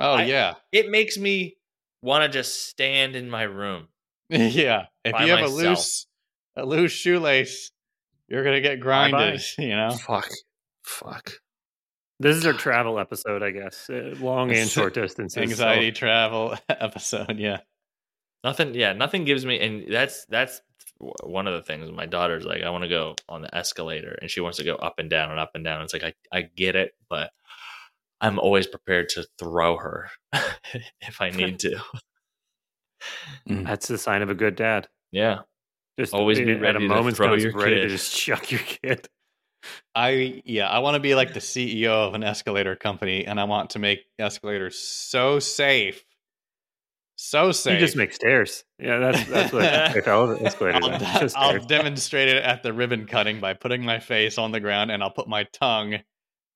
Oh 0.00 0.14
I- 0.14 0.24
yeah, 0.24 0.54
it 0.72 0.88
makes 0.90 1.18
me 1.18 1.56
want 2.02 2.24
to 2.24 2.28
just 2.28 2.66
stand 2.66 3.14
in 3.14 3.28
my 3.30 3.42
room. 3.42 3.88
yeah. 4.30 4.86
If 5.04 5.12
you 5.20 5.28
have 5.30 5.40
myself. 5.40 5.50
a 5.50 5.68
loose 5.68 6.06
a 6.56 6.66
loose 6.66 6.92
shoelace, 6.92 7.70
you're 8.28 8.44
gonna 8.44 8.60
get 8.60 8.80
grinded. 8.80 9.42
You 9.58 9.76
know. 9.76 9.90
Fuck, 9.90 10.28
fuck. 10.84 11.32
This 12.20 12.36
is 12.36 12.46
our 12.46 12.52
travel 12.66 12.98
episode, 12.98 13.42
I 13.42 13.50
guess. 13.50 13.88
Uh, 13.90 14.14
long 14.18 14.50
and 14.52 14.68
short 14.68 14.94
distances. 14.94 15.34
so- 15.34 15.42
Anxiety 15.42 15.92
travel 15.92 16.56
episode. 16.68 17.38
Yeah. 17.38 17.58
Nothing. 18.44 18.74
Yeah, 18.74 18.92
nothing 18.94 19.24
gives 19.24 19.46
me, 19.46 19.60
and 19.60 19.92
that's 19.92 20.24
that's 20.26 20.60
w- 20.60 20.71
one 21.24 21.46
of 21.46 21.54
the 21.54 21.62
things. 21.62 21.90
My 21.90 22.06
daughter's 22.06 22.44
like, 22.44 22.62
I 22.62 22.70
want 22.70 22.84
to 22.84 22.88
go 22.88 23.16
on 23.28 23.42
the 23.42 23.54
escalator, 23.54 24.16
and 24.20 24.30
she 24.30 24.40
wants 24.40 24.58
to 24.58 24.64
go 24.64 24.74
up 24.76 24.98
and 24.98 25.10
down 25.10 25.30
and 25.30 25.40
up 25.40 25.52
and 25.54 25.64
down. 25.64 25.82
It's 25.82 25.92
like 25.92 26.04
I 26.04 26.14
I 26.32 26.42
get 26.42 26.76
it, 26.76 26.92
but 27.08 27.30
I'm 28.20 28.38
always 28.38 28.66
prepared 28.66 29.08
to 29.10 29.26
throw 29.38 29.76
her 29.76 30.10
if 31.00 31.20
I 31.20 31.30
need 31.36 31.58
to. 31.60 31.76
Mm. 33.48 33.64
That's 33.66 33.88
the 33.88 33.98
sign 33.98 34.22
of 34.22 34.30
a 34.30 34.34
good 34.34 34.56
dad. 34.56 34.88
Yeah, 35.10 35.40
Just 35.98 36.14
Always 36.14 36.38
be 36.38 36.54
ready 36.54 36.54
at 36.54 36.60
ready 36.60 36.86
a 36.86 36.88
to 36.88 36.94
moment's 36.94 37.16
throw 37.18 37.28
notice, 37.28 37.44
your 37.44 37.52
ready 37.52 37.76
to 37.82 37.88
just 37.88 38.14
chuck 38.16 38.50
your 38.50 38.60
kid. 38.60 39.08
I 39.94 40.42
yeah, 40.44 40.68
I 40.68 40.80
want 40.80 40.94
to 40.94 41.00
be 41.00 41.14
like 41.14 41.34
the 41.34 41.40
CEO 41.40 41.90
of 42.08 42.14
an 42.14 42.24
escalator 42.24 42.76
company, 42.76 43.26
and 43.26 43.38
I 43.40 43.44
want 43.44 43.70
to 43.70 43.78
make 43.78 44.00
escalators 44.18 44.78
so 44.78 45.38
safe, 45.38 46.04
so 47.22 47.52
safe. 47.52 47.74
You 47.74 47.78
just 47.78 47.96
make 47.96 48.12
stairs. 48.12 48.64
Yeah, 48.78 48.98
that's 48.98 49.24
that's 49.28 49.52
what 49.52 49.62
safe 49.62 50.06
ele- 50.06 50.44
escalators 50.44 50.84
I'll, 50.84 50.90
are. 50.90 50.94
It's 50.94 51.02
just 51.20 51.36
I'll 51.36 51.48
stairs. 51.50 51.66
demonstrate 51.66 52.28
it 52.28 52.42
at 52.42 52.62
the 52.62 52.72
ribbon 52.72 53.06
cutting 53.06 53.40
by 53.40 53.54
putting 53.54 53.84
my 53.84 54.00
face 54.00 54.38
on 54.38 54.50
the 54.50 54.60
ground, 54.60 54.90
and 54.90 55.02
I'll 55.02 55.10
put 55.10 55.28
my 55.28 55.44
tongue 55.52 55.98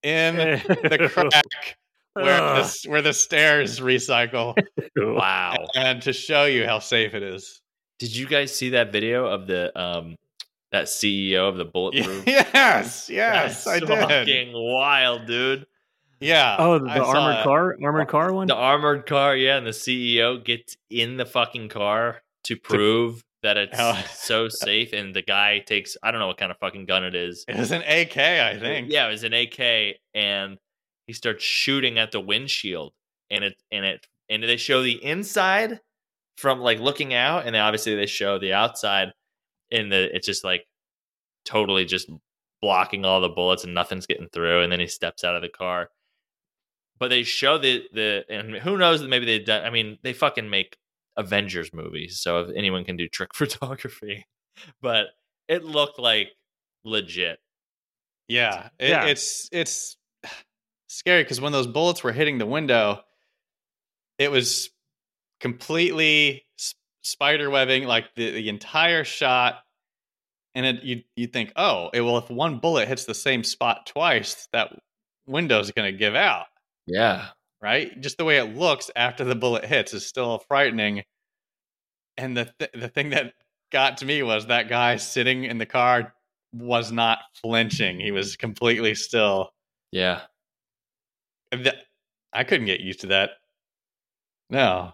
in 0.02 0.36
the 0.36 1.08
crack 1.12 1.76
where 2.14 2.38
the, 2.38 2.84
where 2.88 3.02
the 3.02 3.12
stairs 3.12 3.78
recycle, 3.78 4.56
wow. 4.96 5.66
and 5.74 6.02
to 6.02 6.12
show 6.12 6.44
you 6.46 6.64
how 6.66 6.78
safe 6.78 7.14
it 7.14 7.22
is. 7.22 7.60
Did 7.98 8.14
you 8.14 8.26
guys 8.26 8.54
see 8.54 8.70
that 8.70 8.92
video 8.92 9.26
of 9.26 9.46
the 9.46 9.78
um 9.78 10.16
that 10.72 10.86
CEO 10.86 11.48
of 11.48 11.56
the 11.56 11.64
bulletproof? 11.64 12.26
Yes, 12.26 13.08
yes, 13.08 13.64
That's 13.64 13.66
I 13.66 13.86
did. 13.86 13.88
Fucking 13.88 14.52
wild, 14.52 15.26
dude. 15.26 15.66
Yeah. 16.20 16.56
Oh, 16.58 16.78
the 16.78 16.86
I 16.90 16.98
armored 16.98 17.44
car, 17.44 17.76
armored 17.82 18.08
car 18.08 18.32
one. 18.32 18.46
The 18.46 18.54
armored 18.54 19.06
car, 19.06 19.36
yeah, 19.36 19.56
and 19.56 19.66
the 19.66 19.70
CEO 19.70 20.42
gets 20.42 20.76
in 20.90 21.16
the 21.16 21.26
fucking 21.26 21.68
car 21.68 22.22
to 22.44 22.56
prove 22.56 23.22
that 23.42 23.56
it's 23.56 23.76
Oh. 23.78 24.02
so 24.14 24.48
safe, 24.48 24.92
and 24.92 25.14
the 25.14 25.22
guy 25.22 25.58
takes 25.60 25.96
I 26.02 26.10
don't 26.10 26.20
know 26.20 26.26
what 26.26 26.38
kind 26.38 26.50
of 26.50 26.58
fucking 26.58 26.86
gun 26.86 27.04
it 27.04 27.14
is. 27.14 27.44
It 27.48 27.56
was 27.56 27.70
an 27.72 27.82
AK, 27.82 28.16
I 28.16 28.58
think. 28.58 28.90
Yeah, 28.90 29.06
it 29.08 29.10
was 29.10 29.24
an 29.24 29.34
AK, 29.34 29.96
and 30.14 30.58
he 31.06 31.12
starts 31.12 31.44
shooting 31.44 31.98
at 31.98 32.12
the 32.12 32.20
windshield, 32.20 32.92
and 33.30 33.44
it 33.44 33.54
and 33.70 33.84
it 33.84 34.06
and 34.28 34.42
they 34.42 34.56
show 34.56 34.82
the 34.82 35.02
inside 35.04 35.80
from 36.38 36.60
like 36.60 36.80
looking 36.80 37.14
out, 37.14 37.46
and 37.46 37.54
then 37.54 37.62
obviously 37.62 37.94
they 37.94 38.06
show 38.06 38.38
the 38.38 38.52
outside, 38.54 39.12
and 39.70 39.92
the 39.92 40.14
it's 40.16 40.26
just 40.26 40.44
like 40.44 40.64
totally 41.44 41.84
just 41.84 42.10
blocking 42.62 43.04
all 43.04 43.20
the 43.20 43.28
bullets, 43.28 43.64
and 43.64 43.74
nothing's 43.74 44.06
getting 44.06 44.28
through, 44.32 44.62
and 44.62 44.72
then 44.72 44.80
he 44.80 44.86
steps 44.86 45.22
out 45.24 45.36
of 45.36 45.42
the 45.42 45.48
car. 45.48 45.90
But 46.98 47.08
they 47.08 47.22
show 47.24 47.58
the 47.58 47.84
the 47.92 48.24
and 48.30 48.54
who 48.56 48.76
knows 48.78 49.00
that 49.00 49.08
maybe 49.08 49.26
they've 49.26 49.44
done. 49.44 49.64
I 49.64 49.70
mean, 49.70 49.98
they 50.02 50.12
fucking 50.12 50.48
make 50.48 50.76
Avengers 51.16 51.72
movies, 51.72 52.20
so 52.20 52.40
if 52.40 52.50
anyone 52.56 52.84
can 52.84 52.96
do 52.96 53.08
trick 53.12 53.34
photography, 53.34 54.26
but 54.80 55.06
it 55.48 55.64
looked 55.64 55.98
like 55.98 56.28
legit. 56.84 57.38
Yeah, 58.28 58.70
it, 58.78 58.90
Yeah. 58.90 59.04
it's 59.06 59.48
it's 59.52 59.96
scary 60.88 61.22
because 61.22 61.40
when 61.40 61.52
those 61.52 61.66
bullets 61.66 62.02
were 62.02 62.12
hitting 62.12 62.38
the 62.38 62.46
window, 62.46 63.02
it 64.18 64.30
was 64.30 64.70
completely 65.40 66.44
s- 66.58 66.74
spider 67.02 67.50
webbing 67.50 67.84
like 67.84 68.14
the, 68.14 68.30
the 68.32 68.48
entire 68.48 69.04
shot. 69.04 69.62
And 70.54 70.64
it, 70.64 70.82
you 70.82 71.02
you 71.16 71.26
think, 71.26 71.52
oh, 71.56 71.90
it, 71.92 72.00
well, 72.00 72.16
if 72.18 72.30
one 72.30 72.58
bullet 72.58 72.88
hits 72.88 73.04
the 73.04 73.14
same 73.14 73.44
spot 73.44 73.84
twice, 73.86 74.48
that 74.52 74.70
window's 75.26 75.70
going 75.70 75.92
to 75.92 75.96
give 75.98 76.14
out, 76.14 76.46
Yeah, 76.86 77.28
right? 77.60 78.00
Just 78.00 78.18
the 78.18 78.24
way 78.24 78.38
it 78.38 78.56
looks 78.56 78.90
after 78.96 79.24
the 79.24 79.34
bullet 79.34 79.64
hits 79.64 79.92
is 79.94 80.06
still 80.06 80.38
frightening. 80.38 81.02
And 82.16 82.36
the 82.36 82.52
th- 82.58 82.70
the 82.72 82.88
thing 82.88 83.10
that 83.10 83.34
got 83.72 83.96
to 83.98 84.04
me 84.06 84.22
was 84.22 84.46
that 84.46 84.68
guy 84.68 84.96
sitting 84.96 85.44
in 85.44 85.58
the 85.58 85.66
car 85.66 86.14
was 86.52 86.92
not 86.92 87.18
flinching; 87.42 88.00
he 88.00 88.10
was 88.12 88.36
completely 88.36 88.94
still. 88.94 89.50
yeah. 89.92 90.22
Th- 91.52 91.74
I 92.32 92.44
couldn't 92.44 92.66
get 92.66 92.80
used 92.80 93.00
to 93.00 93.06
that. 93.08 93.30
No. 94.50 94.92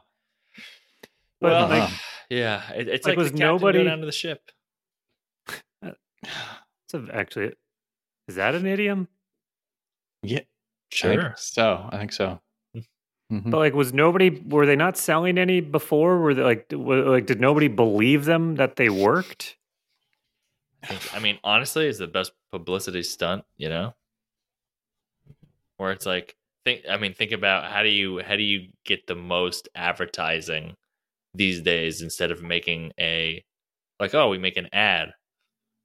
But, 1.40 1.50
Well, 1.50 1.68
like, 1.68 1.90
yeah, 2.30 2.70
it, 2.72 2.88
it's 2.88 3.04
like, 3.06 3.16
like, 3.16 3.18
was 3.22 3.32
the 3.32 3.38
nobody- 3.38 3.78
go 3.78 3.84
down 3.84 3.98
to 4.00 4.06
the 4.06 4.12
ship. 4.12 4.50
it's 5.82 6.94
a, 6.94 7.06
actually, 7.12 7.52
is 8.28 8.36
that 8.36 8.54
an 8.54 8.66
idiom? 8.66 9.08
Yeah. 10.22 10.40
I 10.92 10.96
Sure. 10.96 11.22
think 11.22 11.38
so. 11.38 11.88
I 11.90 11.98
think 11.98 12.12
so. 12.12 12.40
Mhm. 13.32 13.50
But 13.50 13.58
like, 13.58 13.72
was 13.74 13.94
nobody? 13.94 14.28
Were 14.28 14.66
they 14.66 14.76
not 14.76 14.98
selling 14.98 15.38
any 15.38 15.60
before? 15.60 16.18
Were 16.20 16.34
they 16.34 16.42
like, 16.42 16.66
were, 16.70 17.02
like, 17.02 17.24
did 17.26 17.40
nobody 17.40 17.68
believe 17.68 18.26
them 18.26 18.56
that 18.56 18.76
they 18.76 18.90
worked? 18.90 19.56
I, 20.82 20.98
I 21.14 21.18
mean, 21.20 21.38
honestly, 21.42 21.86
it's 21.86 21.98
the 21.98 22.06
best 22.08 22.32
publicity 22.50 23.02
stunt, 23.02 23.44
you 23.56 23.68
know. 23.70 23.94
Where 25.78 25.92
it's 25.92 26.04
like, 26.04 26.36
think. 26.64 26.82
I 26.90 26.98
mean, 26.98 27.14
think 27.14 27.32
about 27.32 27.70
how 27.72 27.82
do 27.82 27.88
you 27.88 28.18
how 28.22 28.36
do 28.36 28.42
you 28.42 28.68
get 28.84 29.06
the 29.06 29.14
most 29.14 29.68
advertising 29.74 30.76
these 31.34 31.62
days 31.62 32.02
instead 32.02 32.30
of 32.30 32.42
making 32.42 32.92
a 33.00 33.42
like, 33.98 34.14
oh, 34.14 34.28
we 34.28 34.36
make 34.38 34.58
an 34.58 34.68
ad. 34.74 35.14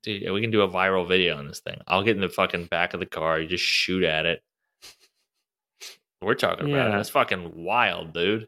Dude, 0.04 0.30
we 0.32 0.42
can 0.42 0.52
do 0.52 0.62
a 0.62 0.68
viral 0.70 1.08
video 1.08 1.38
on 1.38 1.48
this 1.48 1.62
thing. 1.62 1.80
I'll 1.88 2.04
get 2.04 2.16
in 2.16 2.22
the 2.22 2.30
fucking 2.30 2.66
back 2.66 2.94
of 2.94 3.00
the 3.00 3.06
car. 3.06 3.40
You 3.40 3.48
just 3.48 3.64
shoot 3.64 4.04
at 4.04 4.26
it. 4.26 4.42
We're 6.22 6.34
talking 6.36 6.72
about 6.74 6.90
it. 6.90 6.92
That's 6.94 7.10
fucking 7.10 7.64
wild, 7.64 8.14
dude. 8.14 8.48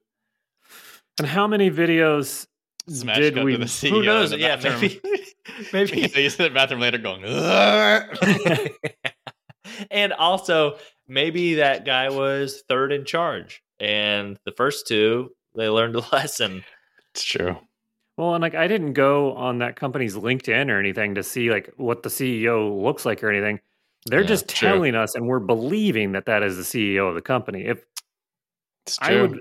And 1.20 1.28
how 1.28 1.48
many 1.48 1.70
videos 1.70 2.48
Smash 2.88 3.18
did 3.18 3.44
we? 3.44 3.54
to 3.54 3.58
the 3.60 3.66
CEO 3.66 3.90
Who 3.92 4.04
knows? 4.04 4.32
the 4.32 4.40
Yeah, 4.40 4.56
bathroom. 4.56 4.82
maybe. 4.82 5.02
maybe 5.74 6.00
Yeah, 6.02 6.20
you 6.20 6.30
sit 6.30 6.48
in 6.48 6.54
the 6.54 6.58
bathroom 6.58 6.80
later 6.82 6.98
going, 6.98 7.24
and 9.92 10.14
also 10.14 10.78
maybe 11.08 11.56
that 11.56 11.86
guy 11.86 12.10
was 12.10 12.64
third 12.68 12.92
in 12.92 13.06
charge 13.06 13.62
and 13.80 14.38
the 14.46 14.52
first 14.52 14.88
two 14.88 15.32
they 15.56 15.70
learned 15.70 15.96
a 15.96 16.00
lesson 16.12 16.64
it's 17.12 17.24
true. 17.24 17.58
Well, 18.18 18.36
and 18.36 18.42
like 18.42 18.54
I 18.54 18.68
didn't 18.68 18.94
go 18.94 19.34
on 19.34 19.60
that 19.60 19.76
company's 19.76 20.16
LinkedIn 20.16 20.70
or 20.70 20.78
anything 20.80 21.16
to 21.16 21.24
see 21.24 21.50
like 21.50 21.72
what 21.78 22.04
the 22.04 22.10
CEO 22.10 22.84
looks 22.84 23.04
like 23.06 23.24
or 23.24 23.30
anything. 23.32 23.60
They're 24.06 24.22
Yeah, 24.22 24.28
just 24.28 24.48
true. 24.48 24.70
telling 24.70 24.96
us, 24.96 25.16
and 25.16 25.28
we're 25.28 25.40
believing 25.40 26.14
that 26.14 26.26
that 26.26 26.42
is 26.44 26.56
the 26.58 26.64
CEO 26.64 27.08
of 27.10 27.16
the 27.16 27.22
company. 27.22 27.66
If 27.66 27.84
It's 28.86 28.98
I 29.02 29.10
true. 29.10 29.22
would, 29.28 29.40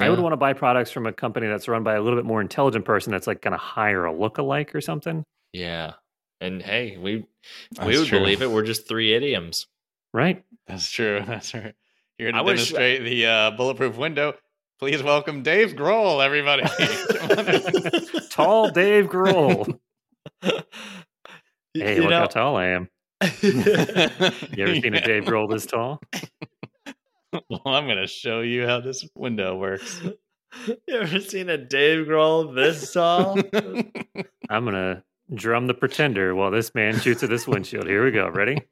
I 0.00 0.08
would 0.10 0.20
want 0.20 0.32
to 0.32 0.36
buy 0.36 0.52
products 0.52 0.90
from 0.92 1.06
a 1.06 1.12
company 1.12 1.48
that's 1.48 1.66
run 1.68 1.82
by 1.82 1.94
a 1.94 2.00
little 2.00 2.16
bit 2.18 2.24
more 2.24 2.40
intelligent 2.40 2.84
person 2.84 3.10
that's 3.10 3.26
like 3.26 3.42
going 3.42 3.52
to 3.52 3.58
hire 3.58 4.06
a 4.06 4.12
lookalike 4.12 4.74
or 4.74 4.80
something, 4.80 5.24
yeah 5.52 5.94
and 6.40 6.62
hey 6.62 6.96
we 6.98 7.24
we 7.84 7.98
would 7.98 8.06
true. 8.06 8.20
believe 8.20 8.42
it 8.42 8.48
we're 8.50 8.62
just 8.62 8.86
three 8.86 9.12
idioms 9.12 9.66
right? 10.14 10.44
That's 10.68 10.88
true. 10.88 11.20
That's 11.26 11.52
right. 11.52 11.74
Here 12.16 12.30
to 12.30 12.38
I 12.38 12.42
wish- 12.42 12.70
demonstrate 12.70 13.02
the 13.02 13.26
uh, 13.26 13.50
bulletproof 13.52 13.96
window. 13.96 14.34
Please 14.78 15.02
welcome 15.02 15.42
Dave 15.42 15.72
Grohl, 15.72 16.24
everybody. 16.24 16.62
Come 17.18 17.30
on 17.38 17.48
in. 17.54 18.28
Tall 18.30 18.70
Dave 18.70 19.06
Grohl. 19.08 19.78
Hey, 21.74 21.96
you 21.96 22.02
look 22.02 22.10
know- 22.10 22.20
how 22.20 22.26
tall 22.26 22.56
I 22.56 22.66
am. 22.68 22.88
You 23.42 24.64
ever 24.64 24.74
seen 24.80 24.94
a 24.94 25.00
Dave 25.04 25.24
Grohl 25.24 25.50
this 25.50 25.66
tall? 25.66 26.00
well, 27.32 27.62
I'm 27.66 27.86
going 27.86 27.98
to 27.98 28.06
show 28.06 28.40
you 28.40 28.66
how 28.66 28.80
this 28.80 29.08
window 29.16 29.56
works. 29.56 30.00
you 30.66 30.76
ever 30.94 31.20
seen 31.20 31.48
a 31.48 31.58
Dave 31.58 32.06
Grohl 32.06 32.54
this 32.54 32.92
tall? 32.92 33.36
I'm 34.50 34.64
gonna 34.64 35.02
drum 35.34 35.66
the 35.66 35.74
pretender 35.74 36.34
while 36.34 36.50
this 36.50 36.74
man 36.74 36.98
shoots 36.98 37.22
at 37.22 37.28
this 37.28 37.46
windshield. 37.46 37.86
Here 37.86 38.02
we 38.04 38.10
go. 38.12 38.28
Ready? 38.30 38.62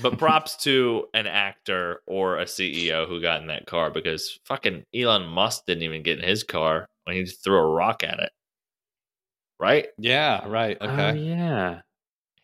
but 0.00 0.16
props 0.18 0.56
to 0.58 1.06
an 1.12 1.26
actor 1.26 2.00
or 2.06 2.38
a 2.38 2.44
CEO 2.44 3.06
who 3.06 3.20
got 3.20 3.40
in 3.42 3.48
that 3.48 3.66
car 3.66 3.90
because 3.90 4.38
fucking 4.46 4.84
Elon 4.94 5.26
Musk 5.26 5.66
didn't 5.66 5.82
even 5.82 6.02
get 6.02 6.18
in 6.18 6.24
his 6.26 6.42
car 6.44 6.88
when 7.04 7.16
he 7.16 7.24
just 7.24 7.44
threw 7.44 7.58
a 7.58 7.66
rock 7.66 8.02
at 8.02 8.20
it. 8.20 8.30
Right? 9.60 9.88
yeah, 9.98 10.46
right. 10.48 10.76
Oh 10.80 10.88
Okay. 10.88 11.18
yeah. 11.18 11.80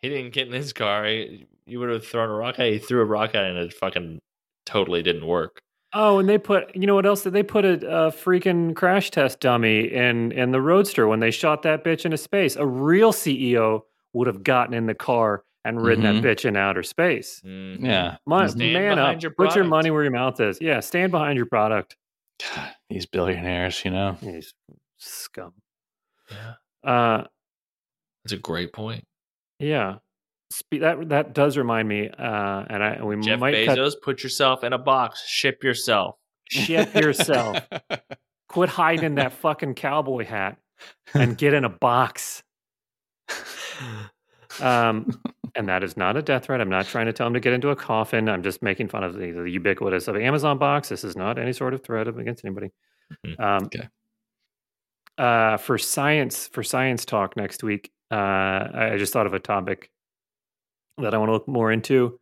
He 0.05 0.11
didn't 0.11 0.35
get 0.35 0.47
in 0.47 0.53
his 0.53 0.75
car. 0.75 1.07
He, 1.07 1.47
you 1.65 1.81
would 1.81 1.89
have 1.89 2.07
thrown 2.07 2.29
a 2.29 2.35
rock 2.35 2.59
at. 2.59 2.67
He 2.67 2.79
threw 2.79 3.01
a 3.01 3.07
rock 3.07 3.35
at 3.35 3.45
it 3.45 3.57
and 3.57 3.59
it 3.59 3.73
fucking 3.73 4.21
totally 4.67 5.03
didn't 5.03 5.27
work. 5.27 5.63
Oh, 5.95 6.19
and 6.19 6.29
they 6.29 6.37
put 6.37 6.77
you 6.77 6.87
know 6.87 6.95
what 6.95 7.07
else 7.07 7.23
did 7.23 7.33
they 7.33 7.43
put 7.43 7.65
a, 7.65 7.73
a 7.75 8.11
freaking 8.13 8.77
crash 8.77 9.11
test 9.11 9.41
dummy 9.41 9.91
in 9.91 10.31
in 10.33 10.51
the 10.51 10.61
Roadster 10.61 11.09
when 11.09 11.21
they 11.21 11.31
shot 11.31 11.63
that 11.63 11.85
bitch 11.85 12.05
into 12.05 12.19
space? 12.19 12.55
A 12.57 12.67
real 12.67 13.15
CEO 13.15 13.81
would 14.13 14.27
have 14.27 14.43
gotten 14.45 14.75
in 14.75 14.85
the 14.85 14.95
car 14.95 15.43
and 15.65 15.81
ridden 15.81 16.05
Mhm. 16.05 16.21
that 16.21 16.29
bitch 16.29 16.45
in 16.45 16.55
outer 16.55 16.83
space. 16.83 17.41
Mhm. 17.43 17.83
Yeah. 17.83 18.17
Mon- 18.27 18.51
Stand 18.51 18.73
man 18.75 18.99
up, 18.99 19.23
your 19.23 19.31
put 19.31 19.55
your 19.57 19.65
money 19.65 19.91
where 19.91 20.03
your 20.03 20.13
mouth 20.13 20.39
is. 20.39 20.59
Yeah, 20.61 20.81
stand 20.81 21.13
behind 21.13 21.39
your 21.39 21.47
product. 21.47 21.97
God, 22.55 22.75
these 22.91 23.07
billionaires, 23.07 23.83
you 23.87 23.91
know. 23.91 24.19
He's 24.21 24.53
scum. 24.99 25.55
Yeah. 26.31 26.55
Uh, 26.87 27.25
That's 28.25 28.33
a 28.35 28.37
great 28.39 28.75
point. 28.75 29.07
Yeah. 29.59 29.97
Spe- 30.51 30.81
that 30.81 31.09
that 31.09 31.35
does 31.35 31.57
remind 31.57 31.89
me. 31.89 32.09
Uh, 32.09 32.65
and 32.69 32.83
I 32.85 33.03
we 33.03 33.19
Jeff 33.21 33.41
might 33.41 33.67
cut, 33.67 33.79
Bezos, 33.79 33.95
put 34.03 34.23
yourself 34.23 34.63
in 34.63 34.73
a 34.73 34.79
box, 34.79 35.27
ship 35.27 35.65
yourself. 35.65 36.17
ship 36.49 36.95
yourself. 36.95 37.59
Quit 38.49 38.69
hiding 38.69 39.05
in 39.05 39.15
that 39.17 39.33
fucking 39.33 39.75
cowboy 39.75 40.25
hat 40.25 40.59
and 41.15 41.37
get 41.37 41.55
in 41.55 41.65
a 41.65 41.69
box. 41.69 42.43
Um, 44.61 45.21
and 45.57 45.69
that 45.69 45.83
is 45.83 45.97
not 45.97 46.17
a 46.17 46.23
death 46.23 46.45
threat. 46.45 46.61
I'm 46.61 46.69
not 46.69 46.87
trying 46.87 47.07
to 47.07 47.13
tell 47.13 47.27
him 47.27 47.35
to 47.35 47.41
get 47.41 47.53
into 47.53 47.71
a 47.71 47.77
coffin. 47.77 48.29
I'm 48.29 48.43
just 48.43 48.63
making 48.63 48.89
fun 48.89 49.03
of 49.03 49.15
the, 49.15 49.33
the 49.33 49.51
ubiquitous 49.51 50.07
of 50.07 50.17
Amazon 50.17 50.59
box. 50.59 50.89
This 50.89 51.03
is 51.03 51.17
not 51.17 51.39
any 51.39 51.53
sort 51.53 51.75
of 51.75 51.83
threat 51.83 52.07
against 52.07 52.45
anybody. 52.45 52.71
Mhm. 53.27 53.41
Um, 53.41 53.65
Okay. 53.67 53.89
Uh, 55.17 55.57
for 55.57 55.79
science, 55.79 56.49
for 56.49 56.63
science 56.65 57.05
talk 57.05 57.37
next 57.37 57.63
week, 57.63 57.91
uh, 58.11 58.15
I 58.15 58.91
I 58.95 58.99
just 58.99 59.13
thought 59.13 59.27
of 59.27 59.35
a 59.35 59.41
topic 59.41 59.91
that 60.99 61.15
I 61.15 61.19
want 61.19 61.29
to 61.29 61.33
look 61.33 61.49
more 61.49 61.73
into. 61.73 62.19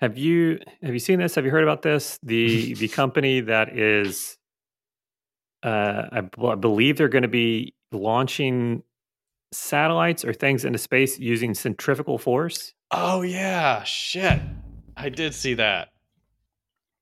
Have 0.00 0.18
you 0.18 0.58
have 0.82 0.92
you 0.92 0.98
seen 0.98 1.18
this? 1.18 1.34
Have 1.36 1.44
you 1.44 1.50
heard 1.50 1.62
about 1.64 1.82
this? 1.82 2.18
The 2.22 2.74
the 2.74 2.88
company 3.00 3.40
that 3.40 3.76
is, 3.76 4.36
uh, 5.62 6.02
I, 6.12 6.20
b- 6.22 6.46
I 6.46 6.54
believe 6.56 6.96
they're 6.98 7.08
going 7.08 7.22
to 7.22 7.28
be 7.28 7.74
launching 7.92 8.82
satellites 9.52 10.24
or 10.24 10.32
things 10.32 10.64
into 10.64 10.78
space 10.78 11.18
using 11.18 11.54
centrifugal 11.54 12.18
force. 12.18 12.74
oh 12.90 13.22
yeah, 13.22 13.82
shit. 13.84 14.40
I 14.96 15.08
did 15.08 15.34
see 15.34 15.54
that. 15.54 15.88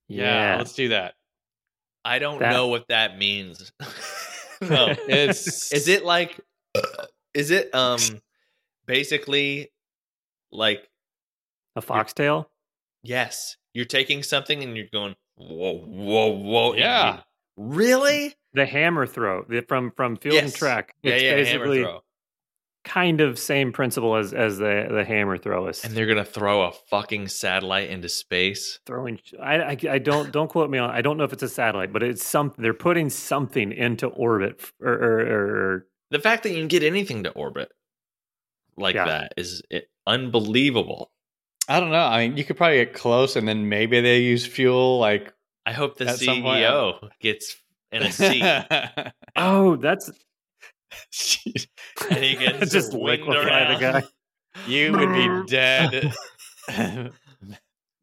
Yeah, 0.09 0.57
let's 0.59 0.75
do 0.75 0.89
that. 0.91 1.15
I 2.05 2.19
don't 2.19 2.41
That- 2.41 2.53
know 2.53 2.67
what 2.69 2.89
that 2.89 3.17
means. 3.19 3.73
no. 4.61 4.95
It's 5.09 5.73
Is 5.73 5.89
it 5.89 6.05
like 6.05 6.39
is 7.35 7.51
it 7.51 7.75
um 7.75 7.99
basically 8.87 9.71
like 10.51 10.89
a 11.77 11.81
foxtail. 11.83 12.51
yes, 13.03 13.57
you're 13.73 13.85
taking 13.85 14.23
something 14.23 14.63
and 14.63 14.77
you're 14.77 14.87
going 14.93 15.15
whoa 15.37 15.79
whoa 15.79 16.29
whoa 16.31 16.75
Yeah. 16.75 17.21
really? 17.57 18.35
The 18.55 18.67
hammer 18.67 19.07
throw 19.07 19.45
the, 19.49 19.63
from 19.63 19.93
from 19.93 20.17
field 20.17 20.43
and 20.43 20.55
track. 20.55 20.95
Yeah, 21.03 21.15
It's 21.15 21.23
yeah, 21.23 21.31
hammer 21.31 21.65
basically 21.67 22.01
kind 22.85 23.21
of 23.21 23.39
same 23.39 23.73
principle 23.73 24.17
as 24.17 24.35
as 24.35 24.59
the 24.59 24.89
the 24.91 25.05
hammer 25.05 25.39
throw 25.39 25.69
is. 25.69 25.83
And 25.85 25.95
they're 25.95 26.05
going 26.07 26.19
to 26.19 26.25
throw 26.25 26.63
a 26.65 26.73
fucking 26.73 27.29
satellite 27.29 27.89
into 27.89 28.09
space. 28.11 28.81
throwing 28.85 29.21
I, 29.41 29.55
I 29.63 29.77
I 29.89 29.99
don't 29.99 30.31
don't 30.33 30.49
quote 30.49 30.69
me 30.69 30.77
on 30.79 30.91
I 30.91 31.01
don't 31.01 31.17
know 31.17 31.25
if 31.25 31.33
it's 31.33 31.43
a 31.45 31.49
satellite, 31.49 31.93
but 31.95 32.03
it's 32.03 32.25
something 32.27 32.61
they're 32.63 32.75
putting 32.75 33.09
something 33.09 33.73
into 33.73 34.09
orbit 34.09 34.57
f- 34.61 34.73
or 34.81 34.93
or, 34.93 35.21
or 35.21 35.87
The 36.13 36.21
fact 36.21 36.43
that 36.45 36.51
you 36.51 36.59
can 36.59 36.69
get 36.69 36.83
anything 36.83 37.25
to 37.25 37.31
orbit 37.31 37.71
like 38.77 38.95
Yeah. 38.95 39.07
that 39.07 39.35
is 39.37 39.63
it, 39.71 39.89
unbelievable. 40.07 41.11
I 41.69 41.81
don't 41.81 41.91
know. 41.91 42.05
I 42.05 42.27
mean, 42.29 42.37
you 42.37 42.45
could 42.45 42.57
probably 42.57 42.79
get 42.85 42.93
close, 42.95 43.37
and 43.37 43.47
then 43.49 43.69
maybe 43.69 44.01
they 44.01 44.21
use 44.21 44.45
fuel 44.47 44.99
like 44.99 45.33
I 45.65 45.73
hope 45.73 45.97
the 45.97 46.09
At 46.09 46.19
some 46.19 46.43
CEO 46.43 47.09
gets 47.21 47.57
in 47.93 48.03
a 48.03 48.11
seat 48.13 48.43
oh 49.37 49.77
that's 49.77 50.11
Jeez. 51.13 51.67
and 52.11 52.25
he 52.25 52.35
gets 52.37 52.73
just 52.73 52.93
winged 52.93 53.27
liquefy 53.27 53.75
the 53.75 53.81
guy. 53.81 54.03
you 54.67 54.93
would 54.93 55.13
be 55.13 55.51
dead 55.51 56.13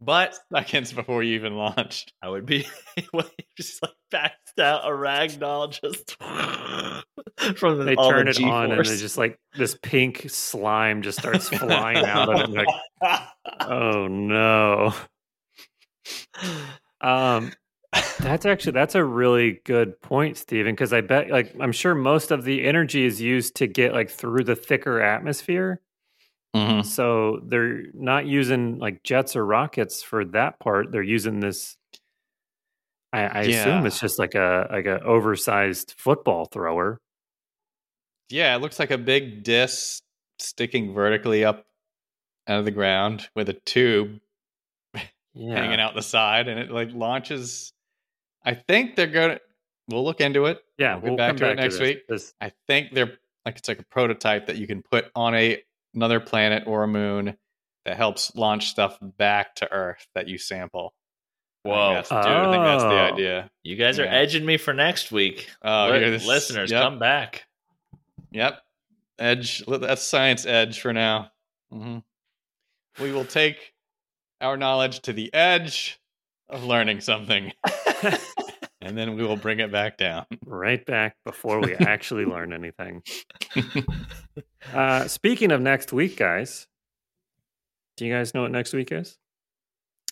But 0.02 0.38
seconds 0.54 0.94
before 0.94 1.24
you 1.24 1.36
even 1.36 1.56
launched. 1.56 2.14
I 2.22 2.30
would 2.30 2.46
be 2.46 2.66
just 3.58 3.82
like 3.82 3.92
passed 4.12 4.60
out 4.60 4.86
a 4.86 4.92
ragdoll 4.92 5.72
just 5.72 6.16
from 7.58 7.78
the, 7.80 7.84
They 7.84 7.96
turn 7.96 8.26
the 8.26 8.32
it 8.32 8.42
on 8.44 8.66
and 8.66 8.72
G-force. 8.72 8.90
they 8.90 8.98
just 8.98 9.18
like 9.18 9.38
this 9.58 9.78
pink 9.82 10.30
slime 10.30 11.02
just 11.02 11.20
starts 11.20 11.50
flying 11.50 12.06
out 12.06 12.30
of 12.30 12.50
it. 12.50 12.66
Like, 13.02 13.22
oh 13.62 14.08
no. 14.08 14.94
Um, 17.02 17.54
that's 18.20 18.46
actually 18.46 18.74
that's 18.74 18.96
a 18.96 19.04
really 19.04 19.62
good 19.66 20.00
point, 20.02 20.38
Stephen. 20.38 20.74
Because 20.74 20.94
I 20.94 21.02
bet, 21.02 21.30
like, 21.30 21.56
I'm 21.60 21.72
sure 21.72 21.96
most 21.96 22.32
of 22.32 22.44
the 22.44 22.66
energy 22.66 23.06
is 23.06 23.22
used 23.22 23.56
to 23.58 23.68
get 23.68 23.94
like 23.94 24.10
through 24.10 24.44
the 24.44 24.56
thicker 24.56 25.02
atmosphere. 25.02 25.82
Mhm. 26.56 26.86
So 26.86 27.42
they're 27.44 27.84
not 27.94 28.26
using 28.26 28.80
like 28.80 29.04
jets 29.04 29.36
or 29.36 29.46
rockets 29.46 30.02
for 30.02 30.26
that 30.26 30.60
part. 30.60 30.92
They're 30.92 31.04
using 31.04 31.40
this. 31.40 31.78
I, 33.12 33.22
I 33.22 33.42
assume 33.42 33.86
it's 33.86 34.00
just 34.00 34.20
like 34.20 34.36
a 34.36 34.68
like 34.72 34.86
a 34.86 35.02
oversized 35.04 35.96
football 35.98 36.46
thrower. 36.46 37.00
Yeah, 38.30 38.56
it 38.56 38.60
looks 38.62 38.78
like 38.80 38.92
a 38.92 38.98
big 38.98 39.44
disc 39.44 40.04
sticking 40.38 40.94
vertically 40.94 41.44
up 41.44 41.66
out 42.48 42.60
of 42.60 42.66
the 42.66 42.72
ground 42.72 43.28
with 43.36 43.50
a 43.50 43.54
tube 43.66 44.20
Yeah, 45.34 45.56
hanging 45.56 45.80
out 45.80 45.96
the 45.96 46.02
side, 46.02 46.48
and 46.48 46.60
it 46.60 46.72
like 46.72 46.90
launches. 46.94 47.74
I 48.46 48.54
think 48.56 48.96
they're 48.96 49.08
gonna. 49.08 49.40
We'll 49.88 50.04
look 50.04 50.22
into 50.22 50.46
it. 50.46 50.64
yeah. 50.78 50.96
We'll 50.96 51.02
get 51.02 51.08
We'll 51.10 51.18
back 51.18 51.30
come 51.30 51.38
to 51.38 51.50
it 51.52 51.56
next 51.56 51.76
this. 51.76 51.82
week. 51.82 52.08
This- 52.08 52.34
I 52.42 52.52
think 52.68 52.94
they're 52.94 53.18
like 53.46 53.58
it's 53.58 53.68
like 53.68 53.80
a 53.80 53.86
prototype 53.86 54.48
that 54.48 54.58
you 54.58 54.68
can 54.68 54.84
put 54.84 55.06
on 55.16 55.34
a 55.36 55.64
another 55.94 56.20
planet 56.20 56.64
or 56.68 56.84
a 56.84 56.88
moon 56.88 57.38
that 57.86 57.98
helps 57.98 58.36
launch 58.36 58.68
stuff 58.70 58.98
back 59.02 59.56
to 59.56 59.72
Earth 59.72 60.08
that 60.16 60.28
you 60.28 60.38
sample. 60.38 60.94
I 61.66 61.70
think 61.70 61.76
Whoa. 61.76 61.94
that's, 61.96 62.10
dude, 62.10 62.18
I 62.20 62.52
think 62.52 62.64
that's 62.64 62.84
the 62.84 62.90
Oh. 62.90 63.14
idea. 63.14 63.52
You 63.64 63.76
guys 63.76 64.00
are 64.00 64.06
Yeah. 64.06 64.14
edging 64.14 64.46
me 64.46 64.58
for 64.58 64.74
next 64.74 65.12
week. 65.12 65.50
Oh, 65.62 65.90
Li- 65.92 66.00
this- 66.00 66.26
listeners, 66.26 66.72
yep. 66.72 66.82
come 66.84 67.00
back. 67.00 67.46
Yep. 68.32 68.62
Edge. 69.18 69.64
That's 69.68 70.02
science 70.04 70.46
edge 70.46 70.80
for 70.80 70.94
now. 70.94 71.32
hmm 71.72 72.00
We 73.00 73.12
will 73.12 73.26
take 73.26 73.74
our 74.42 74.56
knowledge 74.58 75.02
to 75.02 75.14
the 75.14 75.34
edge 75.34 76.00
of 76.48 76.64
learning 76.64 77.02
something, 77.02 77.52
and 78.82 78.98
then 78.98 79.16
we 79.16 79.24
will 79.24 79.36
bring 79.36 79.60
it 79.60 79.72
back 79.72 79.98
down. 79.98 80.26
right 80.46 80.86
back 80.86 81.16
before 81.26 81.60
we 81.60 81.76
actually 81.76 82.26
learn 82.26 82.54
anything. 82.54 83.04
Uh, 84.74 85.08
speaking 85.08 85.52
of 85.52 85.62
next 85.62 85.94
week, 85.94 86.18
guys, 86.18 86.68
do 87.96 88.06
you 88.06 88.14
guys 88.14 88.34
know 88.34 88.42
what 88.42 88.52
next 88.52 88.74
week 88.74 88.92
is? 88.92 89.18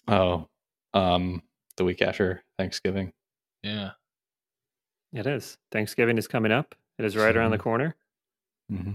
Oh, 0.07 0.47
um, 0.93 1.43
the 1.75 1.83
week 1.83 2.01
after 2.01 2.43
Thanksgiving. 2.57 3.11
Yeah. 3.61 3.91
It 5.13 5.27
is. 5.27 5.57
Thanksgiving 5.71 6.17
is 6.17 6.27
coming 6.27 6.51
up. 6.51 6.75
It 6.97 7.05
is 7.05 7.15
right 7.15 7.35
around 7.35 7.51
the 7.51 7.57
corner. 7.57 7.95
hmm 8.69 8.93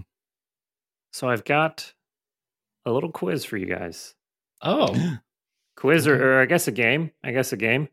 So 1.11 1.29
I've 1.29 1.45
got 1.45 1.93
a 2.85 2.91
little 2.91 3.11
quiz 3.11 3.45
for 3.45 3.57
you 3.57 3.67
guys. 3.67 4.15
Oh. 4.61 5.17
Quiz 5.75 6.07
or, 6.07 6.35
or 6.37 6.41
I 6.41 6.45
guess 6.45 6.67
a 6.67 6.71
game. 6.71 7.11
I 7.23 7.31
guess 7.31 7.51
a 7.51 7.57
game. 7.57 7.89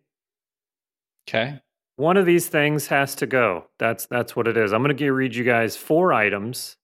Okay. 1.29 1.61
One 2.01 2.17
of 2.17 2.25
these 2.25 2.49
things 2.49 2.87
has 2.87 3.15
to 3.17 3.27
go. 3.27 3.67
That's 3.79 4.07
that's 4.07 4.35
what 4.35 4.49
it 4.49 4.57
is. 4.57 4.73
I'm 4.73 4.83
going 4.83 4.97
to 4.97 5.11
read 5.13 5.35
you 5.35 5.45
guys 5.45 5.77
four 5.77 6.15
items. 6.15 6.79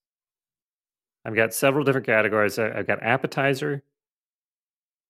I've 1.25 1.33
got 1.33 1.55
several 1.55 1.83
different 1.83 2.05
categories. 2.05 2.59
I- 2.59 2.77
I've 2.77 2.85
got 2.85 3.01
appetizer, 3.01 3.81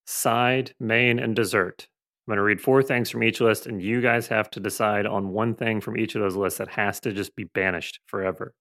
side, 0.05 0.73
main, 0.79 1.19
and 1.19 1.35
dessert. 1.35 1.89
I'm 2.25 2.31
going 2.31 2.37
to 2.37 2.43
read 2.43 2.61
four 2.61 2.81
things 2.83 3.09
from 3.09 3.21
each 3.21 3.41
list, 3.41 3.67
and 3.67 3.81
you 3.81 3.99
guys 3.99 4.27
have 4.29 4.49
to 4.51 4.61
decide 4.61 5.05
on 5.05 5.29
one 5.33 5.53
thing 5.55 5.81
from 5.81 5.97
each 5.97 6.15
of 6.15 6.21
those 6.21 6.37
lists 6.37 6.59
that 6.59 6.69
has 6.69 7.01
to 7.01 7.11
just 7.11 7.35
be 7.35 7.43
banished 7.43 7.99
forever 8.05 8.53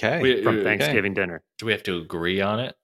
Okay. 0.00 0.22
We- 0.22 0.42
from 0.42 0.56
okay. 0.60 0.64
Thanksgiving 0.64 1.12
dinner. 1.12 1.42
Do 1.58 1.66
we 1.66 1.72
have 1.72 1.82
to 1.82 1.98
agree 1.98 2.40
on 2.40 2.58
it? 2.58 2.74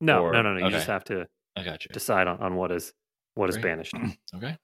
No, 0.00 0.22
Or- 0.24 0.32
no, 0.32 0.40
no, 0.40 0.54
no. 0.54 0.58
You 0.60 0.64
okay. 0.66 0.76
just 0.76 0.86
have 0.86 1.04
to 1.04 1.26
I 1.54 1.64
got 1.64 1.84
you. 1.84 1.90
decide 1.92 2.28
on, 2.28 2.38
on 2.40 2.54
what 2.56 2.72
is. 2.72 2.94
What 3.34 3.50
is 3.50 3.56
Great. 3.56 3.64
banished? 3.64 3.94
Okay. 4.34 4.56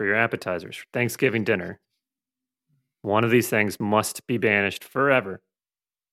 For 0.00 0.06
your 0.06 0.16
appetizers, 0.16 0.76
for 0.76 0.86
Thanksgiving 0.94 1.44
dinner, 1.44 1.78
one 3.02 3.22
of 3.22 3.30
these 3.30 3.50
things 3.50 3.78
must 3.78 4.26
be 4.26 4.38
banished 4.38 4.82
forever. 4.82 5.42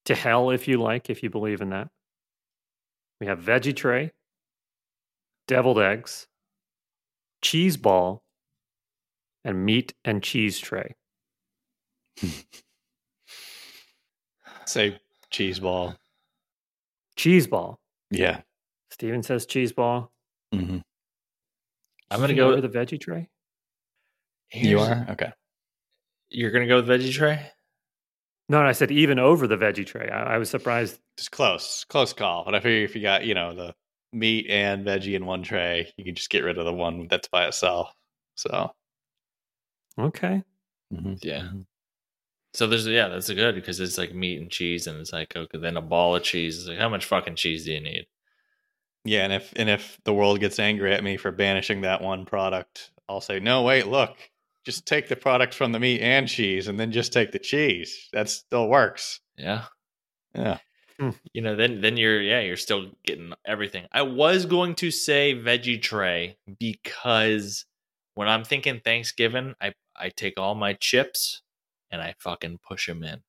To 0.03 0.13
hell, 0.13 0.49
if 0.49 0.67
you 0.67 0.77
like, 0.77 1.09
if 1.09 1.23
you 1.23 1.29
believe 1.29 1.61
in 1.61 1.69
that. 1.69 1.87
We 3.21 3.27
have 3.27 3.39
veggie 3.39 3.73
tray, 3.73 4.11
deviled 5.47 5.79
eggs, 5.79 6.27
cheese 7.41 7.77
ball, 7.77 8.25
and 9.45 9.65
meat 9.65 9.93
and 10.03 10.21
cheese 10.21 10.59
tray. 10.59 10.95
Say 14.65 14.99
cheese 15.29 15.61
ball. 15.61 15.95
Cheese 17.15 17.47
ball. 17.47 17.79
Yeah. 18.11 18.41
Steven 18.91 19.23
says 19.23 19.45
cheese 19.45 19.71
ball. 19.71 20.11
Mm-hmm. 20.53 20.79
I'm 22.11 22.19
gonna 22.19 22.33
go 22.33 22.47
over 22.47 22.59
with 22.59 22.69
the 22.69 22.79
veggie 22.79 22.99
tray. 22.99 23.29
You 24.51 24.79
are 24.79 25.05
okay. 25.11 25.31
You're 26.29 26.51
gonna 26.51 26.67
go 26.67 26.77
with 26.77 26.87
veggie 26.87 27.11
tray. 27.11 27.51
No, 28.49 28.61
I 28.61 28.71
said 28.71 28.91
even 28.91 29.19
over 29.19 29.45
the 29.47 29.57
veggie 29.57 29.85
tray. 29.85 30.09
I, 30.09 30.35
I 30.35 30.37
was 30.37 30.49
surprised. 30.49 30.99
Just 31.17 31.31
close, 31.31 31.85
close 31.89 32.13
call. 32.13 32.45
But 32.45 32.55
I 32.55 32.59
figure 32.59 32.85
if 32.85 32.95
you 32.95 33.01
got 33.01 33.25
you 33.25 33.33
know 33.33 33.55
the 33.55 33.75
meat 34.13 34.47
and 34.49 34.85
veggie 34.85 35.15
in 35.15 35.25
one 35.25 35.43
tray, 35.43 35.91
you 35.97 36.05
can 36.05 36.15
just 36.15 36.29
get 36.29 36.43
rid 36.43 36.57
of 36.57 36.65
the 36.65 36.73
one 36.73 37.07
that's 37.09 37.27
by 37.27 37.47
itself. 37.47 37.93
So 38.35 38.71
Okay. 39.99 40.43
Mm-hmm. 40.93 41.15
Yeah. 41.21 41.49
So 42.53 42.67
there's 42.67 42.87
yeah, 42.87 43.09
that's 43.09 43.29
a 43.29 43.35
good 43.35 43.55
because 43.55 43.79
it's 43.79 43.97
like 43.97 44.13
meat 44.13 44.39
and 44.39 44.49
cheese, 44.49 44.87
and 44.87 44.99
it's 44.99 45.13
like 45.13 45.35
okay, 45.35 45.57
then 45.57 45.77
a 45.77 45.81
ball 45.81 46.15
of 46.15 46.23
cheese. 46.23 46.59
It's 46.59 46.67
like 46.67 46.79
how 46.79 46.89
much 46.89 47.05
fucking 47.05 47.35
cheese 47.35 47.65
do 47.65 47.73
you 47.73 47.81
need? 47.81 48.07
yeah, 49.03 49.23
and 49.23 49.33
if 49.33 49.53
and 49.55 49.69
if 49.69 49.99
the 50.05 50.13
world 50.13 50.39
gets 50.39 50.59
angry 50.59 50.93
at 50.93 51.03
me 51.03 51.17
for 51.17 51.31
banishing 51.31 51.81
that 51.81 52.01
one 52.01 52.25
product, 52.25 52.91
I'll 53.07 53.21
say 53.21 53.39
no. 53.39 53.63
Wait, 53.63 53.87
look, 53.87 54.17
just 54.67 54.85
take 54.85 55.07
the 55.07 55.15
product 55.15 55.53
from 55.53 55.71
the 55.71 55.79
meat 55.79 56.01
and 56.01 56.27
cheese, 56.27 56.67
and 56.67 56.77
then 56.77 56.91
just 56.91 57.13
take 57.13 57.31
the 57.31 57.39
cheese. 57.39 58.09
That 58.11 58.27
still 58.27 58.67
works. 58.67 59.21
Yeah. 59.37 59.63
Yeah. 60.35 60.57
You 61.31 61.41
know, 61.41 61.55
then 61.55 61.79
then 61.79 61.95
you're 61.95 62.21
yeah, 62.21 62.41
you're 62.41 62.57
still 62.57 62.91
getting 63.05 63.31
everything. 63.45 63.87
I 63.93 64.01
was 64.01 64.45
going 64.45 64.75
to 64.75 64.91
say 64.91 65.33
veggie 65.35 65.81
tray 65.81 66.37
because 66.59 67.65
when 68.15 68.27
I'm 68.27 68.43
thinking 68.43 68.81
Thanksgiving, 68.81 69.55
I 69.61 69.73
I 69.95 70.09
take 70.09 70.37
all 70.37 70.53
my 70.53 70.73
chips 70.73 71.43
and 71.91 72.01
I 72.01 72.15
fucking 72.19 72.59
push 72.67 72.87
them 72.87 73.03
in, 73.05 73.21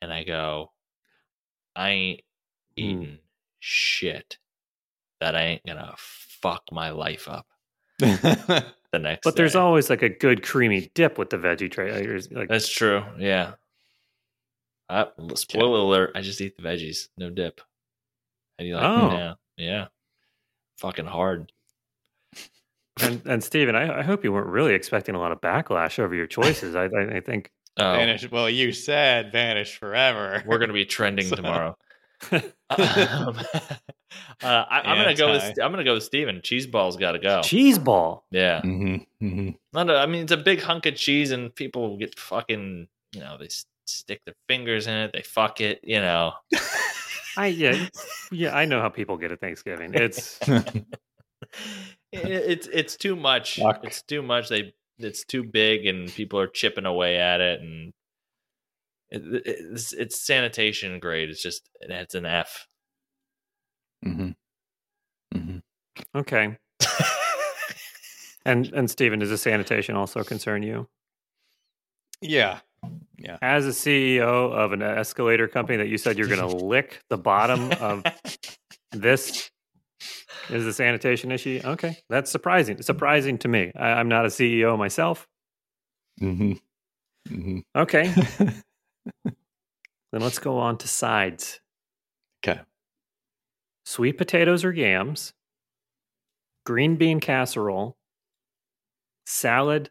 and 0.00 0.10
I 0.10 0.24
go, 0.24 0.72
I 1.76 1.90
ain't 1.90 2.20
Hmm. 2.78 2.82
eating 2.84 3.18
shit 3.60 4.38
that 5.20 5.36
I 5.36 5.42
ain't 5.42 5.66
gonna 5.66 5.94
fuck 5.98 6.62
my 6.72 6.88
life 6.90 7.28
up. 7.28 7.46
the 8.92 8.98
next. 8.98 9.24
But 9.24 9.36
there's 9.36 9.54
always 9.56 9.88
like 9.90 10.02
a 10.02 10.08
good 10.08 10.42
creamy 10.42 10.90
dip 10.94 11.18
with 11.18 11.30
the 11.30 11.36
veggie 11.38 11.70
tray. 11.70 12.20
Like, 12.30 12.48
That's 12.48 12.68
true. 12.68 13.02
Yeah. 13.18 13.52
Uh, 14.88 15.06
spoiler 15.34 15.78
alert! 15.78 16.12
I 16.14 16.20
just 16.20 16.40
eat 16.40 16.56
the 16.56 16.62
veggies, 16.62 17.08
no 17.16 17.30
dip. 17.30 17.60
How 18.58 18.62
do 18.62 18.66
you 18.66 18.74
like? 18.76 18.84
Oh. 18.84 19.10
Yeah, 19.12 19.34
yeah. 19.56 19.86
Fucking 20.78 21.06
hard. 21.06 21.50
and 23.00 23.22
and 23.24 23.42
Steven, 23.42 23.74
I, 23.74 24.00
I 24.00 24.02
hope 24.02 24.22
you 24.24 24.32
weren't 24.32 24.48
really 24.48 24.74
expecting 24.74 25.14
a 25.14 25.18
lot 25.18 25.32
of 25.32 25.40
backlash 25.40 25.98
over 25.98 26.14
your 26.14 26.26
choices. 26.26 26.74
I 26.74 26.84
I, 26.86 27.16
I 27.16 27.20
think 27.20 27.50
Oh, 27.78 27.94
Vanish. 27.94 28.30
Well, 28.30 28.50
you 28.50 28.70
said 28.72 29.32
vanish 29.32 29.78
forever. 29.78 30.42
we're 30.46 30.58
gonna 30.58 30.74
be 30.74 30.84
trending 30.84 31.26
So- 31.28 31.36
tomorrow. 31.36 31.78
Um, 32.30 32.42
uh, 32.78 33.34
I, 34.42 34.80
I'm 34.84 34.98
gonna 34.98 35.14
go 35.14 35.32
with 35.32 35.42
I'm 35.62 35.70
gonna 35.72 35.84
go 35.84 35.94
with 35.94 36.04
Steven. 36.04 36.40
Cheese 36.42 36.66
balls 36.66 36.96
got 36.96 37.12
to 37.12 37.18
go. 37.18 37.42
cheese 37.42 37.78
ball. 37.78 38.26
Yeah. 38.30 38.60
hmm 38.62 38.96
hmm 39.20 39.50
Not 39.72 39.90
a, 39.90 39.96
I 39.96 40.06
mean, 40.06 40.22
it's 40.22 40.32
a 40.32 40.36
big 40.36 40.60
hunk 40.60 40.86
of 40.86 40.96
cheese, 40.96 41.30
and 41.30 41.54
people 41.54 41.96
get 41.96 42.18
fucking. 42.18 42.88
You 43.12 43.20
know, 43.20 43.36
they 43.38 43.46
s- 43.46 43.66
stick 43.86 44.22
their 44.24 44.34
fingers 44.48 44.86
in 44.86 44.94
it. 44.94 45.12
They 45.12 45.22
fuck 45.22 45.60
it. 45.60 45.80
You 45.82 46.00
know. 46.00 46.32
I 47.36 47.46
yeah 47.46 47.86
yeah 48.30 48.54
I 48.54 48.66
know 48.66 48.80
how 48.80 48.90
people 48.90 49.16
get 49.16 49.32
at 49.32 49.40
Thanksgiving. 49.40 49.94
It's 49.94 50.38
It- 50.46 50.90
it's 52.12 52.66
it's 52.72 52.96
too 52.96 53.16
much. 53.16 53.56
Fuck. 53.56 53.84
It's 53.84 54.02
too 54.02 54.22
much. 54.22 54.48
They 54.48 54.74
it's 54.98 55.24
too 55.24 55.42
big, 55.42 55.86
and 55.86 56.08
people 56.12 56.38
are 56.38 56.46
chipping 56.46 56.84
away 56.86 57.16
at 57.18 57.40
it, 57.40 57.60
and 57.60 57.92
it, 59.12 59.42
it's, 59.44 59.92
it's 59.92 60.24
sanitation 60.24 60.98
grade. 60.98 61.28
It's 61.30 61.42
just 61.42 61.68
it's 61.80 62.14
an 62.14 62.26
F. 62.26 62.66
hmm 64.02 64.30
hmm 65.32 65.58
okay. 66.14 66.56
And 68.44 68.72
and 68.72 68.90
Steven, 68.90 69.20
does 69.20 69.30
the 69.30 69.38
sanitation 69.38 69.94
also 69.94 70.24
concern 70.24 70.62
you? 70.62 70.88
Yeah. 72.20 72.60
Yeah. 73.16 73.38
As 73.40 73.66
a 73.66 73.70
CEO 73.70 74.52
of 74.52 74.72
an 74.72 74.82
escalator 74.82 75.46
company 75.46 75.78
that 75.78 75.88
you 75.88 75.98
said 75.98 76.18
you're 76.18 76.26
going 76.28 76.40
to 76.50 76.64
lick 76.64 77.02
the 77.08 77.16
bottom 77.16 77.70
of 77.70 78.04
this 78.92 79.50
is 80.50 80.64
the 80.64 80.72
sanitation 80.72 81.30
issue. 81.30 81.60
Okay, 81.64 81.96
that's 82.08 82.30
surprising. 82.30 82.82
Surprising 82.82 83.38
to 83.38 83.48
me. 83.48 83.70
I, 83.76 83.92
I'm 83.92 84.08
not 84.08 84.24
a 84.24 84.28
CEO 84.28 84.76
myself. 84.76 85.28
hmm 86.18 86.54
hmm 87.28 87.60
Okay, 87.76 88.12
then 89.24 89.34
let's 90.12 90.38
go 90.38 90.58
on 90.58 90.78
to 90.78 90.88
sides. 90.88 91.60
Okay. 92.44 92.60
Sweet 93.84 94.18
potatoes 94.18 94.64
or 94.64 94.72
yams, 94.72 95.32
green 96.64 96.96
bean 96.96 97.20
casserole, 97.20 97.96
salad, 99.26 99.90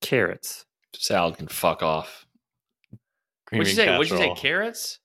carrots. 0.00 0.64
Salad 0.94 1.38
can 1.38 1.48
fuck 1.48 1.82
off. 1.82 2.26
Cream 3.46 3.60
What'd 3.60 3.72
you 3.72 3.76
bean 3.76 3.86
say? 3.86 3.98
What'd 3.98 4.10
you 4.10 4.18
say? 4.18 4.34
Carrots? 4.34 5.00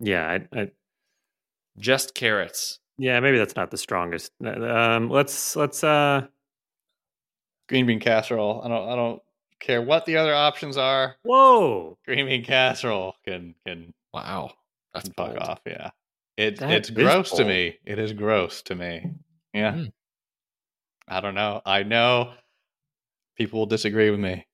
Yeah, 0.00 0.26
I, 0.26 0.60
I, 0.60 0.70
Just 1.78 2.14
carrots. 2.14 2.80
yeah, 2.98 3.20
maybe 3.20 3.38
that's 3.38 3.56
not 3.56 3.70
the 3.70 3.78
strongest. 3.78 4.32
Um, 4.44 5.10
let's 5.10 5.54
let's 5.56 5.84
uh 5.84 6.26
Green 7.68 7.86
bean 7.86 8.00
casserole. 8.00 8.62
I 8.64 8.68
don't. 8.68 8.88
I 8.88 8.96
don't 8.96 9.22
care 9.60 9.82
what 9.82 10.06
the 10.06 10.16
other 10.16 10.34
options 10.34 10.76
are. 10.76 11.16
whoa. 11.22 11.98
Green 12.06 12.26
bean 12.26 12.44
casserole 12.44 13.14
can 13.24 13.54
can 13.66 13.92
Wow, 14.14 14.52
that's 14.94 15.08
fuck 15.10 15.34
bold. 15.34 15.38
off. 15.38 15.60
Yeah. 15.66 15.90
It 16.36 16.58
That 16.60 16.70
it's 16.70 16.88
is 16.88 16.94
gross 16.94 17.30
to 17.32 17.44
me. 17.44 17.76
It 17.84 17.98
is 17.98 18.12
gross 18.12 18.62
to 18.62 18.74
me. 18.74 19.04
Yeah. 19.52 19.72
Mm. 19.72 19.92
I 21.08 21.20
don't 21.20 21.34
know. 21.34 21.60
I 21.66 21.82
know 21.82 22.32
people 23.36 23.58
will 23.60 23.66
disagree 23.66 24.10
with 24.10 24.20
me, 24.20 24.46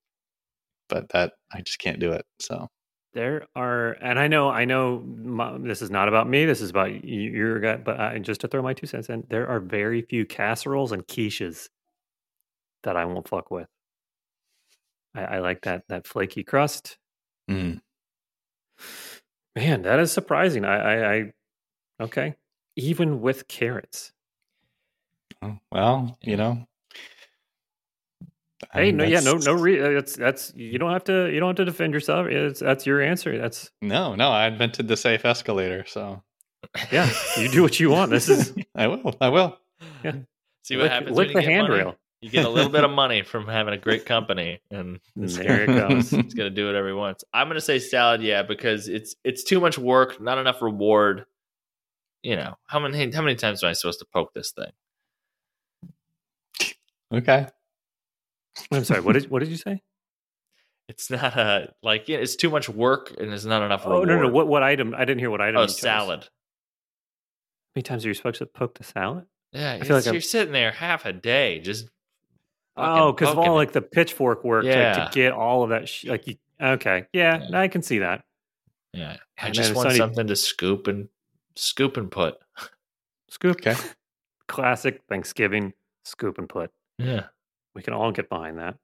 but 0.88 1.08
that 1.10 1.32
I 1.52 1.60
just 1.60 1.78
can't 1.78 1.98
do 2.00 2.12
it. 2.12 2.24
So 2.40 2.68
There 3.12 3.46
are, 3.54 3.92
and 4.00 4.18
I 4.18 4.28
know, 4.28 4.48
I 4.50 4.64
know, 4.64 5.00
my, 5.00 5.56
this 5.58 5.82
is 5.82 5.90
not 5.90 6.08
about 6.08 6.28
me. 6.28 6.44
This 6.46 6.60
is 6.60 6.70
about 6.70 6.90
y- 6.90 7.00
your 7.04 7.60
guy. 7.60 7.76
But 7.76 8.00
I, 8.00 8.18
just 8.18 8.40
to 8.42 8.48
throw 8.48 8.62
my 8.62 8.72
two 8.74 8.86
cents 8.86 9.08
in, 9.08 9.24
there 9.30 9.48
are 9.48 9.60
very 9.60 10.02
few 10.02 10.24
casseroles 10.26 10.90
and 10.92 11.06
quiches 11.06 11.68
that 12.82 12.96
I 12.96 13.04
won't 13.04 13.28
fuck 13.28 13.50
with. 13.50 13.68
I, 15.14 15.22
I 15.24 15.38
like 15.40 15.62
that 15.62 15.84
that 15.88 16.06
flaky 16.06 16.44
crust. 16.44 16.98
mm. 17.50 17.80
Man, 19.56 19.82
that 19.82 20.00
is 20.00 20.12
surprising. 20.12 20.64
I, 20.64 20.76
I, 20.78 21.14
I 21.14 21.32
okay, 22.02 22.36
even 22.76 23.20
with 23.20 23.48
carrots. 23.48 24.12
Oh, 25.42 25.58
well, 25.72 26.18
you 26.22 26.36
know. 26.36 26.66
I 28.72 28.78
Hey, 28.80 28.84
mean, 28.86 28.96
no, 28.98 29.04
yeah, 29.04 29.20
no, 29.20 29.34
no. 29.36 29.52
Re- 29.54 29.80
uh, 29.80 29.90
that's 29.92 30.16
that's 30.16 30.52
you 30.56 30.78
don't 30.78 30.92
have 30.92 31.04
to 31.04 31.30
you 31.32 31.40
don't 31.40 31.50
have 31.50 31.56
to 31.56 31.64
defend 31.64 31.94
yourself. 31.94 32.26
It's 32.28 32.60
that's 32.60 32.86
your 32.86 33.02
answer. 33.02 33.38
That's 33.38 33.70
No, 33.82 34.14
no. 34.14 34.30
I 34.30 34.46
invented 34.48 34.88
the 34.88 34.96
safe 34.96 35.24
escalator, 35.24 35.84
so 35.86 36.22
yeah. 36.92 37.10
You 37.36 37.48
do 37.50 37.62
what 37.62 37.78
you 37.80 37.90
want. 37.90 38.10
This 38.10 38.28
is 38.28 38.52
I 38.74 38.88
will. 38.88 39.16
I 39.20 39.28
will. 39.30 39.58
Yeah, 40.04 40.12
See 40.64 40.76
what 40.76 40.84
lick, 40.84 40.92
happens 40.92 41.16
lick 41.16 41.28
the 41.34 41.42
handrail. 41.42 41.96
You 42.24 42.30
get 42.30 42.46
a 42.46 42.48
little 42.48 42.70
bit 42.70 42.84
of 42.84 42.90
money 42.90 43.20
from 43.20 43.46
having 43.46 43.74
a 43.74 43.76
great 43.76 44.06
company, 44.06 44.58
and 44.70 44.98
And 45.14 45.24
it's 45.24 45.36
it 45.36 45.66
goes. 45.66 46.10
It's 46.10 46.32
gonna 46.38 46.48
do 46.48 46.70
it 46.70 46.74
every 46.74 46.94
once. 46.94 47.22
I'm 47.34 47.48
gonna 47.48 47.60
say 47.60 47.78
salad, 47.78 48.22
yeah, 48.22 48.42
because 48.42 48.88
it's 48.88 49.14
it's 49.24 49.44
too 49.44 49.60
much 49.60 49.76
work, 49.76 50.22
not 50.22 50.38
enough 50.38 50.62
reward. 50.62 51.26
You 52.22 52.36
know 52.36 52.54
how 52.64 52.80
many 52.80 53.10
how 53.12 53.20
many 53.20 53.34
times 53.36 53.62
am 53.62 53.68
I 53.68 53.74
supposed 53.74 53.98
to 53.98 54.06
poke 54.06 54.32
this 54.32 54.52
thing? 54.52 54.72
Okay. 57.12 57.46
I'm 58.72 58.84
sorry. 58.84 59.02
What 59.02 59.12
did 59.12 59.28
what 59.28 59.40
did 59.40 59.50
you 59.50 59.58
say? 59.58 59.82
It's 60.88 61.10
not 61.10 61.36
a 61.36 61.74
like 61.82 62.08
yeah, 62.08 62.16
it's 62.18 62.36
too 62.36 62.48
much 62.48 62.70
work 62.70 63.12
and 63.18 63.28
there's 63.30 63.44
not 63.44 63.62
enough. 63.62 63.82
Oh 63.84 64.04
no 64.04 64.18
no 64.22 64.28
what 64.28 64.48
what 64.48 64.62
item? 64.62 64.94
I 64.94 65.00
didn't 65.04 65.18
hear 65.18 65.30
what 65.30 65.42
item. 65.42 65.56
Oh, 65.58 65.60
you 65.62 65.66
chose. 65.66 65.78
salad. 65.78 66.20
How 66.22 66.28
many 67.76 67.82
times 67.82 68.06
are 68.06 68.08
you 68.08 68.14
supposed 68.14 68.38
to 68.38 68.46
poke 68.46 68.78
the 68.78 68.84
salad? 68.84 69.26
Yeah, 69.52 69.72
I 69.74 69.80
feel 69.80 69.96
like 69.96 70.00
it's- 70.00 70.06
I'm- 70.06 70.14
you're 70.14 70.20
sitting 70.22 70.54
there 70.54 70.72
half 70.72 71.04
a 71.04 71.12
day 71.12 71.60
just. 71.60 71.90
Oh, 72.76 73.12
because 73.12 73.30
of 73.30 73.38
all 73.38 73.54
like 73.54 73.72
the 73.72 73.82
pitchfork 73.82 74.42
work 74.44 74.64
to, 74.64 74.68
Yeah. 74.68 75.04
to 75.06 75.10
get 75.12 75.32
all 75.32 75.62
of 75.62 75.70
that. 75.70 75.88
Sh- 75.88 76.06
like 76.06 76.26
you, 76.26 76.36
okay, 76.60 77.06
yeah, 77.12 77.46
Yeah. 77.48 77.60
I 77.60 77.68
can 77.68 77.82
see 77.82 77.98
that. 78.00 78.24
yeah, 78.92 79.16
I 79.38 79.46
And 79.46 79.54
just 79.54 79.74
want 79.74 79.88
Sonny- 79.88 79.98
something 79.98 80.26
to 80.26 80.36
scoop 80.36 80.86
and 80.88 81.08
scoop 81.56 81.96
and 81.96 82.10
put. 82.10 82.36
Scoop. 83.28 83.56
Okay. 83.60 83.74
classic 84.48 85.02
Thanksgiving 85.08 85.72
scoop 86.04 86.38
and 86.38 86.48
put. 86.48 86.70
Yeah. 86.98 87.26
We 87.74 87.82
can 87.82 87.94
all 87.94 88.12
get 88.12 88.28
behind 88.28 88.58
that. 88.58 88.76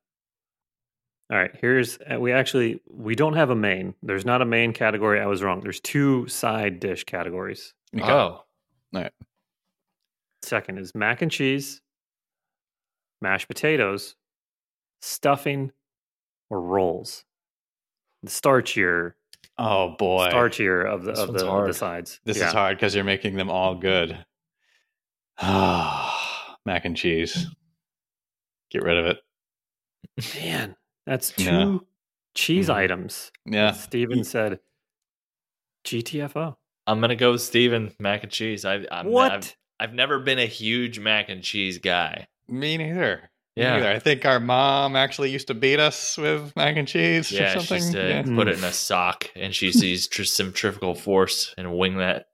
All 1.30 1.36
right, 1.38 1.53
here's 1.61 1.99
uh, 2.12 2.18
we 2.18 2.32
actually 2.32 2.80
we 2.91 3.14
don't 3.14 3.34
have 3.34 3.51
a 3.51 3.55
main. 3.55 3.95
There's 4.03 4.24
not 4.24 4.43
a 4.43 4.45
main 4.45 4.72
category. 4.72 5.20
I 5.20 5.26
was 5.26 5.43
wrong. 5.45 5.61
There's 5.61 5.78
two 5.78 6.26
side 6.26 6.80
dish 6.80 7.05
categories. 7.05 7.72
Okay. 7.97 8.11
Oh. 8.11 8.45
Second 10.43 10.78
is 10.78 10.95
mac 10.95 11.22
and 11.22 11.30
cheese, 11.30 11.80
mashed 13.21 13.49
potatoes, 13.49 14.14
stuffing, 15.03 15.73
or 16.49 16.61
rolls. 16.61 17.25
The 18.23 18.31
starchier, 18.31 19.12
Oh 19.59 19.97
boy. 19.99 20.29
starchier 20.31 20.87
of 20.87 21.05
the 21.05 21.12
This 21.12 21.21
of 21.21 21.33
the, 21.35 21.47
of 21.47 21.66
the 21.66 21.75
sides. 21.75 22.21
This 22.25 22.39
Yeah. 22.39 22.49
is 22.49 22.53
hard 22.53 22.77
because 22.77 22.95
you're 22.95 23.05
making 23.05 23.37
them 23.37 23.51
all 23.51 23.75
good. 23.75 24.25
Ah, 25.39 26.57
mac 26.66 26.85
and 26.85 26.97
cheese. 26.97 27.47
Get 28.71 28.83
rid 28.83 28.99
of 28.99 29.07
it. 29.07 29.18
Man, 30.43 30.77
that's 31.07 31.31
two 31.33 31.43
Yeah. 31.45 31.79
cheese 32.35 32.68
Mhm. 32.68 32.75
items. 32.75 33.33
Yeah. 33.47 33.73
Steven 33.73 34.23
said 34.25 34.61
GTFO. 35.85 36.57
I'm 36.87 37.01
gonna 37.01 37.16
go 37.16 37.33
with 37.33 37.43
Steven 37.43 37.95
mac 37.99 38.23
and 38.23 38.33
cheese. 38.33 38.64
I 38.64 38.85
I'm, 38.91 39.07
what? 39.07 39.33
I've, 39.33 39.57
I've 39.79 39.95
never 39.95 40.18
been 40.18 40.39
a 40.39 40.47
huge 40.47 40.99
mac 40.99 41.29
and 41.29 41.43
cheese 41.43 41.79
guy. 41.79 42.29
Me 42.51 42.77
neither. 42.77 43.31
Me 43.57 43.63
Yeah. 43.63 43.77
neither. 43.77 43.91
I 43.91 43.99
think 43.99 44.25
our 44.25 44.41
mom 44.41 44.97
actually 44.97 45.31
used 45.31 45.47
to 45.49 45.55
beat 45.55 45.79
us 45.81 46.19
with 46.19 46.55
mac 46.57 46.77
and 46.77 46.87
cheese 46.87 47.31
Yeah, 47.31 47.57
or 47.57 47.61
she 47.61 47.67
something. 47.67 47.77
used 47.77 47.93
to 47.93 48.09
Yeah. 48.09 48.23
put 48.23 48.49
it 48.49 48.55
in 48.55 48.59
hmm. 48.61 48.65
a 48.65 48.73
sock, 48.73 49.31
and 49.37 49.55
she 49.55 49.73
sees 49.73 50.09
tr- 50.09 50.25
centrifugal 50.25 50.95
force 50.95 51.55
and 51.57 51.77
wing 51.77 51.99
that. 51.99 52.27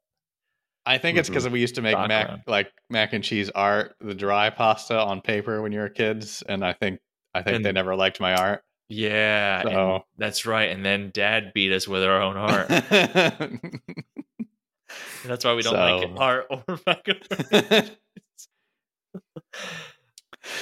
I 0.84 0.98
think 0.98 1.18
it's 1.18 1.28
because 1.28 1.44
mm-hmm. 1.44 1.54
we 1.54 1.60
used 1.60 1.74
to 1.74 1.82
make 1.82 1.96
mac 1.96 2.28
around. 2.28 2.42
like 2.46 2.72
mac 2.88 3.12
and 3.12 3.24
cheese 3.24 3.50
art, 3.50 3.96
the 4.00 4.14
dry 4.14 4.50
pasta 4.50 4.96
on 4.98 5.20
paper 5.20 5.60
when 5.60 5.72
you 5.72 5.80
were 5.80 5.88
kids, 5.88 6.42
and 6.48 6.64
I 6.64 6.74
think 6.74 7.00
I 7.34 7.42
think 7.42 7.64
they 7.64 7.72
never 7.72 7.96
liked 7.96 8.20
my 8.20 8.34
art. 8.34 8.62
Yeah, 8.88 9.62
So 9.64 10.04
that's 10.16 10.46
right. 10.46 10.70
And 10.70 10.84
then 10.84 11.10
Dad 11.12 11.52
beat 11.52 11.72
us 11.72 11.88
with 11.88 12.04
our 12.04 12.22
own 12.22 12.36
art. 12.36 12.68
That's 15.26 15.44
why 15.44 15.54
we 15.54 15.62
don't 15.62 15.74
like 15.74 16.08
art 16.16 16.46
or 16.50 16.62
macaroni. 16.86 17.90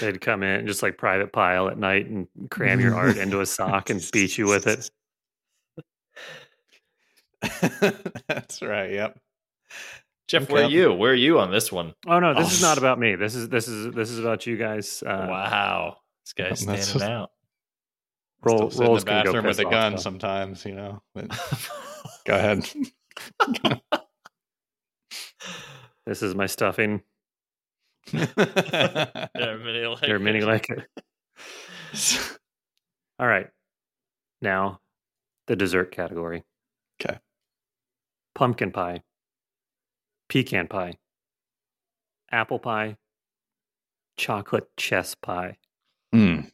They'd 0.00 0.20
come 0.20 0.42
in 0.42 0.60
and 0.60 0.68
just 0.68 0.82
like 0.82 0.96
private 0.98 1.32
pile 1.32 1.68
at 1.68 1.78
night 1.78 2.06
and 2.06 2.26
cram 2.50 2.80
your 2.80 2.94
art 2.94 3.16
into 3.18 3.40
a 3.40 3.46
sock 3.46 3.90
and 3.90 4.02
beat 4.12 4.38
you 4.38 4.46
with 4.46 4.66
it. 4.66 4.90
That's 8.28 8.62
right. 8.62 8.90
Yep. 8.92 9.18
Jeff, 10.26 10.48
where 10.50 10.64
are 10.64 10.70
you? 10.70 10.92
Where 10.94 11.12
are 11.12 11.14
you 11.14 11.38
on 11.38 11.50
this 11.50 11.70
one? 11.70 11.94
Oh 12.06 12.18
no, 12.18 12.32
this 12.34 12.52
is 12.52 12.64
Oh. 12.64 12.68
not 12.68 12.78
about 12.78 12.98
me. 12.98 13.14
This 13.14 13.34
is 13.34 13.48
this 13.50 13.68
is 13.68 13.92
this 13.94 14.10
is 14.10 14.18
about 14.18 14.46
you 14.46 14.56
guys. 14.56 15.02
Uh, 15.06 15.26
wow, 15.28 15.96
this 16.24 16.32
guy's 16.32 16.60
standing 16.60 16.82
just- 16.82 17.02
out. 17.02 17.30
Roll, 18.42 18.70
Still 18.70 18.98
sit 18.98 19.08
in 19.08 19.16
the 19.16 19.22
bathroom 19.24 19.46
with 19.46 19.58
a 19.58 19.64
gun 19.64 19.92
though. 19.92 19.98
sometimes, 19.98 20.64
you 20.66 20.74
know. 20.74 21.02
But 21.14 21.28
go 22.26 22.34
ahead. 22.34 22.68
This 26.06 26.22
is 26.22 26.34
my 26.34 26.44
stuffing. 26.46 27.02
There 28.12 29.28
are 29.54 29.58
many 29.58 29.86
like 29.86 30.00
There 30.00 30.16
are 30.16 30.18
many 30.18 30.38
it. 30.40 30.44
like 30.46 30.68
it. 30.70 32.38
All 33.18 33.26
right, 33.26 33.48
now 34.42 34.80
the 35.46 35.56
dessert 35.56 35.92
category. 35.92 36.44
Okay. 37.00 37.18
Pumpkin 38.34 38.72
pie, 38.72 39.02
pecan 40.28 40.66
pie, 40.68 40.94
apple 42.32 42.58
pie, 42.58 42.96
chocolate 44.16 44.68
chess 44.76 45.14
pie. 45.14 45.56
Mm, 46.14 46.50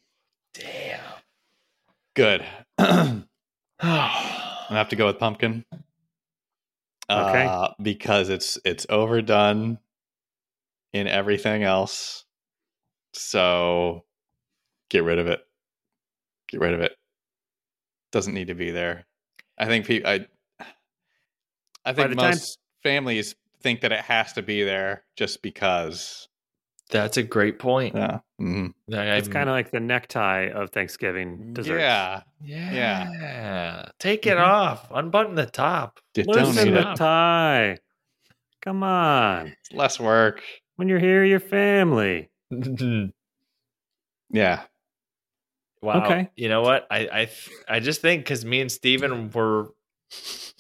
Damn. 0.55 1.01
good. 2.15 2.45
I'm 2.79 3.25
gonna 3.81 4.69
have 4.71 4.89
to 4.91 4.97
go 4.97 5.07
with 5.07 5.19
pumpkin. 5.19 5.65
Okay. 7.11 7.47
Uh, 7.47 7.73
because 7.83 8.29
it's 8.29 8.59
it's 8.65 8.87
overdone 8.91 9.79
in 10.93 11.07
everything 11.07 11.63
else. 11.63 12.25
So 13.13 14.05
get 14.89 15.05
rid 15.05 15.19
of 15.19 15.27
it. 15.27 15.41
Get 16.49 16.61
rid 16.61 16.75
of 16.75 16.81
it. 16.81 16.93
Doesn't 18.13 18.35
need 18.35 18.49
to 18.49 18.55
be 18.55 18.71
there. 18.71 19.07
I 19.59 19.67
think 19.67 19.87
pe- 19.87 20.05
I 20.05 20.27
I 21.85 21.93
think 21.93 22.11
the 22.11 22.17
time- 22.17 22.31
most 22.31 22.59
families 22.83 23.35
think 23.63 23.81
that 23.83 23.93
it 23.93 24.01
has 24.01 24.33
to 24.35 24.43
be 24.43 24.63
there 24.65 25.05
just 25.17 25.43
because. 25.43 26.29
That's 26.91 27.17
a 27.19 27.23
great 27.23 27.61
point. 27.61 27.95
Yeah. 27.95 28.19
Mhm. 28.41 28.75
It's 28.89 29.29
kind 29.29 29.49
of 29.49 29.53
like 29.53 29.71
the 29.71 29.79
necktie 29.79 30.49
of 30.49 30.71
Thanksgiving 30.71 31.53
desserts. 31.55 31.79
Yeah. 31.81 32.23
yeah. 32.43 33.89
Take 34.01 34.27
it 34.27 34.37
Mhm. 34.39 34.45
off. 34.45 34.91
Unbutton 34.91 35.37
the 35.37 35.47
top. 35.47 36.01
You 36.17 36.25
Loosen 36.25 36.75
the 36.75 36.89
up. 36.89 36.97
tie. 36.99 37.79
Come 38.61 38.83
on. 38.83 39.49
It's 39.61 39.73
less 39.73 40.01
work. 40.01 40.43
When 40.81 40.89
you're 40.89 40.99
here, 40.99 41.23
your 41.27 41.41
family. 41.41 42.31
Yeah. 44.31 44.63
wow. 45.83 46.05
Okay. 46.07 46.31
You 46.37 46.49
know 46.49 46.63
what? 46.63 46.87
I 46.91 46.99
I 47.01 47.31
I 47.69 47.81
just 47.81 48.01
think 48.01 48.25
because 48.25 48.47
me 48.47 48.63
and 48.63 48.73
Steven 48.73 49.31
were 49.31 49.75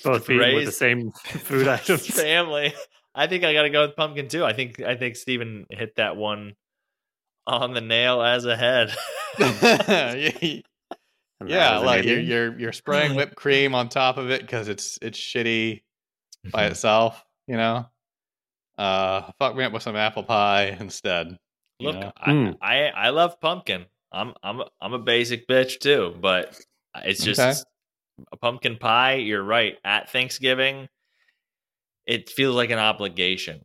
Both 0.05 0.29
eating 0.29 0.55
with 0.57 0.67
the 0.67 0.73
same 0.73 1.13
food 1.25 1.67
items. 1.69 2.07
family. 2.07 2.75
I 3.15 3.29
think 3.29 3.45
I 3.45 3.55
got 3.55 3.63
to 3.63 3.71
go 3.71 3.87
with 3.87 3.97
pumpkin 3.97 4.29
too. 4.29 4.45
I 4.45 4.53
think 4.53 4.79
I 4.83 4.95
think 4.95 5.17
Steven 5.17 5.65
hit 5.71 5.97
that 5.97 6.17
one 6.19 6.55
on 7.47 7.73
the 7.73 7.81
nail 7.81 8.21
as 8.21 8.45
a 8.45 8.55
head. 8.59 8.95
yeah, 9.39 9.55
And 11.41 11.49
that 11.49 11.73
was 11.73 11.81
an 11.81 11.87
like 11.87 12.05
you're 12.05 12.21
you're 12.21 12.59
you're 12.61 12.73
spraying 12.73 13.15
whipped 13.15 13.37
cream 13.37 13.75
on 13.75 13.89
top 13.89 14.19
of 14.19 14.31
it 14.31 14.43
because 14.43 14.69
it's 14.69 14.99
it's 15.01 15.19
shitty 15.19 15.81
by 16.53 16.65
Mm-hmm. 16.65 16.73
itself, 16.73 17.25
you 17.47 17.57
know. 17.57 17.87
Uh, 18.81 19.31
fuck 19.39 19.55
me 19.55 19.65
up 19.65 19.73
with 19.73 19.83
some 19.83 19.95
apple 19.97 20.23
pie 20.23 20.77
instead. 20.81 21.37
you 21.79 21.89
Look, 21.91 22.01
know? 22.01 22.13
I, 22.17 22.31
Mm. 22.31 22.57
I 22.63 22.85
I 22.89 23.09
love 23.11 23.39
pumpkin. 23.41 23.85
I'm 24.11 24.33
I'm 24.43 24.61
a, 24.61 24.67
I'm 24.81 24.93
a 24.95 24.99
basic 24.99 25.47
bitch 25.47 25.79
too, 25.81 26.15
but 26.21 26.59
it's 27.05 27.23
just 27.23 27.39
Okay. 27.41 27.59
a 28.33 28.37
pumpkin 28.39 28.77
pie. 28.79 29.15
You're 29.17 29.43
right. 29.45 29.77
At 29.85 30.09
Thanksgiving, 30.11 30.89
it 32.07 32.31
feels 32.31 32.57
like 32.57 32.71
an 32.71 32.79
obligation. 32.79 33.65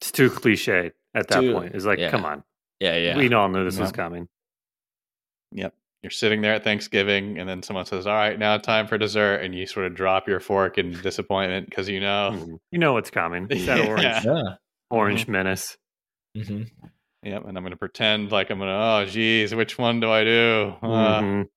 It's 0.00 0.10
too 0.10 0.30
cliche 0.30 0.92
at 1.14 1.28
that 1.28 1.40
Too- 1.40 1.52
point. 1.52 1.74
It's 1.74 1.84
like, 1.84 1.98
yeah. 1.98 2.10
come 2.10 2.24
on. 2.24 2.42
Yeah, 2.80 2.96
yeah. 2.96 3.16
We 3.16 3.32
all 3.32 3.48
knew 3.48 3.64
this 3.64 3.78
was 3.78 3.90
Yeah. 3.90 3.96
coming. 3.96 4.28
You're 6.04 6.10
sitting 6.10 6.42
there 6.42 6.52
at 6.52 6.62
Thanksgiving, 6.62 7.38
and 7.40 7.48
then 7.48 7.62
someone 7.62 7.86
says, 7.86 8.06
"All 8.06 8.14
right, 8.14 8.38
now 8.38 8.58
time 8.58 8.86
for 8.86 8.96
dessert," 8.98 9.36
and 9.40 9.54
you 9.54 9.66
sort 9.66 9.86
of 9.86 9.94
drop 9.96 10.28
your 10.28 10.38
fork 10.38 10.78
in 10.78 10.92
disappointment 11.00 11.68
because 11.68 11.88
you 11.88 11.98
know, 11.98 12.30
Mhm. 12.34 12.58
You 12.70 12.78
know 12.78 12.92
what's 12.92 13.10
coming. 13.10 13.46
It's 13.50 13.66
that 13.66 13.78
Yeah. 13.78 13.88
orange, 13.88 14.24
yeah. 14.24 14.42
orange 14.90 15.26
menace. 15.28 15.76
hmm 16.36 16.62
yep. 17.22 17.44
And 17.46 17.56
I'm 17.56 17.64
gonna 17.64 17.76
pretend 17.76 18.30
like 18.30 18.50
I'm 18.50 18.58
gonna, 18.58 19.02
oh, 19.02 19.06
geez, 19.06 19.54
which 19.54 19.78
one 19.78 19.98
do 20.00 20.10
I 20.10 20.22
do? 20.24 20.74
Uh, 20.82 21.20
Mhm. 21.22 21.48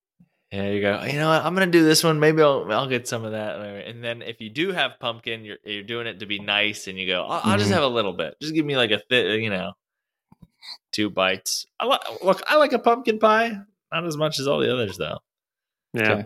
Yeah, 0.52 0.70
you 0.70 0.80
go. 0.80 1.04
You 1.04 1.20
know 1.20 1.28
what? 1.28 1.43
I'm 1.43 1.54
gonna 1.54 1.68
do 1.68 1.84
this 1.84 2.06
one. 2.06 2.22
Maybe 2.22 2.41
I'll 2.41 2.72
I'll 2.72 2.88
get 2.88 3.06
some 3.06 3.26
of 3.26 3.34
that. 3.34 3.60
And 3.60 4.02
then 4.02 4.22
if 4.22 4.39
you 4.39 4.50
do 4.50 4.72
have 4.72 4.98
pumpkin, 4.98 5.43
you're 5.43 5.58
you're 5.66 5.84
doing 5.84 6.08
it 6.08 6.22
to 6.22 6.26
be 6.26 6.39
nice, 6.39 6.88
and 6.88 6.98
you 6.98 7.06
go, 7.06 7.24
I'll, 7.26 7.41
I'll 7.52 7.58
just 7.58 7.70
Mhm. 7.70 7.74
have 7.74 7.84
a 7.84 7.88
little 7.88 8.14
bit. 8.14 8.36
Just 8.41 8.54
give 8.56 8.66
me 8.66 8.78
like 8.78 8.91
a 8.91 9.02
th- 9.10 9.41
you 9.43 9.50
know, 9.50 9.74
two 10.93 11.10
bites. 11.10 11.66
I 11.80 11.86
li- 11.86 12.18
look. 12.24 12.41
I 12.48 12.56
like 12.56 12.72
a 12.74 12.80
pumpkin 12.80 13.20
pie, 13.20 13.58
not 13.92 14.06
as 14.06 14.18
much 14.18 14.40
as 14.40 14.48
all 14.48 14.60
the 14.60 14.72
others 14.74 14.98
though. 14.98 15.20
Yeah. 15.94 16.12
Okay. 16.12 16.26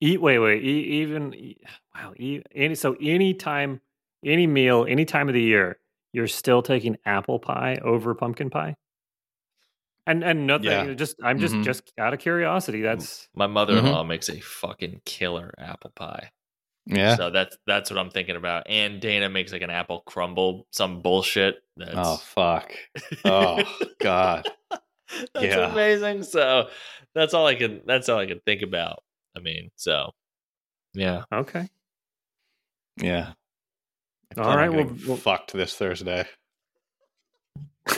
Eat. 0.00 0.20
Wait, 0.20 0.38
wait. 0.38 0.62
E- 0.64 1.02
even 1.02 1.34
e- 1.34 1.58
wow. 1.94 2.12
E- 2.16 2.42
any 2.54 2.74
so 2.74 2.96
any 3.00 3.34
time, 3.34 3.80
any 4.24 4.46
meal, 4.46 4.86
any 4.88 5.04
time 5.04 5.28
of 5.28 5.34
the 5.34 5.42
year, 5.42 5.78
you're 6.12 6.26
still 6.26 6.62
taking 6.62 6.96
apple 7.04 7.38
pie 7.38 7.78
over 7.82 8.14
pumpkin 8.14 8.50
pie. 8.50 8.76
And 10.06 10.24
and 10.24 10.46
nothing. 10.46 10.66
Yeah. 10.66 10.94
Just 10.94 11.16
I'm 11.22 11.38
just 11.38 11.54
Mhm. 11.54 11.64
just 11.64 11.92
out 11.98 12.14
of 12.14 12.20
curiosity. 12.20 12.80
That's 12.82 13.28
My 13.34 13.46
mother-in-law 13.46 14.04
makes 14.04 14.28
a 14.30 14.40
fucking 14.40 15.02
killer 15.04 15.54
apple 15.58 15.90
pie. 15.94 16.30
yeah. 16.86 17.16
So 17.16 17.30
that's 17.30 17.58
that's 17.66 17.90
what 17.90 17.98
I'm 17.98 18.10
thinking 18.10 18.36
about. 18.36 18.64
And 18.68 19.00
Dana 19.00 19.28
makes 19.28 19.52
like 19.52 19.60
an 19.62 19.70
apple 19.70 20.00
crumble, 20.06 20.66
some 20.70 21.02
bullshit. 21.02 21.56
That's 21.76 21.92
Oh 21.96 22.16
fuck. 22.16 22.72
Oh 23.26 23.62
god. 24.00 24.48
that's 25.34 25.46
Yeah. 25.46 25.72
amazing. 25.72 26.22
So 26.24 26.68
that's 27.14 27.34
all 27.34 27.46
I 27.46 27.54
can 27.54 27.82
that's 27.86 28.08
all 28.08 28.18
I 28.18 28.26
can 28.26 28.40
think 28.40 28.62
about. 28.62 29.02
I 29.36 29.40
mean, 29.40 29.70
so 29.76 30.12
yeah. 30.94 31.22
okay. 31.32 31.68
Yeah. 32.96 33.32
All 34.36 34.44
right, 34.44 34.46
we'll, 34.46 34.46
on 34.48 34.56
right, 34.56 34.70
well- 34.70 34.94
getting 34.94 35.16
fucked 35.16 35.52
this 35.52 35.74
Thursday. 35.74 36.24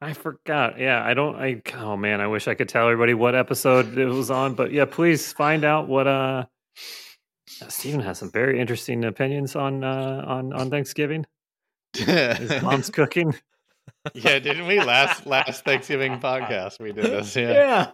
I 0.00 0.14
forgot. 0.14 0.78
Yeah, 0.80 1.04
I 1.04 1.14
don't. 1.14 1.36
I 1.36 1.62
oh 1.76 1.96
man, 1.96 2.20
I 2.20 2.26
wish 2.26 2.48
I 2.48 2.54
could 2.54 2.68
tell 2.68 2.84
everybody 2.86 3.14
what 3.14 3.34
episode 3.34 3.96
it 3.96 4.06
was 4.06 4.30
on. 4.30 4.54
But 4.54 4.72
yeah, 4.72 4.84
please 4.84 5.32
find 5.32 5.64
out 5.64 5.88
what. 5.88 6.06
uh 6.06 6.44
Stephen 7.68 8.00
has 8.00 8.18
some 8.18 8.30
very 8.32 8.58
interesting 8.58 9.04
opinions 9.04 9.54
on 9.54 9.84
uh 9.84 10.24
on 10.26 10.52
on 10.52 10.70
Thanksgiving. 10.70 11.24
His 11.96 12.62
mom's 12.62 12.90
cooking. 12.90 13.34
Yeah, 14.14 14.38
didn't 14.38 14.66
we 14.66 14.80
last 14.80 15.26
last 15.26 15.64
Thanksgiving 15.64 16.18
podcast? 16.18 16.80
We 16.80 16.92
did 16.92 17.04
this. 17.04 17.34
Yeah. 17.36 17.90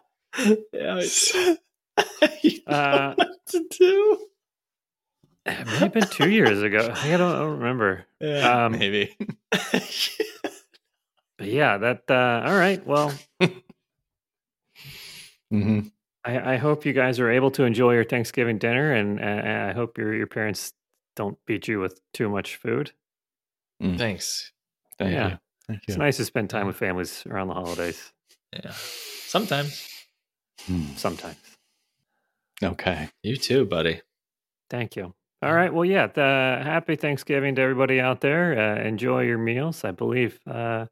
yeah. 0.73 1.03
Uh, 2.67 3.15
what 3.17 3.29
to 3.49 3.65
do? 3.71 4.19
It 5.47 5.67
may 5.67 5.79
have 5.79 5.93
been 5.93 6.07
two 6.07 6.29
years 6.31 6.63
ago. 6.63 6.93
I 6.95 7.11
don't, 7.17 7.35
I 7.35 7.39
don't 7.39 7.59
remember. 7.59 8.05
Yeah. 8.21 8.67
Um, 8.67 8.73
Maybe. 8.73 9.17
but 9.51 9.83
yeah, 11.41 11.79
that. 11.79 12.03
Uh, 12.09 12.43
all 12.47 12.57
right. 12.57 12.87
Well, 12.87 13.13
hmm 15.51 15.81
I, 16.25 16.55
I 16.55 16.57
hope 16.59 16.85
you 16.85 16.93
guys 16.93 17.19
are 17.21 17.31
able 17.31 17.51
to 17.53 17.65
enjoy 17.65 17.95
your 17.95 18.05
Thanksgiving 18.05 18.59
dinner, 18.59 18.93
and, 18.93 19.19
and 19.19 19.71
I 19.71 19.73
hope 19.73 19.97
your 19.99 20.15
your 20.15 20.27
parents 20.27 20.73
don't 21.17 21.39
beat 21.47 21.67
you 21.69 21.81
with 21.81 22.01
too 22.13 22.29
much 22.29 22.57
food. 22.57 22.93
Thanks. 23.81 24.53
Thank 24.99 25.13
Yeah. 25.15 25.29
you. 25.31 25.39
Thank 25.69 25.83
It's 25.87 25.97
nice 25.99 26.17
to 26.17 26.25
spend 26.25 26.49
time 26.51 26.67
with 26.67 26.77
families 26.77 27.25
around 27.29 27.49
the 27.49 27.55
holidays. 27.55 28.13
Yeah. 28.53 28.73
Sometimes. 28.73 29.87
Hmm. 30.63 30.85
Sometimes. 30.97 31.37
Okay. 32.63 33.09
You 33.23 33.37
too, 33.37 33.65
buddy. 33.67 34.01
Thank 34.71 34.97
you. 34.97 35.15
All 35.43 35.53
right. 35.55 35.73
Well, 35.73 35.85
yeah. 35.85 36.07
The, 36.09 36.23
happy 36.63 36.97
Thanksgiving 36.97 37.55
to 37.57 37.63
everybody 37.63 38.01
out 38.01 38.21
there. 38.21 38.59
Uh, 38.59 38.83
enjoy 38.83 39.23
your 39.23 39.39
meals. 39.39 39.85
I 39.85 39.91
believe 39.93 40.39
uh, 40.51 40.87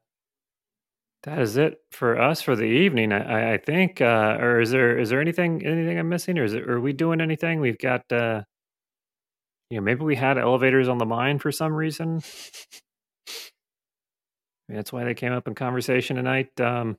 that 1.23 1.39
is 1.39 1.57
it 1.57 1.79
for 1.91 2.19
us 2.21 2.41
for 2.41 2.55
the 2.55 2.63
evening. 2.63 3.11
I, 3.11 3.23
I- 3.49 3.53
I 3.53 3.57
think. 3.57 3.99
Uh, 3.99 4.37
or 4.39 4.61
is 4.61 4.69
there 4.71 4.97
is 4.97 5.09
there 5.09 5.19
anything 5.19 5.65
anything 5.65 5.97
I'm 5.99 6.07
missing, 6.07 6.37
or 6.37 6.43
is 6.45 6.53
it, 6.53 6.69
are 6.69 6.79
we 6.79 6.93
doing 6.93 7.19
anything? 7.19 7.59
We've 7.59 7.77
got. 7.79 8.09
Uh, 8.11 8.43
you 9.69 9.77
know, 9.77 9.83
maybe 9.83 10.05
we 10.05 10.15
had 10.15 10.37
elevators 10.37 10.87
on 10.87 10.97
the 10.97 11.05
mind 11.05 11.41
for 11.41 11.51
some 11.51 11.73
reason. 11.73 12.21
Maybe 14.67 14.77
that's 14.77 14.91
why 14.91 15.03
they 15.03 15.13
came 15.13 15.31
up 15.33 15.47
in 15.47 15.55
conversation 15.55 16.15
tonight. 16.17 16.59
Um, 16.59 16.97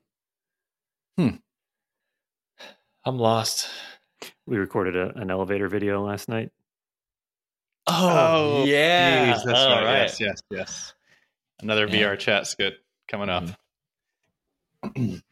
hmm. 1.17 1.29
I'm 3.05 3.19
lost. 3.19 3.69
we 4.47 4.57
recorded 4.59 4.97
a, 4.97 5.17
an 5.19 5.31
elevator 5.31 5.69
video 5.69 6.05
last 6.05 6.29
night. 6.29 6.51
Oh, 7.87 8.65
yeah. 8.65 9.33
Jeez, 9.35 9.45
that's 9.45 9.59
All 9.59 9.71
right. 9.71 9.85
right. 9.85 10.01
Yes, 10.03 10.21
yes, 10.21 10.43
yes. 10.51 10.95
Another 11.63 11.87
Yeah. 11.87 12.13
VR 12.13 12.19
chat 12.19 12.47
skit 12.47 12.75
coming 13.09 13.29
up. 13.29 13.45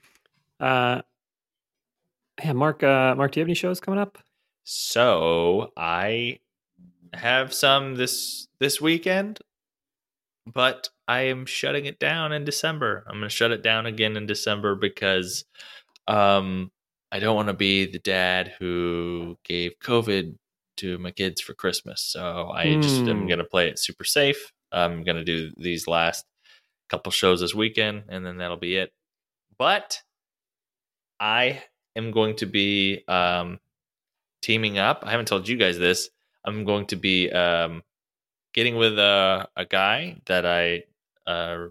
Uh, 0.58 1.02
yeah, 2.42 2.52
Mark. 2.54 2.82
Uh, 2.82 3.14
Mark, 3.14 3.32
do 3.32 3.40
you 3.40 3.42
have 3.42 3.46
any 3.48 3.54
shows 3.54 3.78
coming 3.78 4.00
up? 4.00 4.16
So 4.64 5.70
I 5.76 6.38
have 7.12 7.52
some 7.52 7.96
this 7.96 8.48
this 8.58 8.80
weekend, 8.80 9.40
but 10.46 10.88
I 11.08 11.22
am 11.22 11.46
shutting 11.46 11.86
it 11.86 11.98
down 11.98 12.32
in 12.32 12.44
December. 12.44 13.04
I'm 13.06 13.14
going 13.18 13.28
to 13.28 13.34
shut 13.34 13.52
it 13.52 13.62
down 13.62 13.86
again 13.86 14.16
in 14.16 14.26
December 14.26 14.74
because 14.74 15.44
um, 16.08 16.70
I 17.12 17.20
don't 17.20 17.36
want 17.36 17.48
to 17.48 17.54
be 17.54 17.86
the 17.86 17.98
dad 18.00 18.54
who 18.58 19.38
gave 19.44 19.78
COVID 19.82 20.36
to 20.78 20.98
my 20.98 21.10
kids 21.12 21.40
for 21.40 21.54
Christmas. 21.54 22.02
So 22.02 22.50
I 22.50 22.76
just 22.76 23.08
am 23.08 23.24
Hmm. 23.24 23.26
going 23.26 23.38
to 23.38 23.44
play 23.44 23.68
it 23.68 23.78
super 23.78 24.04
safe. 24.04 24.52
I'm 24.72 25.04
going 25.04 25.16
to 25.16 25.24
do 25.24 25.52
these 25.56 25.86
last 25.88 26.24
couple 26.90 27.12
shows 27.12 27.40
this 27.40 27.54
weekend, 27.54 28.04
and 28.08 28.26
then 28.26 28.38
that'll 28.38 28.56
be 28.58 28.76
it. 28.76 28.92
But 29.58 30.02
I 31.20 31.62
am 31.96 32.10
going 32.10 32.36
to 32.36 32.46
be 32.46 33.04
um, 33.08 33.58
teaming 34.42 34.78
up. 34.78 35.02
I 35.04 35.10
haven't 35.10 35.28
told 35.28 35.48
you 35.48 35.56
guys 35.56 35.78
this. 35.78 36.10
I'm 36.44 36.64
going 36.64 36.86
to 36.88 36.96
be 36.96 37.30
um, 37.32 37.82
getting 38.54 38.76
with 38.76 38.98
a, 38.98 39.48
a 39.56 39.64
guy 39.64 40.18
that 40.26 40.46
I 40.46 40.84
uh, 41.26 41.66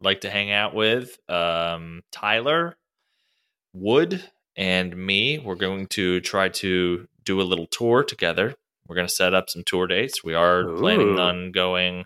like 0.00 0.22
to 0.22 0.30
hang 0.30 0.50
out 0.50 0.74
with, 0.74 1.18
um, 1.28 2.02
Tyler 2.12 2.76
Wood 3.72 4.22
and 4.56 4.96
me. 4.96 5.38
We're 5.38 5.54
going 5.54 5.86
to 5.88 6.20
try 6.20 6.48
to 6.48 7.06
do 7.24 7.40
a 7.40 7.42
little 7.42 7.66
tour 7.66 8.04
together. 8.04 8.54
We're 8.88 8.96
going 8.96 9.08
to 9.08 9.14
set 9.14 9.34
up 9.34 9.50
some 9.50 9.64
tour 9.66 9.86
dates. 9.86 10.22
We 10.22 10.34
are 10.34 10.64
planning 10.64 11.18
on 11.18 11.52
going 11.52 12.04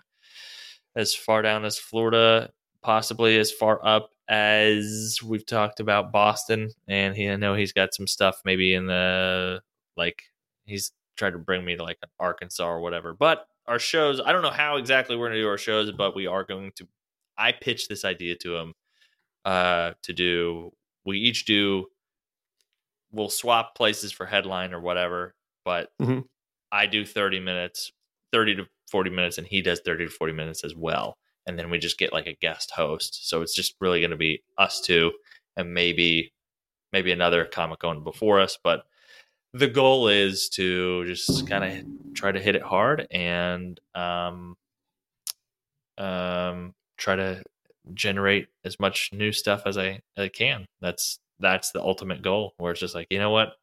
as 0.95 1.13
far 1.13 1.41
down 1.41 1.63
as 1.63 1.77
Florida, 1.77 2.49
possibly 2.81 3.37
as 3.37 3.51
far 3.51 3.85
up 3.85 4.09
as 4.27 5.19
we've 5.23 5.45
talked 5.45 5.79
about 5.79 6.11
Boston. 6.11 6.69
And 6.87 7.15
he, 7.15 7.29
I 7.29 7.35
know 7.35 7.53
he's 7.53 7.73
got 7.73 7.93
some 7.93 8.07
stuff 8.07 8.41
maybe 8.45 8.73
in 8.73 8.87
the 8.87 9.61
like 9.95 10.23
he's 10.65 10.91
tried 11.17 11.31
to 11.31 11.37
bring 11.37 11.63
me 11.63 11.75
to 11.75 11.83
like 11.83 11.99
Arkansas 12.19 12.67
or 12.67 12.81
whatever. 12.81 13.13
But 13.13 13.45
our 13.67 13.79
shows, 13.79 14.19
I 14.19 14.31
don't 14.31 14.41
know 14.41 14.49
how 14.49 14.77
exactly 14.77 15.15
we're 15.15 15.27
going 15.27 15.37
to 15.37 15.41
do 15.43 15.47
our 15.47 15.57
shows, 15.57 15.91
but 15.91 16.15
we 16.15 16.27
are 16.27 16.43
going 16.43 16.71
to. 16.77 16.87
I 17.37 17.51
pitched 17.53 17.89
this 17.89 18.05
idea 18.05 18.35
to 18.37 18.55
him 18.57 18.73
uh, 19.45 19.93
to 20.03 20.13
do. 20.13 20.71
We 21.05 21.17
each 21.19 21.45
do. 21.45 21.87
We'll 23.11 23.29
swap 23.29 23.75
places 23.75 24.11
for 24.11 24.25
headline 24.25 24.73
or 24.73 24.79
whatever, 24.79 25.35
but 25.65 25.91
Mhm. 25.99 26.25
I 26.71 26.85
do 26.87 27.05
thirty 27.05 27.39
minutes, 27.39 27.91
thirty 28.31 28.55
to 28.55 28.67
forty 28.89 29.09
minutes, 29.09 29.37
and 29.37 29.45
he 29.47 29.61
does 29.61 29.81
thirty 29.81 30.05
to 30.05 30.11
forty 30.11 30.33
minutes 30.33 30.63
as 30.63 30.73
well. 30.75 31.17
And 31.45 31.57
then 31.59 31.69
we 31.69 31.77
just 31.79 31.97
get 31.97 32.13
like 32.13 32.27
a 32.27 32.35
guest 32.35 32.71
host, 32.71 33.27
so 33.27 33.41
it's 33.41 33.55
just 33.55 33.75
really 33.81 33.99
going 33.99 34.11
to 34.11 34.17
be 34.17 34.43
us 34.57 34.79
two, 34.81 35.11
and 35.57 35.73
maybe 35.73 36.33
maybe 36.93 37.11
another 37.11 37.45
comic 37.45 37.79
going 37.79 38.03
before 38.03 38.39
us, 38.39 38.57
but 38.63 38.85
the 39.53 39.67
goal 39.67 40.07
is 40.07 40.49
to 40.49 41.05
just 41.05 41.47
kind 41.47 41.63
of 41.63 42.13
try 42.13 42.31
to 42.31 42.39
hit 42.39 42.55
it 42.55 42.61
hard 42.61 43.07
and 43.11 43.79
um, 43.95 44.55
um, 45.97 46.73
try 46.97 47.15
to 47.15 47.43
generate 47.93 48.47
as 48.63 48.79
much 48.79 49.09
new 49.11 49.31
stuff 49.31 49.63
as 49.65 49.77
I, 49.77 50.01
I 50.17 50.29
can. 50.29 50.65
That's 50.81 51.19
that's 51.39 51.71
the 51.71 51.81
ultimate 51.81 52.21
goal. 52.21 52.53
Where 52.57 52.71
it's 52.71 52.79
just 52.79 52.95
like 52.95 53.07
you 53.09 53.19
know 53.19 53.31
what, 53.31 53.53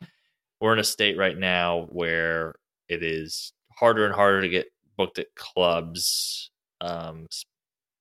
we're 0.61 0.73
in 0.73 0.79
a 0.79 0.85
state 0.85 1.17
right 1.17 1.37
now 1.37 1.87
where 1.91 2.55
it 2.89 3.03
is 3.03 3.53
harder 3.73 4.05
and 4.05 4.15
harder 4.15 4.43
to 4.43 4.49
get 4.49 4.67
booked 4.97 5.19
at 5.19 5.35
clubs. 5.37 6.51
Um, 6.81 7.27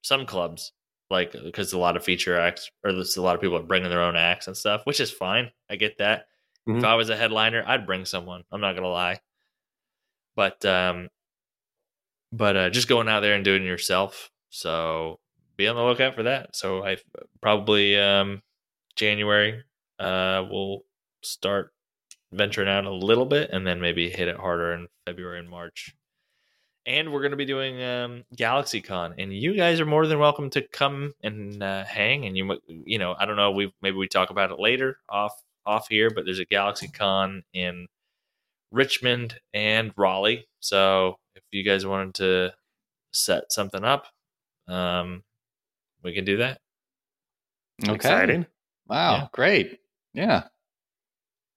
some 0.04 0.26
clubs 0.26 0.72
like 1.10 1.32
because 1.32 1.74
a 1.74 1.78
lot 1.78 1.96
of 1.96 2.04
feature 2.04 2.38
acts 2.38 2.70
or 2.84 2.92
a 2.92 3.22
lot 3.22 3.36
of 3.36 3.42
people 3.42 3.58
are 3.58 3.64
bringing 3.64 3.90
their 3.90 4.02
own 4.02 4.16
acts 4.16 4.48
and 4.48 4.58
stuff, 4.58 4.82
which 4.84 5.00
is 5.00 5.12
fine. 5.12 5.52
I 5.70 5.76
get 5.76 5.98
that. 6.00 6.26
If 6.68 6.84
Mhm. 6.84 6.84
I 6.84 6.96
was 6.96 7.10
a 7.10 7.18
headliner, 7.18 7.64
I'd 7.66 7.86
bring 7.88 8.06
someone. 8.06 8.44
I'm 8.52 8.62
not 8.62 8.76
gonna 8.76 8.88
lie. 8.90 9.22
But 10.36 10.64
um, 10.66 11.10
but 12.32 12.58
uh, 12.58 12.70
just 12.70 12.88
going 12.88 13.08
out 13.08 13.22
there 13.22 13.34
and 13.34 13.44
doing 13.44 13.64
it 13.64 13.68
yourself. 13.68 14.30
So 14.50 15.20
be 15.56 15.68
on 15.68 15.76
the 15.76 15.84
lookout 15.84 16.16
for 16.16 16.24
that. 16.24 16.56
So 16.56 16.84
I 16.86 16.98
probably 17.42 17.98
um 17.98 18.42
January 18.96 19.64
uh 20.00 20.46
we'll 20.50 20.82
start 21.24 21.74
venturing 22.32 22.70
out 22.70 22.86
a 22.86 22.92
little 22.94 23.26
bit 23.26 23.50
and 23.52 23.66
then 23.66 23.82
maybe 23.82 24.10
hit 24.10 24.28
it 24.28 24.38
harder 24.38 24.74
in 24.74 24.88
February 25.06 25.40
and 25.40 25.50
March. 25.50 25.94
And 26.86 27.12
we're 27.12 27.20
going 27.22 27.32
to 27.32 27.38
be 27.38 27.46
doing 27.46 27.84
um, 27.84 28.24
GalaxyCon, 28.38 29.16
and 29.18 29.34
you 29.34 29.54
guys 29.56 29.82
are 29.82 29.86
more 29.86 30.08
than 30.08 30.20
welcome 30.20 30.50
to 30.52 30.62
come 30.70 31.14
and 31.22 31.62
uh, 31.62 31.84
hang. 31.84 32.26
And 32.26 32.38
you, 32.38 32.58
you 32.68 32.98
know, 32.98 33.14
I 33.20 33.26
don't 33.26 33.36
know, 33.36 33.52
we 33.52 33.74
maybe 33.82 33.98
we 33.98 34.08
talk 34.08 34.30
about 34.30 34.52
it 34.52 34.60
later 34.60 34.98
off 35.10 35.34
off 35.68 35.88
here, 35.90 36.10
but 36.10 36.26
there's 36.26 36.40
a 36.40 36.46
Galaxy 36.46 36.88
Con 36.88 37.44
in 37.54 37.88
Richmond 38.72 39.40
and 39.54 39.92
Raleigh. 39.96 40.48
So 40.60 41.18
if 41.36 41.44
you 41.52 41.64
guys 41.64 41.86
wanted 41.86 42.16
to 42.16 42.54
set 43.12 43.52
something 43.52 43.84
up, 43.84 44.08
um, 44.68 45.24
we 46.04 46.14
can 46.14 46.26
do 46.26 46.38
that. 46.38 46.60
Okay. 47.84 47.94
Exciting. 47.94 48.46
Wow. 48.88 49.16
Yeah. 49.16 49.28
Great. 49.32 49.80
Yeah. 50.14 50.44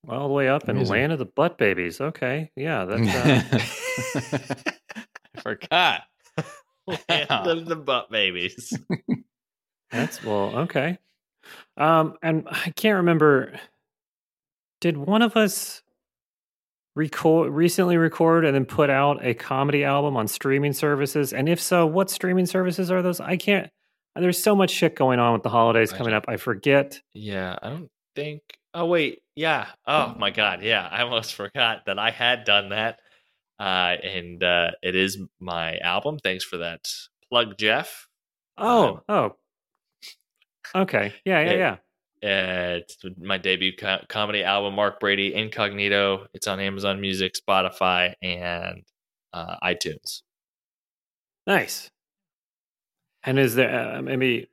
All 0.09 0.29
the 0.29 0.35
way 0.35 0.49
up 0.49 0.65
in 0.65 0.77
Amazing. 0.77 0.93
land 0.93 1.13
of 1.13 1.19
the 1.19 1.27
butt 1.27 1.59
babies. 1.59 2.01
Okay. 2.01 2.51
Yeah. 2.57 2.85
That's, 2.87 3.15
uh, 4.25 4.57
I 5.37 5.41
forgot. 5.41 6.03
Land 7.09 7.47
of 7.47 7.67
the 7.67 7.77
butt 7.77 8.11
babies. 8.11 8.77
that's 9.91 10.23
well, 10.25 10.59
okay. 10.61 10.99
Um, 11.77 12.17
and 12.23 12.47
I 12.51 12.71
can't 12.71 12.97
remember. 12.97 13.53
Did 14.81 14.97
one 14.97 15.23
of 15.23 15.37
us 15.37 15.83
record 16.97 17.53
recently 17.53 17.97
record 17.97 18.45
and 18.45 18.55
then 18.55 18.65
put 18.65 18.91
out 18.91 19.25
a 19.25 19.35
comedy 19.35 19.85
album 19.85 20.17
on 20.17 20.27
streaming 20.29 20.73
services? 20.73 21.33
And 21.33 21.49
if 21.49 21.61
so, 21.61 21.87
what 21.87 22.11
streaming 22.11 22.47
services 22.47 22.91
are 22.91 23.03
those? 23.03 23.21
I 23.21 23.37
can't. 23.37 23.71
There's 24.17 24.43
so 24.43 24.57
much 24.57 24.71
shit 24.71 24.97
going 24.97 25.19
on 25.21 25.35
with 25.35 25.43
the 25.43 25.49
holidays 25.51 25.93
I 25.93 25.99
coming 25.99 26.15
up. 26.15 26.25
I 26.29 26.37
forget. 26.37 27.01
Yeah, 27.15 27.57
I 27.63 27.69
don't 27.71 27.91
think. 28.17 28.43
Oh 28.75 28.87
wait, 28.87 29.21
yeah. 29.37 29.67
Oh 29.87 30.15
my 30.19 30.31
god, 30.31 30.63
yeah. 30.63 30.87
I 30.91 31.03
almost 31.03 31.35
forgot 31.35 31.87
that 31.87 31.99
I 31.99 32.11
had 32.11 32.45
done 32.45 32.71
that. 32.71 32.99
Uh, 33.59 33.97
and 34.03 34.43
uh, 34.43 34.71
it 34.83 34.97
is 34.97 35.19
my 35.39 35.77
album. 35.79 36.19
Thanks 36.19 36.45
for 36.45 36.57
that 36.59 36.89
plug, 37.29 37.57
Jeff. 37.59 38.09
Oh, 38.59 38.89
Um, 38.89 39.01
oh. 39.09 39.37
Okay. 40.75 41.13
Yeah, 41.25 41.41
yeah, 41.43 41.51
it- 41.51 41.59
yeah. 41.59 41.77
Uh, 42.23 42.85
it's 42.85 42.99
my 43.19 43.39
debut 43.39 43.73
co- 43.75 44.05
comedy 44.09 44.45
album, 44.45 44.75
Mark 44.75 45.01
Brady 45.01 45.35
Incognito. 45.35 46.27
It's 46.35 46.47
on 46.47 46.61
Amazon 46.61 47.01
Music, 47.01 47.35
Spotify, 47.35 48.15
and 48.23 48.83
uh, 49.33 49.57
iTunes. 49.65 50.23
Nice. 51.47 51.91
And 53.23 53.39
is 53.39 53.55
there 53.55 53.97
uh, 53.97 54.03
maybe 54.03 54.49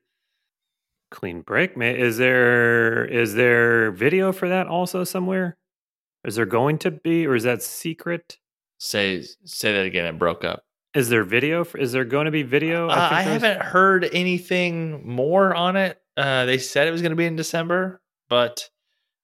clean 1.11 1.41
break? 1.41 1.77
May 1.77 1.97
is 1.97 2.17
there 2.17 3.05
is 3.05 3.33
there 3.33 3.91
video 3.91 4.31
for 4.31 4.49
that 4.49 4.67
also 4.67 5.03
somewhere? 5.03 5.57
Is 6.23 6.35
there 6.35 6.45
going 6.45 6.77
to 6.79 6.91
be, 6.91 7.25
or 7.25 7.35
is 7.35 7.43
that 7.43 7.61
secret? 7.61 8.37
Say 8.77 9.23
say 9.45 9.73
that 9.73 9.85
again. 9.85 10.05
It 10.05 10.19
broke 10.19 10.43
up. 10.43 10.63
Is 10.93 11.09
there 11.09 11.23
video? 11.23 11.63
For, 11.63 11.77
is 11.77 11.91
there 11.91 12.05
going 12.05 12.25
to 12.25 12.31
be 12.31 12.43
video? 12.43 12.87
Uh, 12.89 13.09
I, 13.11 13.21
haven't 13.21 13.61
heard 13.61 14.09
anything 14.13 15.07
more 15.07 15.53
on 15.53 15.75
it. 15.75 16.01
Uh, 16.17 16.45
they 16.45 16.57
said 16.57 16.87
it 16.87 16.91
was 16.91 17.01
going 17.01 17.11
to 17.11 17.15
be 17.15 17.25
in 17.27 17.35
December, 17.35 18.01
but 18.27 18.69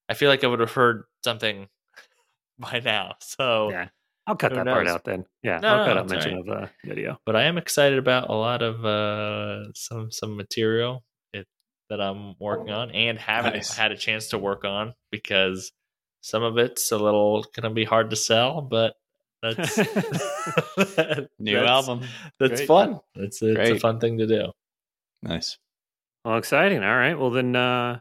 I 0.08 0.14
feel 0.14 0.30
like 0.30 0.44
I 0.44 0.48
would 0.48 0.60
have 0.60 0.72
heard 0.72 1.04
something 1.24 1.68
by 2.60 2.80
now. 2.84 3.16
So, 3.20 3.72
Yeah. 3.72 3.88
I'll 4.28 4.38
cut 4.38 4.52
Who 4.54 4.58
that 4.58 4.68
part 4.68 4.88
out 4.88 5.04
then. 5.04 5.26
Yeah, 5.42 5.60
No, 5.60 5.68
I'll 5.68 5.78
no, 5.80 5.86
cut 5.86 5.98
out 5.98 6.04
it's 6.06 6.14
mention 6.14 6.38
of 6.38 6.46
the 6.46 6.70
video. 6.86 7.20
but 7.26 7.36
I 7.36 7.44
am 7.44 7.58
excited 7.58 7.98
about 8.00 8.30
a 8.30 8.34
lot 8.34 8.62
of 8.62 8.86
uh, 8.86 9.74
some 9.74 10.12
some 10.12 10.38
material 10.38 11.04
it, 11.34 11.46
that 11.90 12.00
I'm 12.00 12.36
working 12.40 12.70
on 12.70 12.92
and 12.92 13.20
haven't 13.20 13.54
Nice. 13.56 13.76
had 13.76 13.92
a 13.92 13.98
chance 13.98 14.30
to 14.30 14.38
work 14.38 14.64
on 14.64 14.94
because 15.12 15.74
some 16.22 16.42
of 16.42 16.58
it's 16.58 16.90
a 16.94 16.98
little 16.98 17.42
going 17.54 17.64
to 17.64 17.70
be 17.72 17.84
hard 17.84 18.12
to 18.12 18.16
sell, 18.16 18.62
but 18.62 18.96
that's 19.42 19.78
New 21.40 21.56
that's- 21.56 21.70
album. 21.70 22.08
That's 22.40 22.62
Great. 22.62 22.68
fun. 22.68 23.00
It's 23.16 23.42
it's 23.42 23.72
a 23.72 23.80
fun 23.80 24.00
thing 24.00 24.20
to 24.20 24.28
do. 24.28 24.52
Nice. 25.22 25.58
Well, 26.26 26.38
exciting. 26.38 26.84
All 26.84 26.96
right. 26.98 27.20
Well, 27.20 27.32
then, 27.32 27.56
uh, 27.56 28.00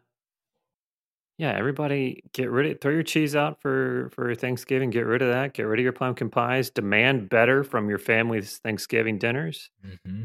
yeah, 1.38 1.52
everybody 1.52 2.22
get 2.32 2.50
rid 2.50 2.70
of 2.70 2.80
throw 2.80 2.92
your 2.92 3.02
cheese 3.02 3.34
out 3.34 3.60
for 3.60 4.10
for 4.14 4.34
Thanksgiving. 4.34 4.90
Get 4.90 5.06
rid 5.06 5.22
of 5.22 5.28
that. 5.32 5.54
Get 5.54 5.64
rid 5.64 5.80
of 5.80 5.82
your 5.82 5.92
pumpkin 5.92 6.30
pies. 6.30 6.70
Demand 6.70 7.28
better 7.28 7.64
from 7.64 7.88
your 7.88 7.98
family's 7.98 8.58
Thanksgiving 8.58 9.18
dinners. 9.18 9.70
Mm-hmm. 9.84 10.24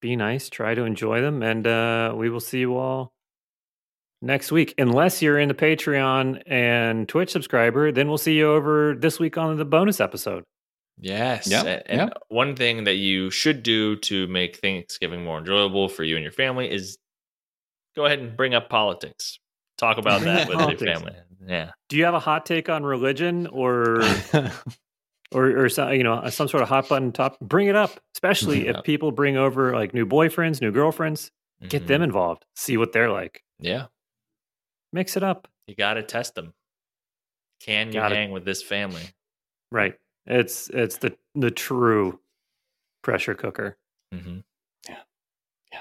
Be 0.00 0.16
nice. 0.16 0.48
Try 0.48 0.74
to 0.74 0.84
enjoy 0.84 1.20
them, 1.20 1.42
and 1.42 1.66
uh, 1.66 2.14
we 2.16 2.30
will 2.30 2.40
see 2.40 2.60
you 2.60 2.76
all 2.76 3.12
next 4.22 4.50
week. 4.50 4.74
Unless 4.78 5.20
you're 5.20 5.38
in 5.38 5.48
the 5.48 5.54
Patreon 5.54 6.42
and 6.46 7.06
Twitch 7.08 7.30
subscriber, 7.30 7.92
then 7.92 8.08
we'll 8.08 8.18
see 8.18 8.34
you 8.34 8.50
over 8.50 8.94
this 8.94 9.20
week 9.20 9.36
on 9.36 9.56
the 9.58 9.64
bonus 9.64 10.00
episode. 10.00 10.44
Yes. 11.02 11.48
Yeah, 11.48 11.64
a- 11.64 11.82
And 11.90 12.00
yeah. 12.00 12.08
one 12.28 12.54
thing 12.56 12.84
that 12.84 12.94
you 12.94 13.30
should 13.30 13.62
do 13.64 13.96
to 13.96 14.26
make 14.28 14.56
Thanksgiving 14.58 15.24
more 15.24 15.38
enjoyable 15.38 15.88
for 15.88 16.04
you 16.04 16.14
and 16.16 16.22
your 16.22 16.32
family 16.32 16.70
is 16.70 16.96
go 17.96 18.06
ahead 18.06 18.20
and 18.20 18.36
bring 18.36 18.54
up 18.54 18.70
politics. 18.70 19.38
Talk 19.78 19.98
about 19.98 20.20
that 20.22 20.48
with 20.48 20.58
politics. 20.58 20.82
your 20.82 20.94
family. 20.94 21.12
Yeah. 21.44 21.72
Do 21.88 21.96
you 21.96 22.04
have 22.04 22.14
a 22.14 22.20
hot 22.20 22.46
take 22.46 22.68
on 22.68 22.84
religion 22.84 23.48
or? 23.48 24.00
or 25.32 25.64
or 25.64 25.68
some, 25.70 25.92
you 25.94 26.02
know 26.04 26.28
some 26.28 26.46
sort 26.46 26.62
of 26.62 26.68
hot 26.68 26.88
button 26.90 27.10
top 27.10 27.40
bring 27.40 27.66
it 27.66 27.74
up 27.74 27.98
especially 28.14 28.66
Yeah. 28.66 28.76
if 28.78 28.84
people 28.84 29.12
bring 29.12 29.38
over 29.38 29.72
like 29.72 29.94
new 29.94 30.04
boyfriends 30.04 30.60
new 30.60 30.70
girlfriends 30.70 31.30
get 31.68 31.84
Mhm. 31.84 31.86
them 31.86 32.02
involved 32.02 32.44
see 32.54 32.76
what 32.76 32.92
they're 32.92 33.10
like 33.10 33.42
Yeah. 33.58 33.86
mix 34.92 35.16
it 35.16 35.22
up 35.22 35.48
You 35.66 35.74
got 35.74 35.94
to 35.94 36.02
test 36.02 36.34
them. 36.34 36.52
Can 37.60 37.86
you 37.88 37.94
Got 37.94 38.12
it. 38.12 38.16
hang 38.16 38.30
with 38.30 38.44
this 38.44 38.62
family? 38.62 39.02
right 39.70 39.94
it's 40.26 40.68
it's 40.70 40.98
the 40.98 41.16
the 41.34 41.50
true 41.50 42.18
pressure 43.02 43.34
cooker 43.34 43.76
Mm-hmm. 44.14 44.38
Yeah. 44.88 44.96
Yeah. 45.72 45.80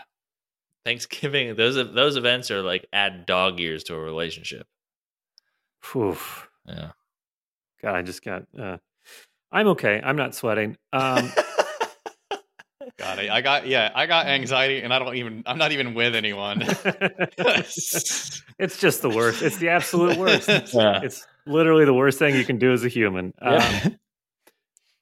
Thanksgiving, 0.86 1.56
those 1.56 1.76
those 1.76 2.16
events 2.16 2.50
are 2.50 2.62
like 2.62 2.86
add 2.94 3.26
dog 3.26 3.60
years 3.60 3.84
to 3.86 3.96
a 3.96 4.00
relationship. 4.00 4.68
Oof. 5.96 6.48
Yeah. 6.68 6.92
god 7.82 7.96
i 7.96 8.02
just 8.04 8.24
got 8.24 8.44
uh 8.58 8.78
i'm 9.52 9.68
okay 9.70 10.00
i'm 10.04 10.16
not 10.16 10.34
sweating 10.36 10.78
um 10.94 11.30
got 12.98 13.20
it. 13.20 13.30
I 13.32 13.42
got 13.42 13.66
yeah. 13.68 13.92
I 13.94 14.06
got 14.06 14.28
anxiety, 14.28 14.82
and 14.82 14.94
I 14.94 15.00
don't 15.00 15.16
even. 15.16 15.44
I'm 15.46 15.58
not 15.58 15.72
even 15.72 15.94
with 15.96 16.14
anyone. 16.16 16.62
it's 18.60 18.80
just 18.80 19.02
the 19.02 19.10
worst 19.10 19.42
it's 19.42 19.58
the 19.58 19.70
absolute 19.70 20.18
worst 20.18 20.48
Yeah. 20.74 21.02
it's 21.04 21.26
literally 21.46 21.86
the 21.86 21.94
worst 21.94 22.20
thing 22.20 22.36
you 22.36 22.46
can 22.46 22.58
do 22.60 22.72
as 22.72 22.84
a 22.86 22.89
human 22.89 23.34
um, 23.42 23.54
Yeah. 23.54 23.89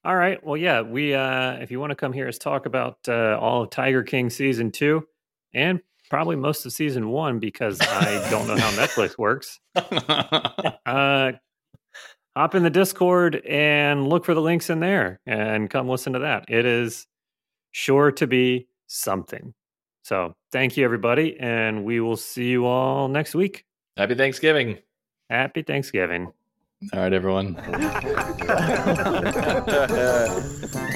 All 0.05 0.15
right. 0.15 0.43
Well, 0.43 0.57
yeah, 0.57 0.81
we 0.81 1.13
uh 1.13 1.53
if 1.53 1.71
you 1.71 1.79
want 1.79 1.91
to 1.91 1.95
come 1.95 2.13
here, 2.13 2.25
let's 2.25 2.37
talk 2.37 2.65
about 2.65 2.97
uh, 3.07 3.37
all 3.39 3.63
of 3.63 3.69
Tiger 3.69 4.03
King 4.03 4.29
season 4.29 4.71
two 4.71 5.05
and 5.53 5.81
probably 6.09 6.35
most 6.35 6.65
of 6.65 6.71
season 6.71 7.09
one 7.09 7.39
because 7.39 7.79
I 7.81 8.27
don't 8.29 8.47
know 8.47 8.57
how 8.57 8.71
Netflix 8.81 9.17
works. 9.17 9.59
Uh 10.85 11.33
hop 12.35 12.55
in 12.55 12.63
the 12.63 12.69
Discord 12.69 13.41
and 13.47 14.07
look 14.07 14.23
for 14.23 14.33
the 14.33 14.41
links 14.41 14.69
in 14.69 14.79
there 14.79 15.19
and 15.25 15.69
come 15.69 15.89
listen 15.89 16.13
to 16.13 16.19
that. 16.19 16.45
It 16.47 16.65
is 16.65 17.05
sure 17.71 18.11
to 18.13 18.27
be 18.27 18.67
something. 18.87 19.53
So 20.03 20.35
thank 20.51 20.77
you 20.77 20.85
everybody, 20.85 21.37
and 21.39 21.83
we 21.83 21.99
will 21.99 22.17
see 22.17 22.49
you 22.49 22.65
all 22.65 23.07
next 23.09 23.35
week. 23.35 23.65
Happy 23.97 24.15
Thanksgiving. 24.15 24.79
Happy 25.29 25.61
Thanksgiving. 25.61 26.31
All 26.93 27.01
right, 27.01 27.11
everyone. 27.11 27.55